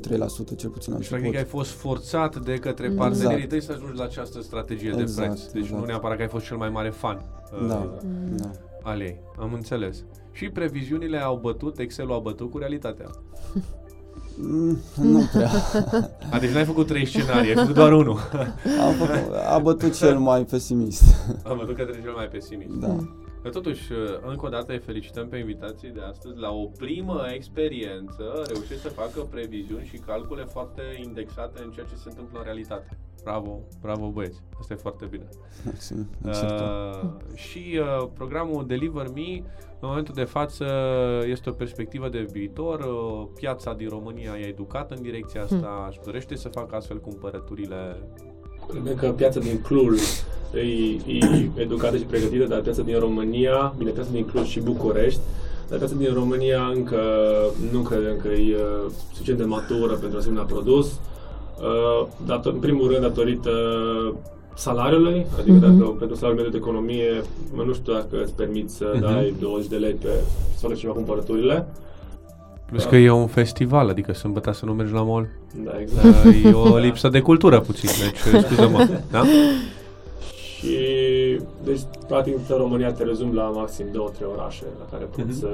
2-3% 0.53 0.55
cel 0.57 0.70
puțin 0.70 0.93
la 0.93 0.99
Și 1.01 1.07
practic 1.09 1.13
ai 1.13 1.26
început. 1.28 1.47
fost 1.49 1.72
forțat 1.72 2.38
de 2.38 2.53
către 2.55 2.86
Exact. 2.86 3.09
partenerii 3.09 3.47
tăi 3.47 3.61
să 3.61 3.72
ajungi 3.76 3.97
la 3.97 4.03
această 4.03 4.41
strategie 4.41 4.91
de 4.95 5.01
Exact, 5.01 5.28
preț. 5.30 5.51
Deci 5.51 5.61
exact. 5.63 5.80
nu 5.80 5.86
neapărat 5.86 6.15
că 6.17 6.22
ai 6.24 6.28
fost 6.30 6.45
cel 6.45 6.57
mai 6.57 6.70
mare 6.70 6.89
fan 6.89 7.22
uh, 7.61 7.67
Da, 7.67 7.89
da. 8.36 8.49
al 8.84 9.01
ei. 9.01 9.20
Am 9.39 9.53
înțeles. 9.53 10.03
Și 10.32 10.49
previziunile 10.49 11.17
au 11.17 11.39
bătut, 11.41 11.78
Excel-ul 11.80 12.13
a 12.15 12.20
bătut 12.20 12.51
cu 12.51 12.57
realitatea. 12.57 13.05
Mm, 14.41 14.78
Nu 15.01 15.22
prea. 15.34 15.49
A, 16.32 16.39
deci 16.39 16.49
n-ai 16.49 16.65
făcut 16.65 16.88
trei 16.88 17.05
scenarii, 17.05 17.49
ai 17.49 17.55
făcut 17.55 17.74
doar 17.76 17.93
unul. 17.93 18.17
Am 18.86 18.93
făcut, 18.93 19.34
a 19.49 19.59
bătut 19.59 19.93
cel 19.97 20.17
mai 20.17 20.43
pesimist. 20.45 21.03
Am 21.43 21.57
bătut 21.57 21.76
către 21.76 21.99
cel 22.03 22.11
mai 22.15 22.26
pesimist. 22.26 22.70
Da. 22.76 22.95
Că 23.41 23.49
totuși, 23.49 23.91
încă 24.21 24.45
o 24.45 24.49
dată 24.49 24.71
îi 24.71 24.79
felicităm 24.79 25.27
pe 25.27 25.37
invitații 25.37 25.89
de 25.89 26.01
astăzi. 26.01 26.37
La 26.37 26.51
o 26.51 26.65
primă 26.65 27.25
experiență 27.33 28.43
reușește 28.47 28.75
să 28.75 28.89
facă 28.89 29.21
previziuni 29.21 29.85
și 29.85 29.97
calcule 29.97 30.43
foarte 30.43 30.81
indexate 31.03 31.61
în 31.63 31.71
ceea 31.71 31.85
ce 31.85 31.95
se 31.95 32.09
întâmplă 32.09 32.37
în 32.37 32.43
realitate. 32.43 32.97
Bravo, 33.23 33.59
bravo 33.81 34.09
băieți, 34.09 34.41
asta 34.59 34.73
e 34.73 34.77
foarte 34.77 35.05
bine. 35.05 35.27
Mersi, 35.65 35.93
mersi 36.23 36.45
tu. 36.45 36.63
Uh, 36.63 37.09
și 37.33 37.79
uh, 37.79 38.07
programul 38.13 38.65
Deliver 38.67 39.07
Me, 39.13 39.35
în 39.79 39.87
momentul 39.87 40.13
de 40.13 40.23
față, 40.23 40.65
este 41.25 41.49
o 41.49 41.53
perspectivă 41.53 42.09
de 42.09 42.27
viitor. 42.31 42.79
Uh, 42.79 43.27
piața 43.35 43.73
din 43.73 43.89
România 43.89 44.37
e 44.39 44.45
educată 44.45 44.93
în 44.93 45.01
direcția 45.01 45.41
asta, 45.43 45.85
își 45.89 45.99
dorește 46.03 46.35
să 46.35 46.49
facă 46.49 46.75
astfel 46.75 46.99
cumpărăturile. 46.99 48.03
Cred 48.70 48.95
că 48.97 49.07
piața 49.09 49.39
din 49.39 49.61
Cluj 49.61 49.99
e, 50.53 50.59
e 50.59 51.49
educată 51.55 51.97
și 51.97 52.03
pregătită, 52.03 52.45
dar 52.45 52.59
piața 52.61 52.82
din 52.82 52.99
România, 52.99 53.74
bine, 53.78 53.89
piața 53.91 54.09
din 54.11 54.26
Cluj 54.26 54.47
și 54.47 54.59
București, 54.59 55.20
dar 55.70 55.78
piața 55.78 55.95
din 55.97 56.13
România 56.13 56.72
încă 56.76 56.99
nu 57.72 57.80
credem 57.80 58.17
că 58.22 58.28
e 58.28 58.55
uh, 58.55 58.91
suficient 59.13 59.39
de 59.39 59.45
matură 59.45 59.93
pentru 59.93 60.17
asemenea 60.17 60.43
produs. 60.43 60.86
Uh, 60.88 62.07
dator, 62.26 62.53
în 62.53 62.59
primul 62.59 62.88
rând, 62.88 63.01
datorită 63.01 63.51
salariului, 64.55 65.26
adică 65.39 65.51
Mhm. 65.67 65.78
dacă 65.78 65.89
pentru 65.89 66.15
salariul 66.15 66.43
mediu 66.43 66.59
de 66.59 66.65
economie, 66.65 67.22
mă 67.53 67.63
nu 67.63 67.74
știu 67.74 67.93
dacă 67.93 68.22
îți 68.24 68.34
permiți 68.34 68.76
să 68.76 68.91
Mhm. 68.93 69.01
dai 69.01 69.34
20 69.39 69.70
de 69.70 69.76
lei 69.76 69.93
pe 69.93 70.09
să 70.57 70.67
faci 70.67 70.80
ceva 70.80 70.93
cumpărăturile. 70.93 71.67
Plus 72.70 72.84
că 72.86 72.95
e 72.95 73.09
un 73.11 73.28
festival, 73.28 73.89
adică 73.89 74.13
sâmbătă 74.13 74.51
să 74.51 74.65
nu 74.65 74.74
mergi 74.74 74.93
la 74.93 75.01
mall. 75.03 75.28
Da, 75.63 75.72
exact. 75.80 76.26
E 76.43 76.51
o 76.51 76.78
lipsă 76.78 77.09
de 77.09 77.20
cultură 77.22 77.59
puțin, 77.59 77.89
deci 78.03 78.41
scuză-mă. 78.43 78.88
Da? 79.11 79.24
Și, 80.57 80.78
deci, 81.63 81.80
practic, 82.07 82.34
în 82.49 82.57
România 82.57 82.91
te 82.91 83.03
rezum 83.03 83.34
la 83.34 83.43
maxim 83.43 83.86
2-3 83.86 83.91
orașe 84.36 84.63
la 84.80 84.86
care 84.91 85.03
poți 85.05 85.20
Mhm. 85.28 85.32
să, 85.39 85.47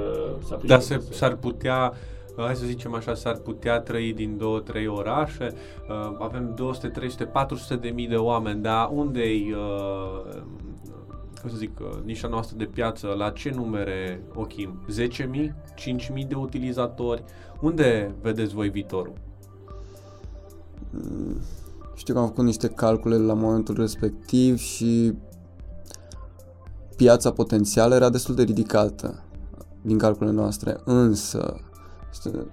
să 0.47 0.53
aplici. 0.53 0.69
Dar 0.69 0.79
se, 0.79 0.95
cursul. 0.95 1.13
s-ar 1.13 1.35
putea, 1.35 1.93
uh, 2.37 2.43
hai 2.45 2.55
să 2.55 2.65
zicem 2.65 2.93
așa, 2.93 3.13
s-ar 3.13 3.35
putea 3.35 3.79
trăi 3.79 4.13
din 4.13 4.37
două, 4.37 4.59
trei 4.59 4.87
orașe. 4.87 5.53
Uh, 5.89 6.15
avem 6.19 6.51
200, 6.55 6.87
300, 6.87 7.23
400 7.23 7.75
de 7.75 7.89
mii 7.95 8.07
de 8.07 8.15
oameni, 8.15 8.61
dar 8.61 8.89
unde-i, 8.93 9.55
uh, 9.57 10.41
cum 11.45 11.53
să 11.53 11.59
zic, 11.59 11.79
uh, 11.79 12.03
nișa 12.03 12.27
noastră 12.27 12.57
de 12.57 12.65
piață, 12.65 13.07
la 13.17 13.29
ce 13.29 13.51
numere 13.55 14.23
ochim? 14.33 14.85
10.000? 14.91 15.53
5.000 15.75 16.27
de 16.27 16.35
utilizatori? 16.35 17.23
Unde 17.61 18.15
vedeți 18.21 18.53
voi 18.53 18.69
viitorul? 18.69 19.13
Mm, 20.89 21.37
Știu 21.95 22.13
că 22.13 22.19
am 22.19 22.25
făcut 22.25 22.43
niște 22.43 22.67
calcule 22.67 23.17
la 23.17 23.33
momentul 23.33 23.75
respectiv 23.75 24.57
și 24.57 25.13
piața 26.95 27.31
potențială 27.31 27.95
era 27.95 28.09
destul 28.09 28.35
de 28.35 28.43
ridicată 28.43 29.23
din 29.81 29.97
calculele 29.97 30.35
noastre, 30.35 30.77
însă 30.85 31.59
este- 32.11 32.47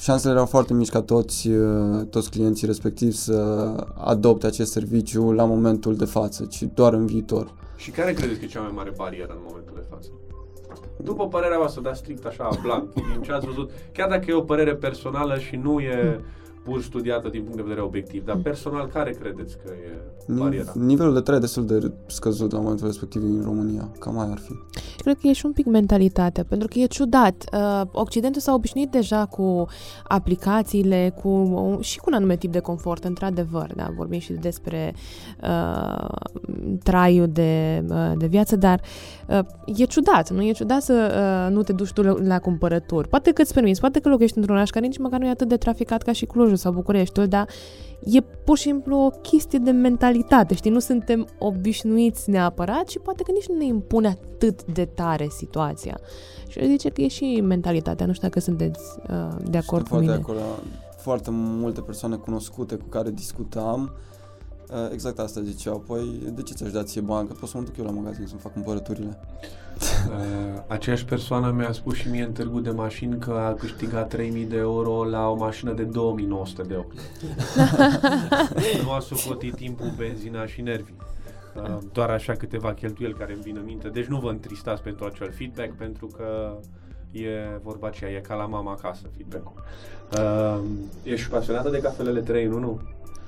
șansele 0.00 0.32
erau 0.32 0.46
foarte 0.46 0.74
mici 0.74 0.90
ca 0.90 1.02
toți, 1.02 1.48
uh, 1.48 2.06
toți 2.10 2.30
clienții 2.30 2.66
respectivi 2.66 3.16
să 3.16 3.36
adopte 3.94 4.46
acest 4.46 4.72
serviciu 4.72 5.32
la 5.32 5.44
momentul 5.44 5.96
de 5.96 6.04
față, 6.04 6.44
ci 6.44 6.62
doar 6.74 6.92
în 6.92 7.06
viitor. 7.06 7.66
Și 7.78 7.90
care 7.90 8.12
credeți 8.12 8.38
că 8.38 8.44
e 8.44 8.48
cea 8.48 8.60
mai 8.60 8.72
mare 8.74 8.92
barieră 8.96 9.32
în 9.32 9.42
momentul 9.46 9.72
de 9.74 9.84
față? 9.90 10.10
După 10.96 11.28
părerea 11.28 11.58
voastră, 11.58 11.80
dar 11.80 11.94
strict 11.94 12.24
așa, 12.24 12.48
blanc, 12.62 12.92
din 12.92 13.22
ce 13.22 13.32
ați 13.32 13.46
văzut, 13.46 13.70
chiar 13.92 14.08
dacă 14.08 14.24
e 14.28 14.34
o 14.34 14.40
părere 14.40 14.74
personală 14.74 15.38
și 15.38 15.56
nu 15.56 15.80
e 15.80 16.20
pur 16.68 16.82
studiată 16.82 17.28
din 17.28 17.40
punct 17.40 17.56
de 17.56 17.62
vedere 17.62 17.80
obiectiv, 17.80 18.24
dar 18.24 18.36
personal, 18.36 18.86
care 18.86 19.10
credeți 19.10 19.56
că 19.56 19.72
e 19.72 20.32
bariera? 20.32 20.72
Nivelul 20.74 21.14
de 21.14 21.20
trai 21.20 21.40
destul 21.40 21.66
de 21.66 21.92
scăzut 22.06 22.52
la 22.52 22.58
momentul 22.58 22.86
respectiv 22.86 23.22
în 23.22 23.42
România, 23.44 23.88
cam 23.98 24.18
aia 24.18 24.30
ar 24.30 24.38
fi. 24.38 24.52
Cred 25.02 25.18
că 25.20 25.26
e 25.26 25.32
și 25.32 25.46
un 25.46 25.52
pic 25.52 25.66
mentalitatea, 25.66 26.44
pentru 26.44 26.68
că 26.68 26.78
e 26.78 26.86
ciudat. 26.86 27.44
Uh, 27.52 27.82
Occidentul 27.92 28.40
s-a 28.40 28.54
obișnuit 28.54 28.90
deja 28.90 29.26
cu 29.26 29.66
aplicațiile, 30.04 31.14
cu 31.22 31.78
și 31.80 31.98
cu 31.98 32.04
un 32.08 32.14
anume 32.14 32.36
tip 32.36 32.52
de 32.52 32.58
confort, 32.58 33.04
într-adevăr, 33.04 33.72
da, 33.76 33.88
vorbim 33.96 34.18
și 34.18 34.32
despre 34.32 34.94
uh, 35.42 36.08
traiul 36.82 37.28
de, 37.28 37.84
uh, 37.90 38.12
de 38.16 38.26
viață, 38.26 38.56
dar 38.56 38.80
uh, 39.28 39.38
e 39.76 39.84
ciudat, 39.84 40.30
nu? 40.30 40.42
E 40.42 40.52
ciudat 40.52 40.82
să 40.82 40.94
uh, 41.46 41.54
nu 41.54 41.62
te 41.62 41.72
duci 41.72 41.92
tu 41.92 42.02
la, 42.02 42.14
la 42.22 42.38
cumpărături. 42.38 43.08
Poate 43.08 43.32
că 43.32 43.42
îți 43.42 43.54
permiți, 43.54 43.80
poate 43.80 44.00
că 44.00 44.08
locuiești 44.08 44.36
într-un 44.36 44.56
oraș 44.56 44.70
care 44.70 44.86
nici 44.86 44.98
măcar 44.98 45.20
nu 45.20 45.26
e 45.26 45.30
atât 45.30 45.48
de 45.48 45.56
traficat 45.56 46.02
ca 46.02 46.12
și 46.12 46.26
Clujul 46.26 46.56
sau 46.58 46.72
Bucureștiul, 46.72 47.26
dar 47.26 47.48
e 48.04 48.20
pur 48.20 48.56
și 48.56 48.62
simplu 48.62 48.96
o 48.96 49.10
chestie 49.10 49.58
de 49.58 49.70
mentalitate, 49.70 50.54
știi? 50.54 50.70
Nu 50.70 50.78
suntem 50.78 51.26
obișnuiți 51.38 52.30
neapărat 52.30 52.88
și 52.88 52.98
poate 52.98 53.22
că 53.22 53.32
nici 53.32 53.48
nu 53.48 53.56
ne 53.56 53.64
impune 53.64 54.08
atât 54.08 54.64
de 54.64 54.84
tare 54.84 55.28
situația. 55.30 55.98
Și 56.48 56.58
eu 56.58 56.68
zice 56.68 56.88
că 56.88 57.00
e 57.00 57.08
și 57.08 57.40
mentalitatea, 57.44 58.06
nu 58.06 58.12
știu 58.12 58.28
dacă 58.28 58.40
sunteți 58.40 58.82
uh, 59.10 59.36
de 59.50 59.58
acord 59.58 59.86
Sunt 59.86 60.00
cu 60.00 60.04
mine. 60.06 60.12
foarte 60.12 60.30
acolo. 60.30 60.40
Foarte 60.96 61.30
multe 61.32 61.80
persoane 61.80 62.16
cunoscute 62.16 62.74
cu 62.74 62.86
care 62.88 63.10
discutam 63.10 63.82
uh, 63.82 64.07
exact 64.92 65.18
asta 65.18 65.40
ziceau. 65.42 65.78
Păi, 65.78 66.22
de 66.34 66.42
ce 66.42 66.54
ți-aș 66.54 66.70
da 66.70 66.82
ție 66.82 67.00
bani? 67.00 67.28
Că 67.28 67.34
pot 67.34 67.48
să 67.48 67.56
mă 67.56 67.64
duc 67.64 67.76
eu 67.76 67.84
la 67.84 67.90
magazin 67.90 68.26
să-mi 68.26 68.40
fac 68.40 68.52
cumpărăturile. 68.52 69.18
Uh, 69.78 70.62
aceeași 70.66 71.04
persoană 71.04 71.50
mi-a 71.50 71.72
spus 71.72 71.94
și 71.94 72.08
mie 72.08 72.22
în 72.22 72.32
târgu 72.32 72.60
de 72.60 72.70
mașini 72.70 73.18
că 73.18 73.30
a 73.30 73.54
câștigat 73.54 74.08
3000 74.08 74.44
de 74.44 74.56
euro 74.56 75.04
la 75.04 75.28
o 75.28 75.36
mașină 75.36 75.72
de 75.72 75.82
2900 75.82 76.62
de 76.62 76.74
euro. 76.74 76.86
nu 78.84 78.90
a 78.90 79.00
socotit 79.00 79.54
timpul, 79.54 79.92
benzina 79.96 80.46
și 80.46 80.60
nervii. 80.60 80.96
Uh, 81.56 81.78
doar 81.92 82.10
așa 82.10 82.32
câteva 82.32 82.74
cheltuieli 82.74 83.14
care 83.14 83.32
îmi 83.32 83.42
vin 83.42 83.56
în 83.56 83.64
minte. 83.64 83.88
Deci 83.88 84.06
nu 84.06 84.18
vă 84.18 84.30
întristați 84.30 84.82
pentru 84.82 85.04
acel 85.04 85.32
feedback, 85.32 85.72
pentru 85.72 86.06
că 86.06 86.58
e 87.10 87.60
vorba 87.62 87.86
aceea, 87.86 88.10
e 88.10 88.20
ca 88.20 88.34
la 88.34 88.46
mama 88.46 88.70
acasă 88.70 89.02
feedback-ul. 89.16 89.62
Uh, 90.12 90.60
ești 91.02 91.28
pasionată 91.28 91.70
de 91.70 91.80
cafelele 91.80 92.20
3 92.20 92.44
în 92.44 92.52
1? 92.52 92.80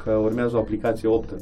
Că 0.05 0.11
urmează 0.11 0.57
o 0.57 0.59
aplicație 0.59 1.09
8 1.09 1.35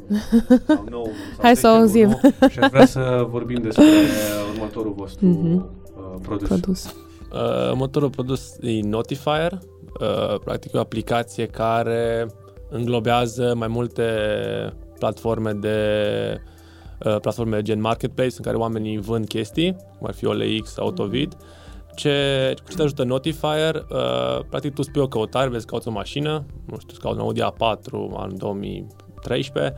sau 0.67 0.85
9 0.91 1.05
sau 1.35 1.43
Hai 1.43 1.57
să 1.57 1.61
10 1.61 1.67
în 1.69 1.81
auzim. 1.81 2.21
1 2.41 2.49
și 2.51 2.59
aș 2.59 2.69
vrea 2.71 2.87
să 2.87 3.27
vorbim 3.31 3.63
despre 3.63 3.85
următorul 4.55 4.93
vostru 4.97 5.27
Mhm. 5.27 5.55
uh, 5.97 6.19
produs. 6.23 6.49
Produs. 6.49 6.95
Uh, 7.33 7.71
următorul 7.71 8.11
produs 8.11 8.57
e 8.61 8.81
Notifier, 8.83 9.53
uh, 10.01 10.39
practic 10.45 10.75
o 10.75 10.79
aplicație 10.79 11.47
care 11.47 12.27
înglobează 12.71 13.55
mai 13.57 13.69
multe 13.69 14.05
platforme 14.99 15.53
de 15.53 15.77
uh, 17.05 17.17
platforme 17.21 17.63
gen 17.63 17.81
Marketplace 17.81 18.35
în 18.37 18.43
care 18.45 18.57
oamenii 18.57 18.99
vând 18.99 19.27
chestii, 19.27 19.77
cum 19.99 20.07
ar 20.07 20.15
fi 20.15 20.27
OLX, 20.27 20.79
Autovid. 20.79 21.37
Ce, 21.99 22.55
cu 22.65 22.71
ce 22.71 22.77
te 22.77 22.83
ajută 22.83 23.05
Notifier? 23.05 23.75
Uh, 23.75 24.45
practic 24.49 24.75
tu 24.75 24.83
spui 24.83 25.03
o 25.03 25.09
căutare, 25.09 25.49
vezi 25.49 25.65
că 25.65 25.71
cauți 25.71 25.89
o 25.89 25.91
mașină, 25.91 26.45
nu 26.65 26.75
știu, 26.79 26.89
îți 26.91 27.01
cauți 27.01 27.19
un 27.19 27.25
Audi 27.25 27.41
A4 27.43 28.17
an 28.17 28.37
2013 28.39 29.75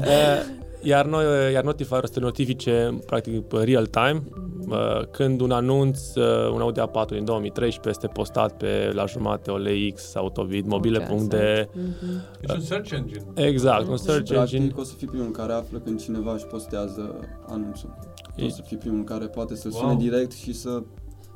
Uh, 0.00 0.58
iar 0.82 1.06
noi, 1.06 1.52
iar 1.52 1.64
Notifier 1.64 2.02
o 2.02 2.06
să 2.06 2.12
te 2.12 2.20
notifice 2.20 2.98
practic 3.06 3.52
real 3.52 3.86
time 3.86 4.22
uh, 4.68 5.00
când 5.10 5.40
un 5.40 5.50
anunț, 5.50 6.14
uh, 6.14 6.50
un 6.54 6.60
Audi 6.60 6.80
A4 6.80 7.08
din 7.08 7.24
2013 7.24 7.88
este 7.88 8.06
postat 8.06 8.56
pe 8.56 8.90
la 8.94 9.04
jumate 9.06 9.50
OLX, 9.50 10.14
Autovid, 10.14 10.66
mobile.de 10.66 11.68
Mhm. 11.72 12.22
Deci 12.40 12.50
un 12.56 12.60
search 12.60 12.90
engine. 12.92 13.22
Exact, 13.34 13.88
un 13.88 13.96
Și 13.96 14.02
search 14.02 14.30
practic 14.30 14.52
engine. 14.58 14.74
o 14.78 14.82
să 14.82 14.94
fii 14.96 15.06
primul 15.06 15.30
care 15.30 15.52
află 15.52 15.78
când 15.78 16.00
cineva 16.00 16.32
își 16.34 16.44
postează 16.46 17.28
anunțul. 17.48 17.98
Tu 18.40 18.46
E- 18.46 18.48
o 18.48 18.54
să 18.54 18.62
fii 18.66 18.76
primul 18.76 19.04
care 19.04 19.26
poate 19.26 19.54
să-l 19.56 19.70
Wow. 19.74 19.80
sune 19.82 19.96
direct 19.96 20.32
și 20.32 20.52
să 20.52 20.82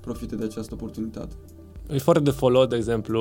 profite 0.00 0.36
de 0.36 0.44
această 0.44 0.74
oportunitate. 0.74 1.34
E 1.90 1.98
foarte 1.98 2.22
de 2.22 2.30
folos, 2.30 2.66
de 2.66 2.76
exemplu, 2.76 3.20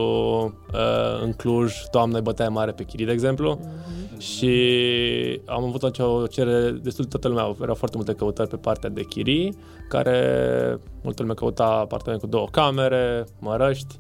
uh, 0.74 1.22
în 1.24 1.32
Cluj, 1.34 1.74
toamnă 1.92 2.18
e 2.18 2.22
bătaie 2.22 2.50
mare 2.50 2.72
pe 2.72 2.84
chirii, 2.84 3.06
de 3.06 3.12
exemplu, 3.12 3.60
și 4.18 4.52
am 5.46 5.64
avut 5.64 5.84
atunci 5.84 6.00
o 6.08 6.28
cerere 6.28 6.72
destul 6.72 7.04
de 7.04 7.10
toată 7.10 7.28
lumea, 7.28 7.56
erau 7.62 7.76
foarte 7.76 7.98
multe 7.98 8.14
căutări 8.14 8.50
pe 8.50 8.56
partea 8.56 8.90
de 8.90 9.04
chirii, 9.04 9.56
care 9.90 10.78
multă 11.04 11.22
lume 11.22 11.34
căuta 11.34 11.66
apartament 11.66 12.22
cu 12.22 12.28
două 12.28 12.48
camere, 12.52 13.26
mărăști, 13.40 13.96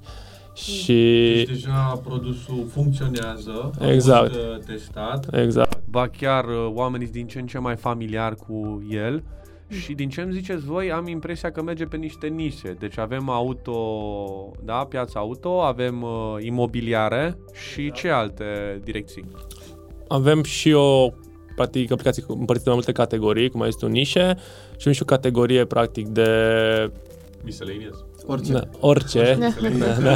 și... 0.53 0.93
Deci 1.35 1.47
deja 1.49 2.01
produsul 2.03 2.65
funcționează, 2.69 3.71
a 3.79 3.91
Exact. 3.91 4.27
fost 4.35 4.39
uh, 4.45 4.57
testat. 4.65 5.27
Exact. 5.35 5.81
Ba 5.89 6.07
chiar 6.07 6.45
uh, 6.45 6.71
oamenii 6.73 7.05
sunt 7.05 7.17
din 7.17 7.27
ce 7.27 7.39
în 7.39 7.45
ce 7.47 7.57
mai 7.57 7.75
familiari 7.75 8.35
cu 8.35 8.83
el 8.89 9.23
și 9.67 9.93
din 9.93 10.09
ce 10.09 10.21
îmi 10.21 10.33
ziceți 10.33 10.65
voi, 10.65 10.91
am 10.91 11.07
impresia 11.07 11.51
că 11.51 11.61
merge 11.61 11.85
pe 11.85 11.97
niște 11.97 12.27
nișe. 12.27 12.75
Deci 12.79 12.97
avem 12.97 13.29
auto, 13.29 13.77
da, 14.63 14.85
piața 14.85 15.19
auto, 15.19 15.61
avem 15.61 16.01
uh, 16.01 16.35
imobiliare 16.39 17.37
și 17.53 17.91
ce 17.91 18.09
alte 18.09 18.79
direcții? 18.83 19.25
Avem 20.07 20.43
și 20.43 20.71
o 20.71 21.09
practic 21.55 21.91
aplicații 21.91 22.23
împărțite 22.27 22.69
în 22.69 22.75
mai 22.75 22.83
multe 22.85 22.91
categorii, 22.91 23.49
cum 23.49 23.61
este 23.61 23.85
un 23.85 23.91
nișe, 23.91 24.35
și 24.69 24.77
avem 24.79 24.93
și 24.93 25.01
o 25.01 25.05
categorie 25.05 25.65
practic 25.65 26.07
de 26.07 26.27
Miscellaneous. 27.45 27.95
Orice. 28.25 28.51
da, 28.51 28.61
orice, 28.79 29.37
da, 29.79 30.01
da. 30.03 30.15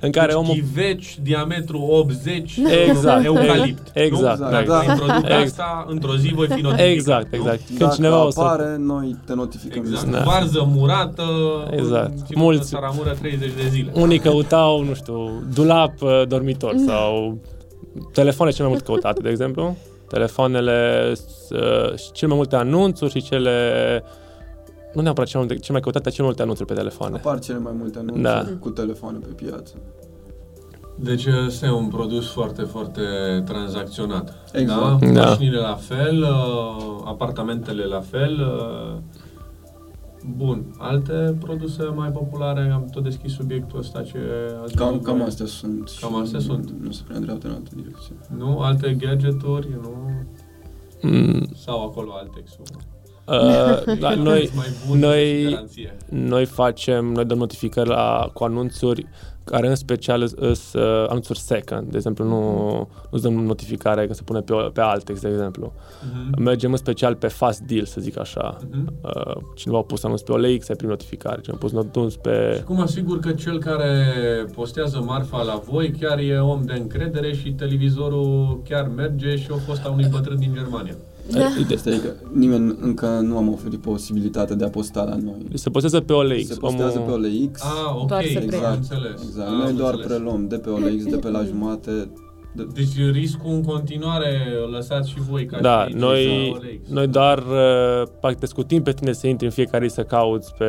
în 0.00 0.10
care 0.10 0.26
deci, 0.26 0.36
omul 0.36 0.54
Ghiveci, 0.54 1.18
diametru 1.22 1.78
80, 1.78 2.58
Exact, 2.88 3.24
eucalipt. 3.24 3.90
exact, 3.92 4.38
nu? 4.40 4.46
exact. 4.46 4.50
Dacă 4.50 4.66
Da. 4.86 4.92
introduc 4.92 5.16
Exact. 5.24 5.42
asta, 5.44 5.84
într-o 5.88 6.16
zi 6.16 6.28
voi 6.34 6.46
fi 6.46 6.60
notificat. 6.60 6.86
Exact, 6.90 7.32
nu? 7.32 7.38
exact. 7.38 7.60
Când 7.66 7.78
Dacă 7.78 7.94
cineva 7.94 8.24
o 8.24 8.30
să 8.30 8.40
apare, 8.40 8.76
noi 8.78 9.16
te 9.26 9.34
notificăm. 9.34 9.82
Exact. 9.84 10.10
Da. 10.10 10.22
Varză 10.22 10.68
murată, 10.74 11.22
Exact. 11.70 12.10
ținută 12.14 12.32
Mulți- 12.34 12.68
saramură 12.68 13.16
30 13.20 13.50
de 13.62 13.68
zile. 13.70 13.90
unii 13.94 14.18
căutau, 14.18 14.82
nu 14.84 14.94
știu, 14.94 15.42
dulap 15.54 16.02
uh, 16.02 16.22
dormitor 16.28 16.74
sau 16.86 17.38
telefoane 18.12 18.50
cele 18.50 18.62
mai 18.64 18.72
mult 18.72 18.84
căutate, 18.86 19.20
de 19.22 19.28
exemplu. 19.28 19.76
Telefoanele, 20.08 21.12
uh, 21.50 21.96
și 21.98 22.12
cele 22.12 22.28
mai 22.28 22.36
multe 22.36 22.56
anunțuri 22.56 23.10
și 23.10 23.22
cele 23.22 24.02
nu 24.94 25.00
neapărat 25.02 25.28
cele, 25.28 25.38
mai 25.38 25.46
multe, 25.48 25.62
cele 25.62 25.72
mai 25.72 25.80
căutate, 25.80 26.10
cele 26.10 26.26
mai 26.26 26.26
multe 26.26 26.42
anunțuri 26.42 26.68
pe 26.68 26.74
telefoane. 26.74 27.16
Apar 27.16 27.38
cele 27.38 27.58
mai 27.58 27.72
multe 27.78 27.98
anunțuri 27.98 28.22
Da. 28.22 28.46
cu 28.60 28.70
telefoane 28.70 29.18
pe 29.18 29.44
piață. 29.44 29.74
Deci 30.98 31.24
este 31.46 31.70
un 31.70 31.88
produs 31.88 32.26
foarte, 32.32 32.62
foarte 32.62 33.00
tranzacționat. 33.44 34.34
Exact. 34.52 35.00
Da? 35.00 35.12
Da. 35.12 35.24
Mașinile 35.28 35.58
la 35.58 35.74
fel, 35.74 36.22
uh, 36.22 37.00
apartamentele 37.04 37.84
la 37.84 38.00
fel. 38.00 38.32
uh, 38.40 39.00
Bun. 40.36 40.74
Alte 40.78 41.36
produse 41.40 41.82
mai 41.82 42.08
populare, 42.10 42.70
am 42.74 42.88
tot 42.92 43.02
deschis 43.02 43.32
subiectul 43.32 43.78
ăsta 43.78 44.02
ce 44.02 44.18
ați 44.62 44.74
Cam, 44.74 44.88
văzut 44.88 45.02
cam 45.04 45.16
voi. 45.16 45.26
astea 45.26 45.46
sunt. 45.46 45.90
Cam 46.00 46.10
și 46.14 46.20
astea 46.22 46.40
sunt. 46.40 46.70
Nu 46.80 46.90
se 46.90 47.02
prea 47.06 47.16
îndreaptă 47.16 47.46
în 47.46 47.52
altă 47.52 47.70
direcție. 47.76 48.14
Nu? 48.38 48.58
Alte 48.58 48.96
gadgeturi, 49.00 49.68
nu? 49.82 50.10
Mm, 51.02 51.46
Sau 51.56 51.82
acolo 51.84 52.10
Altexul? 52.12 52.62
Uh, 53.26 53.98
da, 53.98 54.14
noi, 54.30 54.50
mai 54.54 54.66
bun 54.88 54.98
noi- 54.98 55.42
și 55.44 55.50
garanție. 55.50 55.96
noi 56.08 56.44
facem, 56.44 57.04
noi 57.04 57.24
dăm 57.24 57.38
notificări 57.38 57.88
la, 57.88 58.30
cu 58.32 58.44
anunțuri 58.44 59.06
care 59.44 59.68
în 59.68 59.74
special 59.74 60.26
sunt 60.26 60.58
uh, 60.74 61.04
anunțuri 61.08 61.38
second. 61.38 61.90
De 61.90 61.96
exemplu, 61.96 62.24
nu, 62.24 62.88
nu 63.10 63.18
dăm 63.18 63.32
notificare 63.32 64.00
când 64.02 64.14
se 64.14 64.22
pune 64.22 64.40
pe, 64.40 64.54
pe 64.72 64.80
Altex, 64.80 65.20
de 65.20 65.28
exemplu. 65.28 65.72
Mhm. 66.12 66.42
Mergem 66.42 66.70
în 66.70 66.76
special 66.76 67.14
pe 67.14 67.26
fast 67.28 67.60
deal, 67.60 67.84
să 67.84 68.00
zic 68.00 68.18
așa. 68.18 68.56
Mhm. 68.70 68.92
Uh, 69.02 69.36
cineva 69.54 69.78
a 69.78 69.82
pus 69.82 70.04
anunț 70.04 70.20
pe 70.20 70.32
OLX, 70.32 70.68
ai 70.68 70.76
primit 70.76 70.94
notificare. 70.96 71.40
Cineva 71.40 71.58
a 71.62 71.66
pus 71.68 71.72
anunț 71.94 72.14
pe... 72.14 72.54
Și 72.56 72.62
cum 72.62 72.80
asigur 72.80 73.18
că 73.20 73.32
cel 73.32 73.58
care 73.58 74.04
postează 74.54 75.00
marfa 75.06 75.42
la 75.42 75.62
voi 75.70 75.90
chiar 76.00 76.18
e 76.18 76.38
om 76.38 76.62
de 76.64 76.72
încredere 76.72 77.34
și 77.34 77.52
televizorul 77.52 78.60
chiar 78.68 78.90
merge 78.96 79.36
și 79.36 79.46
a 79.52 79.56
fost 79.66 79.84
a 79.84 79.90
unui 79.90 80.06
bătrân 80.10 80.38
din 80.38 80.52
Germania? 80.54 80.94
Uite, 81.58 81.74
Asta 81.74 81.90
e 81.90 81.96
că 81.98 82.12
nimeni 82.32 82.76
încă 82.80 83.06
nu 83.06 83.36
am 83.36 83.52
oferit 83.52 83.80
posibilitatea 83.80 84.56
de 84.56 84.64
a 84.64 84.68
posta 84.68 85.02
la 85.04 85.16
noi. 85.16 85.46
se 85.54 85.70
postează 85.70 86.00
pe 86.00 86.12
OLX. 86.12 86.46
Se 86.46 86.54
postează 86.54 86.98
pe 86.98 87.10
OLX. 87.10 87.62
Ah, 87.62 87.94
ok, 88.00 88.08
Doar 88.08 88.22
să 88.22 88.28
exact. 88.28 88.46
preia. 88.46 88.68
am 88.68 88.74
înțeles. 88.76 89.22
Exact. 89.22 89.48
Ah, 89.48 89.54
Noi 89.56 89.66
am 89.66 89.76
doar 89.76 89.92
înțeles. 89.94 90.16
preluăm 90.16 90.48
de 90.48 90.56
pe 90.56 90.68
OLX, 90.70 91.04
de 91.04 91.16
pe 91.16 91.28
la 91.28 91.42
jumate. 91.44 91.90
De... 92.56 92.66
Deci 92.74 93.10
riscul 93.12 93.50
în 93.52 93.62
continuare 93.64 94.38
îl 94.66 94.70
lăsați 94.70 95.10
și 95.10 95.16
voi 95.30 95.46
ca 95.46 95.60
Da, 95.60 95.86
și 95.88 95.94
noi, 95.94 96.26
la 96.50 96.56
OLX. 96.56 96.88
noi 96.88 97.06
doar 97.06 97.38
uh, 97.38 98.08
practic 98.20 98.40
te 98.40 98.46
scutim 98.46 98.82
pe 98.82 98.92
tine 98.92 99.12
să 99.12 99.26
intri 99.26 99.46
în 99.46 99.52
fiecare 99.52 99.86
zi 99.86 99.94
să 99.94 100.02
cauți 100.02 100.54
pe, 100.58 100.64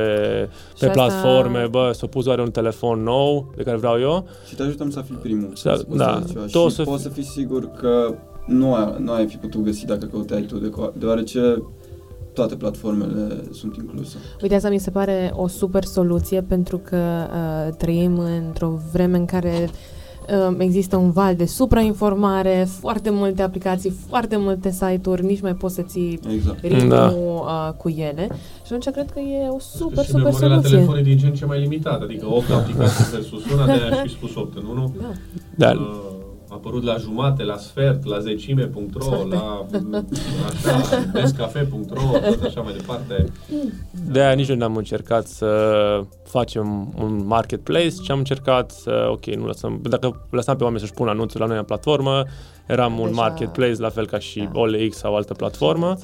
pe 0.80 0.86
asta- 0.88 0.92
platforme, 0.92 1.68
bă, 1.70 1.92
să 1.94 2.06
pus 2.06 2.26
oare 2.26 2.42
un 2.42 2.52
telefon 2.52 3.04
nou 3.04 3.54
de 3.56 3.64
care 3.64 3.78
vreau 3.78 4.00
eu. 4.00 4.28
Și 4.48 4.56
te 4.56 4.64
ajutăm 4.64 4.90
să 4.90 5.02
fii 5.02 5.16
primul. 5.16 5.50
Să- 5.54 5.74
să 5.78 5.96
da, 5.96 6.06
postezi 6.06 6.32
ceva. 6.34 6.46
tot 6.52 6.70
și 6.70 6.76
să 6.76 6.84
poți 6.84 6.98
fi- 6.98 7.08
să 7.08 7.10
fii 7.14 7.24
sigur 7.24 7.72
că 7.72 8.16
nu 8.46 8.74
ai, 8.74 8.96
nu 9.00 9.12
ai 9.12 9.28
fi 9.28 9.36
putut 9.38 9.64
găsi 9.64 9.86
dacă 9.86 10.06
căutai 10.06 10.42
tu, 10.42 10.58
de, 10.58 10.72
deoarece 10.98 11.64
toate 12.34 12.56
platformele 12.56 13.42
sunt 13.52 13.76
incluse. 13.76 14.18
Uite, 14.42 14.56
asta 14.56 14.70
mi 14.70 14.78
se 14.80 14.90
pare 14.90 15.32
o 15.36 15.48
super 15.48 15.84
soluție 15.84 16.42
pentru 16.42 16.78
că 16.78 16.98
uh, 16.98 17.74
trăim 17.78 18.20
într-o 18.48 18.80
vreme 18.92 19.18
în 19.18 19.26
care 19.26 19.70
uh, 20.50 20.56
există 20.58 20.96
un 20.96 21.12
val 21.12 21.36
de 21.36 21.46
suprainformare, 21.46 22.68
foarte 22.80 23.10
multe 23.10 23.42
aplicații, 23.42 23.90
foarte 24.08 24.38
multe 24.38 24.72
site-uri, 24.72 25.26
nici 25.26 25.42
mai 25.42 25.56
poți 25.56 25.76
să 25.76 25.82
ții 25.82 26.20
Exact. 26.34 26.62
ritmul 26.62 26.90
Da. 26.90 27.14
uh, 27.16 27.74
cu 27.78 27.90
ele. 27.90 28.28
Și 28.66 28.74
atunci 28.74 28.90
cred 28.90 29.12
că 29.12 29.20
e 29.20 29.48
o 29.50 29.60
super, 29.60 30.04
și 30.04 30.10
super 30.10 30.24
memoria 30.24 30.48
la 30.48 30.54
soluție. 30.54 30.70
telefon 30.78 30.98
e 30.98 31.02
din 31.02 31.18
ce 31.18 31.26
în 31.26 31.34
ce 31.34 31.46
mai 31.46 31.60
limitată, 31.60 32.04
adică 32.04 32.26
8 32.30 32.50
aplicații 32.52 33.06
versus 33.12 33.52
una, 33.52 33.66
de 33.66 33.72
aș 33.72 34.02
fi 34.02 34.10
spus 34.10 34.36
8 34.36 34.58
în 34.58 34.66
1. 34.66 34.94
Da. 35.02 35.12
Da, 35.56 35.72
Uh, 35.72 35.80
a 35.80 36.15
apărut 36.56 36.84
la 36.84 36.96
jumate, 36.98 37.44
la 37.44 37.58
sfert, 37.58 38.06
la 38.06 38.20
zecime.ro, 38.20 39.28
la 39.30 39.66
așa, 40.48 41.04
descafe.ro, 41.14 42.20
tot 42.30 42.44
așa 42.44 42.62
mai 42.62 42.74
departe. 42.78 43.26
de 44.12 44.20
aia 44.22 44.34
nici 44.34 44.48
noi 44.48 44.58
n-am 44.58 44.76
încercat 44.76 45.28
să 45.28 45.50
facem 46.24 46.94
un 47.02 47.24
marketplace, 47.26 47.94
ci 48.04 48.10
am 48.10 48.18
încercat 48.18 48.72
să, 48.72 49.08
ok, 49.12 49.26
nu 49.26 49.46
lăsăm, 49.46 49.80
dacă 49.90 50.28
lăsam 50.30 50.56
pe 50.58 50.64
oameni 50.64 50.80
să-și 50.82 50.94
pună 50.94 51.10
anunțuri 51.10 51.42
la 51.42 51.48
noi 51.50 51.58
în 51.58 51.64
platformă, 51.64 52.24
eram 52.68 53.00
un 53.00 53.08
Deja- 53.10 53.16
marketplace, 53.16 53.82
la 53.82 53.90
fel 53.90 54.06
ca 54.06 54.20
și 54.20 54.40
Da. 54.54 54.60
OLX 54.60 54.98
sau 54.98 55.16
altă 55.16 55.34
platformă. 55.34 55.96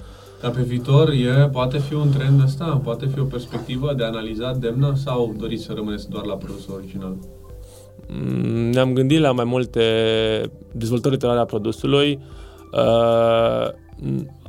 Dar 0.42 0.52
pe 0.52 0.62
viitor 0.62 1.10
e, 1.10 1.50
poate 1.52 1.78
fi 1.78 1.94
un 1.94 2.10
trend 2.18 2.42
ăsta, 2.44 2.82
poate 2.84 3.06
fi 3.14 3.20
o 3.20 3.24
perspectivă 3.24 3.94
de 3.98 4.04
analizat 4.04 4.58
demnă 4.58 4.94
sau 4.96 5.36
doriți 5.40 5.64
să 5.64 5.72
rămâneți 5.76 6.10
doar 6.10 6.26
la 6.26 6.34
produsul 6.36 6.74
original? 6.78 7.16
Mm, 8.14 8.70
Ne-am 8.70 8.94
gândit 8.94 9.20
la 9.20 9.32
mai 9.32 9.46
multe 9.46 9.82
dezvoltări 10.72 11.14
ulterioare 11.14 11.42
a 11.42 11.46
produsului. 11.46 12.20
Uh, 12.74 13.70
n- 14.04 14.40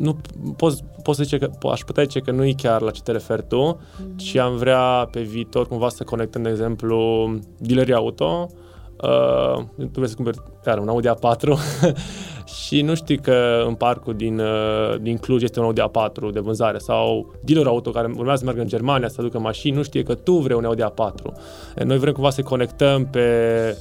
nu 0.00 0.16
pot, 0.56 0.74
pot 1.02 1.14
să 1.14 1.22
zice 1.22 1.38
că, 1.38 1.48
po- 1.48 1.72
aș 1.72 1.80
putea 1.80 2.02
zice 2.02 2.20
că 2.20 2.30
nu 2.30 2.44
e 2.44 2.52
chiar 2.56 2.80
la 2.80 2.90
ce 2.90 3.02
te 3.02 3.12
referi 3.12 3.44
tu, 3.48 3.80
ci 4.16 4.36
am 4.36 4.56
vrea 4.56 5.08
pe 5.10 5.20
viitor 5.20 5.68
cumva 5.68 5.88
să 5.88 6.04
conectăm, 6.04 6.42
de 6.42 6.48
exemplu, 6.48 7.30
dealerii 7.58 7.94
auto. 7.94 8.46
Uh, 9.02 9.62
tu 9.76 9.90
vrei 9.92 10.08
să 10.08 10.14
cumperi 10.14 10.36
chiar 10.64 10.78
un 10.78 10.88
Audi 10.88 11.08
A4 11.08 11.48
și 12.74 12.82
nu 12.82 12.94
știi 12.94 13.18
că 13.18 13.64
în 13.66 13.74
parcul 13.74 14.14
din, 14.14 14.38
uh, 14.38 15.00
din 15.00 15.16
Cluj 15.16 15.42
este 15.42 15.60
un 15.60 15.64
Audi 15.64 15.80
A4 15.80 16.32
de 16.32 16.40
vânzare 16.40 16.78
sau 16.78 17.32
dealer 17.44 17.66
auto 17.66 17.90
care 17.90 18.12
urmează 18.16 18.38
să 18.38 18.44
meargă 18.44 18.60
în 18.60 18.68
Germania 18.68 19.08
să 19.08 19.16
aducă 19.18 19.38
mașini, 19.38 19.76
nu 19.76 19.82
știe 19.82 20.02
că 20.02 20.14
tu 20.14 20.32
vrei 20.32 20.56
un 20.56 20.64
Audi 20.64 20.82
A4. 20.82 21.32
Noi 21.84 21.98
vrem 21.98 22.12
cumva 22.12 22.30
să 22.30 22.42
conectăm 22.42 23.06
pe 23.06 23.28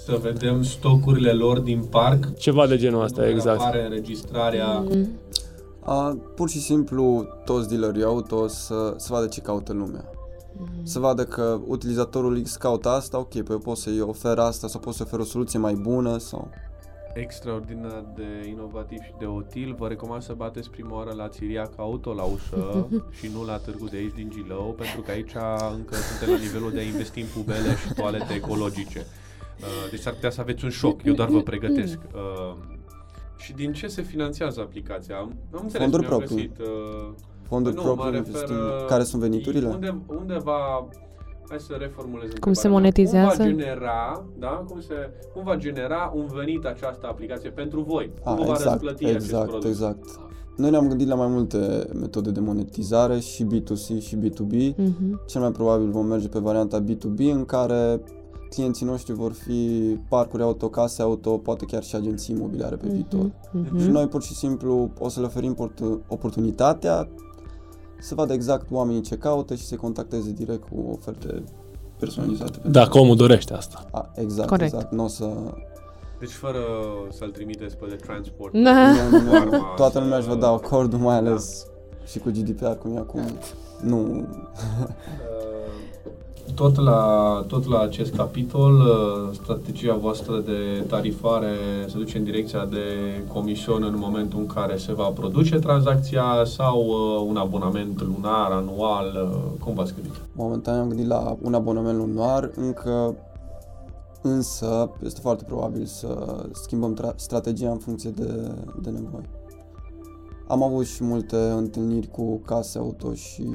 Să 0.05 0.19
vedem 0.21 0.63
stocurile 0.63 1.31
lor 1.31 1.59
din 1.59 1.83
parc. 1.89 2.37
ceva 2.37 2.67
de 2.67 2.77
genul 2.77 3.03
ăsta, 3.03 3.21
nu 3.21 3.27
exact. 3.27 3.59
apare 3.59 3.83
înregistrarea. 3.83 4.83
A, 5.79 6.17
pur 6.35 6.49
și 6.49 6.59
simplu 6.59 7.27
toți 7.45 7.69
dealerii 7.69 8.03
auto 8.03 8.47
să, 8.47 8.93
să 8.97 9.07
vadă 9.11 9.25
ce 9.25 9.41
caută 9.41 9.73
lumea. 9.73 10.05
Să 10.83 10.99
vadă 10.99 11.23
că 11.23 11.59
utilizatorul 11.67 12.41
X 12.41 12.55
caută 12.55 12.89
asta, 12.89 13.17
ok, 13.17 13.29
păi 13.29 13.43
eu 13.49 13.57
pot 13.57 13.77
să-i 13.77 14.01
ofer 14.01 14.37
asta 14.37 14.67
sau 14.67 14.79
pot 14.79 14.93
să 14.93 15.03
ofer 15.05 15.19
o 15.19 15.23
soluție 15.23 15.59
mai 15.59 15.73
bună 15.73 16.17
sau... 16.17 16.49
Extraordinar 17.13 18.05
de 18.15 18.47
inovativ 18.49 18.99
și 19.01 19.13
de 19.19 19.25
util. 19.25 19.75
Vă 19.77 19.87
recomand 19.87 20.21
să 20.21 20.33
bateți 20.33 20.69
prima 20.69 20.95
oară 20.95 21.13
la 21.13 21.27
Țiriac 21.29 21.71
Auto 21.75 22.13
la 22.13 22.23
ușă 22.23 22.87
și 23.17 23.29
nu 23.33 23.45
la 23.45 23.57
târgul 23.57 23.87
de 23.87 23.97
aici 23.97 24.13
din 24.13 24.29
Gilău, 24.29 24.75
pentru 24.77 25.01
că 25.01 25.11
aici 25.11 25.33
încă 25.75 25.95
suntem 25.95 26.35
la 26.35 26.41
nivelul 26.41 26.71
de 26.71 26.79
a 26.79 26.83
investi 26.83 27.19
în 27.19 27.27
pubele 27.33 27.75
și 27.87 27.93
toalete 27.93 28.33
ecologice. 28.33 29.05
Uh, 29.59 29.89
Deci 29.89 29.99
s-ar 29.99 30.13
putea 30.13 30.29
să 30.29 30.41
aveți 30.41 30.63
un 30.63 30.69
șoc. 30.69 31.03
Eu 31.03 31.13
doar 31.13 31.29
vă 31.29 31.41
pregătesc. 31.41 31.99
Uh, 32.13 32.55
Și 33.37 33.53
din 33.53 33.73
ce 33.73 33.87
se 33.87 34.01
finanțează 34.01 34.61
aplicația? 34.61 35.15
Am, 35.15 35.35
am 35.51 35.61
înțeles, 35.63 35.81
Fonduri 35.81 36.07
mi-am 36.07 36.17
proprii. 36.17 36.47
Găsit, 36.47 36.67
uh, 36.67 37.09
Fonduri 37.47 37.75
nu, 37.75 37.81
proprii, 37.81 38.11
mă 38.11 38.17
investim... 38.17 38.55
refer, 38.55 38.81
uh, 38.81 38.85
Care 38.85 39.03
sunt 39.03 39.21
veniturile? 39.21 39.67
Unde, 39.67 40.01
unde 40.07 40.37
va... 40.37 40.87
Hai 41.53 41.61
să 41.61 41.75
reformulez 41.79 42.29
Cum 42.29 42.53
se 42.53 42.67
întrebarea. 42.67 42.79
monetizează? 42.79 43.43
Cum 43.43 43.45
va 43.45 43.51
genera, 43.51 44.25
da? 44.39 44.65
Cum, 44.69 44.79
se, 44.79 44.93
cum 45.33 45.43
va 45.43 45.55
genera 45.55 46.11
un 46.15 46.27
venit 46.33 46.65
această 46.65 47.07
aplicație 47.07 47.49
pentru 47.49 47.81
voi? 47.81 48.11
Cum 48.23 48.31
A, 48.31 48.35
vă 48.35 48.43
va 48.43 48.49
exact, 48.51 48.69
răsplăti 48.69 49.05
acest 49.05 49.25
exact, 49.25 49.47
produs? 49.47 49.69
exact. 49.69 50.03
Noi 50.57 50.69
ne-am 50.69 50.87
gândit 50.87 51.07
la 51.07 51.15
mai 51.15 51.27
multe 51.27 51.87
metode 51.99 52.31
de 52.31 52.39
monetizare, 52.39 53.19
și 53.19 53.45
B2C 53.45 54.01
și 54.01 54.15
B2B. 54.15 54.75
Mhm. 54.75 55.21
Cel 55.27 55.41
mai 55.41 55.51
probabil 55.51 55.89
vom 55.89 56.05
merge 56.05 56.27
pe 56.27 56.39
varianta 56.39 56.83
B2B 56.83 57.19
în 57.33 57.45
care 57.45 58.01
clienții 58.49 58.85
noștri 58.85 59.13
vor 59.13 59.31
fi 59.31 59.59
parcuri 60.09 60.43
auto, 60.43 60.69
case 60.69 61.01
auto, 61.01 61.37
poate 61.37 61.65
chiar 61.65 61.83
și 61.83 61.95
agenții 61.95 62.35
imobiliare 62.35 62.75
pe 62.75 62.87
viitor. 62.87 63.31
Mhm. 63.51 63.79
Și 63.79 63.89
noi 63.89 64.07
pur 64.07 64.21
și 64.21 64.33
simplu 64.35 64.91
o 64.99 65.09
să 65.09 65.19
le 65.19 65.25
oferim 65.25 65.53
portu- 65.53 66.01
oportunitatea 66.07 67.07
să 68.03 68.15
vadă 68.15 68.33
exact 68.33 68.65
oamenii 68.71 69.01
ce 69.01 69.17
caută 69.17 69.55
și 69.55 69.63
să 69.65 69.75
contacteze 69.75 70.31
direct 70.31 70.63
cu 70.69 70.97
oferte 70.99 71.43
personalizate. 71.99 72.51
pentru 72.51 72.71
Dacă 72.71 72.97
omul 72.97 73.15
dorește 73.15 73.53
asta. 73.53 73.85
A, 73.91 74.11
exact, 74.15 74.49
Corect. 74.49 74.73
exact. 74.73 74.91
Nu 74.91 75.03
o 75.03 75.07
să... 75.07 75.29
Deci 76.19 76.31
fără 76.31 76.59
să-l 77.11 77.29
trimiteți 77.29 77.77
pe 77.77 77.85
de 77.89 77.95
transport. 77.95 78.53
Da. 78.53 78.91
Nu, 78.91 79.17
nu, 79.17 79.23
nu. 79.23 79.35
Arma 79.35 79.73
Toată 79.75 79.93
să- 79.93 79.99
lumea 79.99 80.17
își 80.17 80.27
va 80.27 80.35
da 80.35 80.47
acordul, 80.47 80.99
mai 80.99 81.15
ales 81.15 81.65
și 82.05 82.19
cu 82.19 82.29
GDPR 82.29 82.65
cum 82.71 82.95
e 82.95 82.99
acum. 82.99 83.21
Nu, 83.81 83.97
Tot 86.55 86.75
la, 86.77 87.43
tot 87.47 87.67
la 87.67 87.79
acest 87.79 88.13
capitol, 88.13 88.73
uh, 88.73 89.33
strategia 89.33 89.95
voastră 89.95 90.39
de 90.39 90.83
tarifare 90.87 91.55
se 91.87 91.97
duce 91.97 92.17
în 92.17 92.23
direcția 92.23 92.65
de 92.65 92.85
comision 93.33 93.83
în 93.83 93.95
momentul 93.97 94.39
în 94.39 94.45
care 94.45 94.77
se 94.77 94.93
va 94.93 95.07
produce 95.07 95.59
tranzacția 95.59 96.23
sau 96.45 96.85
uh, 96.85 97.25
un 97.27 97.37
abonament 97.37 98.01
lunar, 98.01 98.51
anual, 98.51 99.29
uh, 99.31 99.59
cum 99.63 99.73
v-ați 99.73 99.93
gândit? 99.93 100.13
Momentan 100.33 100.79
am 100.79 100.87
gândit 100.87 101.07
la 101.07 101.37
un 101.41 101.53
abonament 101.53 101.97
lunar, 101.97 102.51
încă 102.55 103.15
însă 104.21 104.89
este 105.03 105.19
foarte 105.21 105.43
probabil 105.43 105.85
să 105.85 106.43
schimbăm 106.51 106.97
tra- 106.97 107.15
strategia 107.15 107.69
în 107.69 107.77
funcție 107.77 108.09
de, 108.09 108.51
de 108.81 108.89
nevoi. 108.89 109.29
Am 110.47 110.63
avut 110.63 110.85
și 110.85 111.03
multe 111.03 111.35
întâlniri 111.35 112.07
cu 112.07 112.41
case 112.45 112.77
auto 112.77 113.13
și 113.13 113.45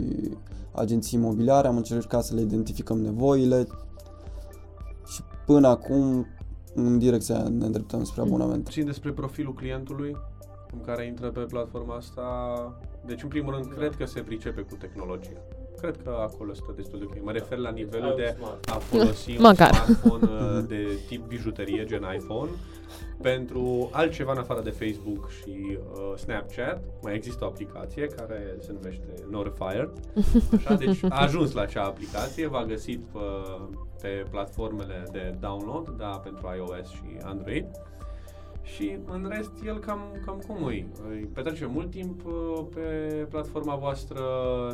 agenții 0.78 1.18
imobiliare, 1.18 1.66
am 1.66 1.76
încercat 1.76 2.24
să 2.24 2.34
le 2.34 2.40
identificăm 2.40 2.98
nevoile 3.00 3.66
și 5.06 5.22
până 5.46 5.68
acum 5.68 6.26
în 6.74 6.98
direcția 6.98 7.34
aia 7.34 7.48
ne 7.48 7.64
îndreptăm 7.64 8.04
spre 8.04 8.20
abonament. 8.20 8.64
Puțin 8.64 8.84
despre 8.84 9.10
profilul 9.12 9.54
clientului 9.54 10.16
în 10.72 10.80
care 10.80 11.06
intră 11.06 11.28
pe 11.30 11.40
platforma 11.40 11.94
asta. 11.94 12.22
Deci, 13.06 13.22
în 13.22 13.28
primul 13.28 13.52
rând, 13.52 13.72
cred 13.76 13.96
că 13.96 14.04
se 14.04 14.20
pricepe 14.20 14.60
cu 14.60 14.74
tehnologia. 14.74 15.40
cred 15.80 15.96
că 16.04 16.10
acolo 16.20 16.54
stă 16.54 16.72
destul 16.76 16.98
de 16.98 17.04
ok. 17.08 17.24
Mă 17.24 17.30
refer 17.32 17.58
la 17.58 17.70
nivelul 17.70 18.14
de 18.16 18.36
a 18.64 18.72
folosi 18.72 19.30
un 19.30 19.36
Măcar. 19.40 19.74
smartphone 19.74 20.24
uh, 20.24 20.64
de 20.68 20.98
tip 21.08 21.26
bijuterie, 21.26 21.84
gen 21.84 22.02
iPhone, 22.16 22.50
pentru 23.22 23.88
altceva 23.92 24.32
în 24.32 24.38
afară 24.38 24.60
de 24.62 24.70
Facebook 24.70 25.30
și 25.30 25.78
uh, 25.78 26.12
Snapchat. 26.16 26.82
Mai 27.02 27.14
există 27.14 27.44
o 27.44 27.46
aplicație 27.46 28.06
care 28.06 28.56
se 28.60 28.72
numește 28.72 29.06
Notifier. 29.30 29.90
Așa, 30.56 30.74
deci 30.74 31.04
a 31.08 31.22
ajuns 31.22 31.52
la 31.52 31.60
acea 31.60 31.84
aplicație, 31.84 32.46
v-a 32.46 32.64
găsit 32.64 33.00
pe, 33.00 33.18
pe 34.00 34.24
platformele 34.30 35.02
de 35.12 35.34
download, 35.40 35.88
da, 35.88 36.20
pentru 36.24 36.52
iOS 36.56 36.88
și 36.88 37.18
Android. 37.22 37.66
Și 38.62 38.98
în 39.06 39.26
rest, 39.28 39.52
el 39.66 39.78
cam, 39.78 40.00
cam 40.24 40.42
cum 40.46 40.64
îi? 40.64 40.86
Îi 41.08 41.28
petrece 41.34 41.66
mult 41.66 41.90
timp 41.90 42.26
uh, 42.26 42.64
pe 42.74 42.80
platforma 43.30 43.74
voastră, 43.74 44.20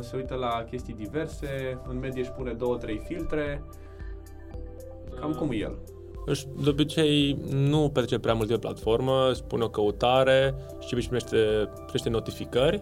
se 0.01 0.15
uită 0.15 0.35
la 0.35 0.65
chestii 0.69 0.93
diverse, 0.93 1.81
în 1.87 1.99
medie 1.99 2.21
își 2.21 2.31
pune 2.31 2.53
două, 2.53 2.77
trei 2.77 2.97
filtre. 2.97 3.63
Cam 5.19 5.33
cum 5.33 5.51
e 5.51 5.55
el? 5.55 5.77
Își, 6.25 6.45
de 6.63 6.69
obicei 6.69 7.37
nu 7.49 7.89
petrece 7.93 8.19
prea 8.19 8.33
mult 8.33 8.47
timp 8.47 8.61
pe 8.61 8.67
platformă, 8.67 9.29
își 9.31 9.43
pune 9.43 9.63
o 9.63 9.69
căutare 9.69 10.55
și 10.87 10.93
își 10.93 11.07
primește, 11.07 11.69
primește 11.85 12.09
notificări 12.09 12.79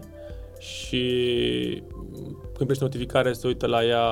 și 0.58 1.02
când 2.42 2.54
primește 2.54 2.84
notificare 2.84 3.32
se 3.32 3.46
uită 3.46 3.66
la 3.66 3.84
ea 3.84 4.06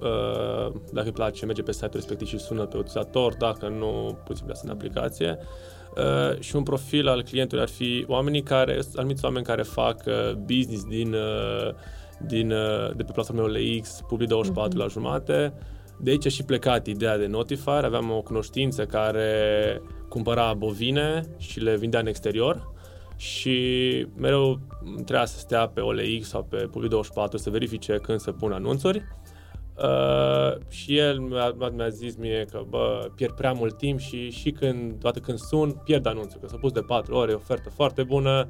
uh, 0.00 0.72
dacă 0.92 1.06
îi 1.06 1.12
place, 1.12 1.46
merge 1.46 1.62
pe 1.62 1.72
site-ul 1.72 1.92
respectiv 1.94 2.28
și 2.28 2.38
sună 2.38 2.66
pe 2.66 2.76
utilizator, 2.76 3.34
dacă 3.34 3.68
nu, 3.68 4.18
puțin 4.24 4.46
să 4.52 4.62
în 4.64 4.70
aplicație. 4.70 5.38
Uh, 5.96 6.38
și 6.38 6.56
un 6.56 6.62
profil 6.62 7.08
al 7.08 7.22
clientului 7.22 7.62
ar 7.62 7.70
fi 7.70 8.04
oamenii 8.08 8.42
care, 8.42 8.80
sunt 8.80 8.98
anumiți 8.98 9.24
oameni 9.24 9.44
care 9.44 9.62
fac 9.62 10.02
uh, 10.06 10.32
business 10.32 10.84
din, 10.84 11.12
uh, 11.12 11.74
din, 12.26 12.50
uh, 12.50 12.90
de 12.96 13.02
pe 13.02 13.12
platformele 13.12 13.46
OLX, 13.46 14.00
Publi24 14.06 14.68
Mhm. 14.68 14.78
la 14.78 14.86
jumate, 14.86 15.52
de 16.02 16.10
aici 16.10 16.26
a 16.26 16.28
și 16.28 16.44
plecat 16.44 16.86
ideea 16.86 17.18
de 17.18 17.26
Notifier. 17.26 17.84
Aveam 17.84 18.10
o 18.10 18.22
cunoștință 18.22 18.86
care 18.86 19.82
cumpăra 20.08 20.54
bovine 20.54 21.22
și 21.36 21.60
le 21.60 21.76
vindea 21.76 22.00
în 22.00 22.06
exterior 22.06 22.72
și 23.16 24.06
mereu 24.16 24.60
trebuia 24.94 25.24
să 25.24 25.38
stea 25.38 25.68
pe 25.68 25.80
OLX 25.80 26.28
sau 26.28 26.42
pe 26.42 26.68
Publi24 26.68 27.34
să 27.34 27.50
verifice 27.50 27.98
când 28.02 28.20
se 28.20 28.30
pun 28.30 28.52
anunțuri. 28.52 29.02
Uh, 29.82 30.60
și 30.68 30.96
el 30.96 31.18
mi-a, 31.18 31.54
mi-a 31.72 31.88
zis 31.88 32.16
mie 32.16 32.46
că 32.50 32.62
bă, 32.68 33.10
pierd 33.14 33.32
prea 33.32 33.52
mult 33.52 33.76
timp 33.76 33.98
și 33.98 34.30
și 34.30 34.50
când, 34.50 35.00
toată 35.00 35.18
când 35.18 35.38
sun, 35.38 35.80
pierd 35.84 36.06
anunțul, 36.06 36.40
că 36.40 36.48
s-a 36.48 36.56
pus 36.56 36.72
de 36.72 36.80
4 36.80 37.14
ore, 37.14 37.30
e 37.30 37.34
o 37.34 37.36
ofertă 37.36 37.70
foarte 37.70 38.02
bună, 38.02 38.48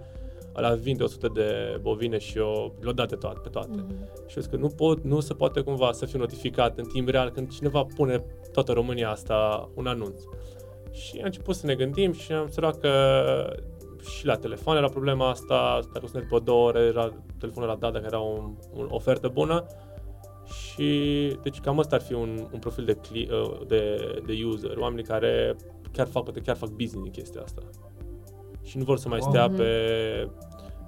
ăla 0.65 0.75
vinde 0.75 1.03
100 1.03 1.29
de 1.35 1.79
bovine 1.81 2.19
și 2.19 2.39
eu 2.39 2.75
le-o 2.81 2.93
date 2.93 3.17
toate, 3.17 3.41
pe 3.43 3.49
toate. 3.49 3.71
Mhm. 3.71 4.09
Și 4.27 4.37
eu 4.37 4.43
zic 4.43 4.51
că 4.51 4.57
nu, 4.57 4.69
pot, 4.69 5.05
nu 5.05 5.21
se 5.21 5.35
poate 5.35 5.61
cumva 5.61 5.93
să 5.93 6.07
fiu 6.07 6.19
notificat 6.19 6.79
în 6.79 6.85
timp 6.85 7.09
real 7.09 7.31
când 7.31 7.51
cineva 7.51 7.87
pune 7.97 8.25
toată 8.53 8.73
România 8.73 9.11
asta 9.11 9.71
un 9.75 9.87
anunț. 9.87 10.23
Și 10.91 11.17
am 11.17 11.25
început 11.25 11.55
să 11.55 11.67
ne 11.67 11.75
gândim 11.75 12.13
și 12.13 12.33
am 12.33 12.43
observat 12.43 12.79
că 12.79 12.91
și 14.17 14.27
la 14.27 14.37
telefon 14.37 14.77
era 14.77 14.89
problema 14.89 15.29
asta, 15.29 15.81
dacă 15.93 16.07
sunai 16.07 16.23
după 16.23 16.39
două 16.39 16.67
ore, 16.67 16.81
era, 16.81 17.13
telefonul 17.39 17.69
era 17.69 17.79
dat 17.79 17.93
dacă 17.93 18.05
era 18.07 18.19
un, 18.19 18.57
un 18.75 18.87
ofertă 18.91 19.29
bună. 19.29 19.67
Și 20.45 20.89
deci 21.43 21.61
cam 21.61 21.79
ăsta 21.79 21.95
ar 21.95 22.03
fi 22.03 22.13
un, 22.13 22.49
un 22.53 22.59
profil 22.59 22.85
de, 22.85 22.95
cli, 22.95 23.29
uh, 23.33 23.67
de, 23.67 23.97
de 24.27 24.45
user, 24.45 24.77
oamenii 24.77 25.05
care 25.05 25.57
chiar 25.93 26.07
fac, 26.07 26.23
poate 26.23 26.41
chiar 26.41 26.57
fac 26.57 26.69
business 26.69 27.03
din 27.03 27.13
chestia 27.13 27.41
asta. 27.43 27.63
Și 28.71 28.79
nu 28.79 28.85
vor 28.85 28.99
să 28.99 29.09
mai 29.09 29.19
Wow. 29.23 29.31
stea 29.31 29.47
Mhm. 29.47 29.57
pe, 29.57 29.65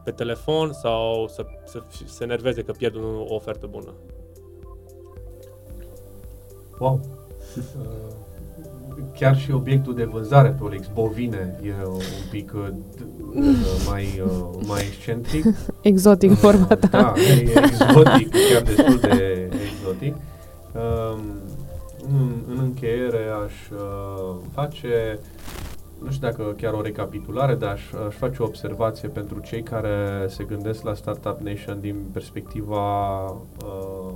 pe 0.04 0.10
telefon 0.10 0.72
sau 0.72 1.28
să, 1.28 1.44
să 1.64 1.82
fi- 1.88 2.08
se 2.08 2.24
enerveze 2.24 2.62
că 2.62 2.72
pierd 2.72 2.94
un- 2.94 3.24
o 3.28 3.34
ofertă 3.34 3.66
bună. 3.70 3.92
Wow! 6.78 7.00
Uh, 7.56 7.60
Chiar 9.18 9.36
și 9.38 9.50
obiectul 9.52 9.94
de 9.94 10.04
vânzare 10.04 10.48
pe 10.48 10.64
OLX, 10.64 10.86
bovine, 10.94 11.58
e 11.62 11.72
un 11.86 12.00
pic 12.30 12.52
uh, 12.54 12.68
d- 12.70 13.34
uh, 13.34 13.44
mai, 13.88 14.22
uh, 14.24 14.48
mai 14.66 14.80
excentric. 14.80 15.44
Exotic 15.82 16.30
vorba 16.30 16.74
ta. 16.76 16.88
Da, 16.88 17.12
e, 17.16 17.32
e 17.32 17.52
exotic, 17.64 18.30
chiar 18.52 18.62
destul 18.62 18.98
de 18.98 19.48
exotic. 19.72 20.14
Um, 20.14 21.20
în, 22.08 22.32
în 22.48 22.58
încheiere 22.58 23.24
aș 23.44 23.52
uh, 23.80 24.34
face, 24.52 25.18
nu 26.04 26.10
știu 26.10 26.28
dacă 26.28 26.54
chiar 26.56 26.72
o 26.72 26.82
recapitulare, 26.82 27.54
dar 27.54 27.70
aș, 27.70 27.92
aș 28.06 28.14
face 28.14 28.42
o 28.42 28.44
observație 28.44 29.08
pentru 29.08 29.40
cei 29.40 29.62
care 29.62 30.26
se 30.28 30.44
gândesc 30.44 30.82
la 30.82 30.94
Startup 30.94 31.40
Nation 31.40 31.80
din 31.80 31.96
perspectiva 32.12 33.24
uh, 33.24 34.12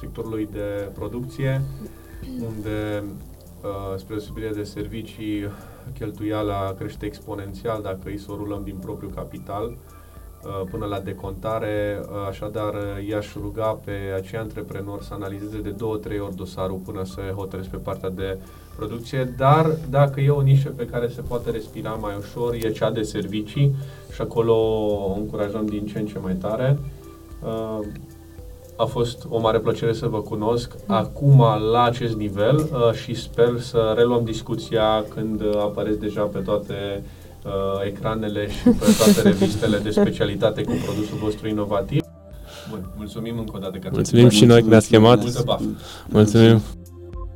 sectorului 0.00 0.48
de 0.52 0.88
producție, 0.94 1.62
unde 2.40 3.04
uh, 3.62 3.96
spre 3.96 4.14
deosebire 4.14 4.50
de 4.50 4.62
servicii, 4.62 5.48
cheltuiala 5.98 6.74
crește 6.78 7.06
exponențial 7.06 7.82
dacă 7.82 8.00
îi 8.04 8.18
să 8.18 8.32
o 8.32 8.36
rulăm 8.36 8.62
din 8.64 8.76
propriul 8.76 9.12
capital 9.12 9.64
uh, 9.68 10.68
până 10.70 10.86
la 10.86 11.00
decontare, 11.00 12.00
uh, 12.02 12.26
așadar 12.28 12.74
uh, 12.74 13.08
i-aș 13.08 13.34
ruga 13.34 13.78
pe 13.84 13.92
acei 14.16 14.38
antreprenori 14.38 15.04
să 15.04 15.14
analizeze 15.14 15.60
de 15.60 15.70
două, 15.70 15.96
trei 15.96 16.20
ori 16.20 16.36
dosarul 16.36 16.78
până 16.84 17.04
să 17.04 17.20
hotărăsc 17.34 17.68
pe 17.68 17.76
partea 17.76 18.10
de 18.10 18.38
producție, 18.78 19.34
dar 19.36 19.76
dacă 19.90 20.20
e 20.20 20.28
o 20.28 20.40
nișă 20.40 20.68
pe 20.68 20.86
care 20.86 21.08
se 21.14 21.20
poate 21.20 21.50
respira 21.50 21.90
mai 21.90 22.14
ușor, 22.18 22.54
e 22.54 22.70
cea 22.70 22.90
de 22.90 23.02
servicii 23.02 23.74
și 24.14 24.20
acolo 24.20 24.54
o 25.08 25.14
încurajăm 25.16 25.66
din 25.66 25.86
ce 25.86 25.98
în 25.98 26.06
ce 26.06 26.18
mai 26.18 26.34
tare. 26.34 26.78
Uh, 27.44 27.78
a 28.76 28.84
fost 28.84 29.26
o 29.28 29.40
mare 29.40 29.58
plăcere 29.58 29.92
să 29.92 30.06
vă 30.06 30.20
cunosc 30.20 30.74
acum 30.86 31.44
la 31.72 31.82
acest 31.82 32.14
nivel 32.14 32.56
uh, 32.56 32.92
și 32.92 33.14
sper 33.14 33.60
să 33.60 33.94
reluăm 33.96 34.24
discuția 34.24 35.04
când 35.14 35.40
uh, 35.40 35.56
apăreți 35.56 35.98
deja 35.98 36.22
pe 36.22 36.38
toate 36.38 37.02
uh, 37.44 37.86
ecranele 37.86 38.48
și 38.48 38.62
pe 38.62 38.94
toate 38.98 39.20
revistele 39.28 39.78
de 39.78 39.90
specialitate 39.90 40.62
cu 40.62 40.72
produsul 40.84 41.18
vostru 41.22 41.48
inovativ. 41.48 42.00
Bun, 42.70 42.90
mulțumim 42.96 43.38
încă 43.38 43.52
o 43.54 43.58
dată 43.58 43.78
că 43.78 43.86
ați 43.86 43.94
Mulțumim 43.94 44.24
venit. 44.24 44.38
și 44.38 44.44
noi 44.44 44.62
că 44.62 44.68
ne-ați 44.68 44.88
chemat. 44.88 45.20
Multă 45.20 45.42
baftă! 45.44 45.64
Mulțumim! 46.08 46.60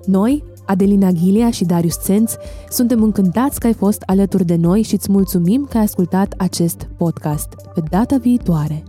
Noi, 0.04 0.44
Adelina 0.66 1.10
Ghilia 1.10 1.50
și 1.50 1.64
Darius 1.64 1.98
Țenț, 2.00 2.32
suntem 2.68 3.02
încântați 3.02 3.60
că 3.60 3.66
ai 3.66 3.74
fost 3.74 4.02
alături 4.06 4.44
de 4.44 4.56
noi 4.56 4.82
și 4.82 4.94
îți 4.94 5.10
mulțumim 5.10 5.66
că 5.70 5.76
ai 5.76 5.82
ascultat 5.82 6.34
acest 6.36 6.88
podcast. 6.96 7.48
Pe 7.74 7.82
data 7.90 8.16
viitoare! 8.16 8.82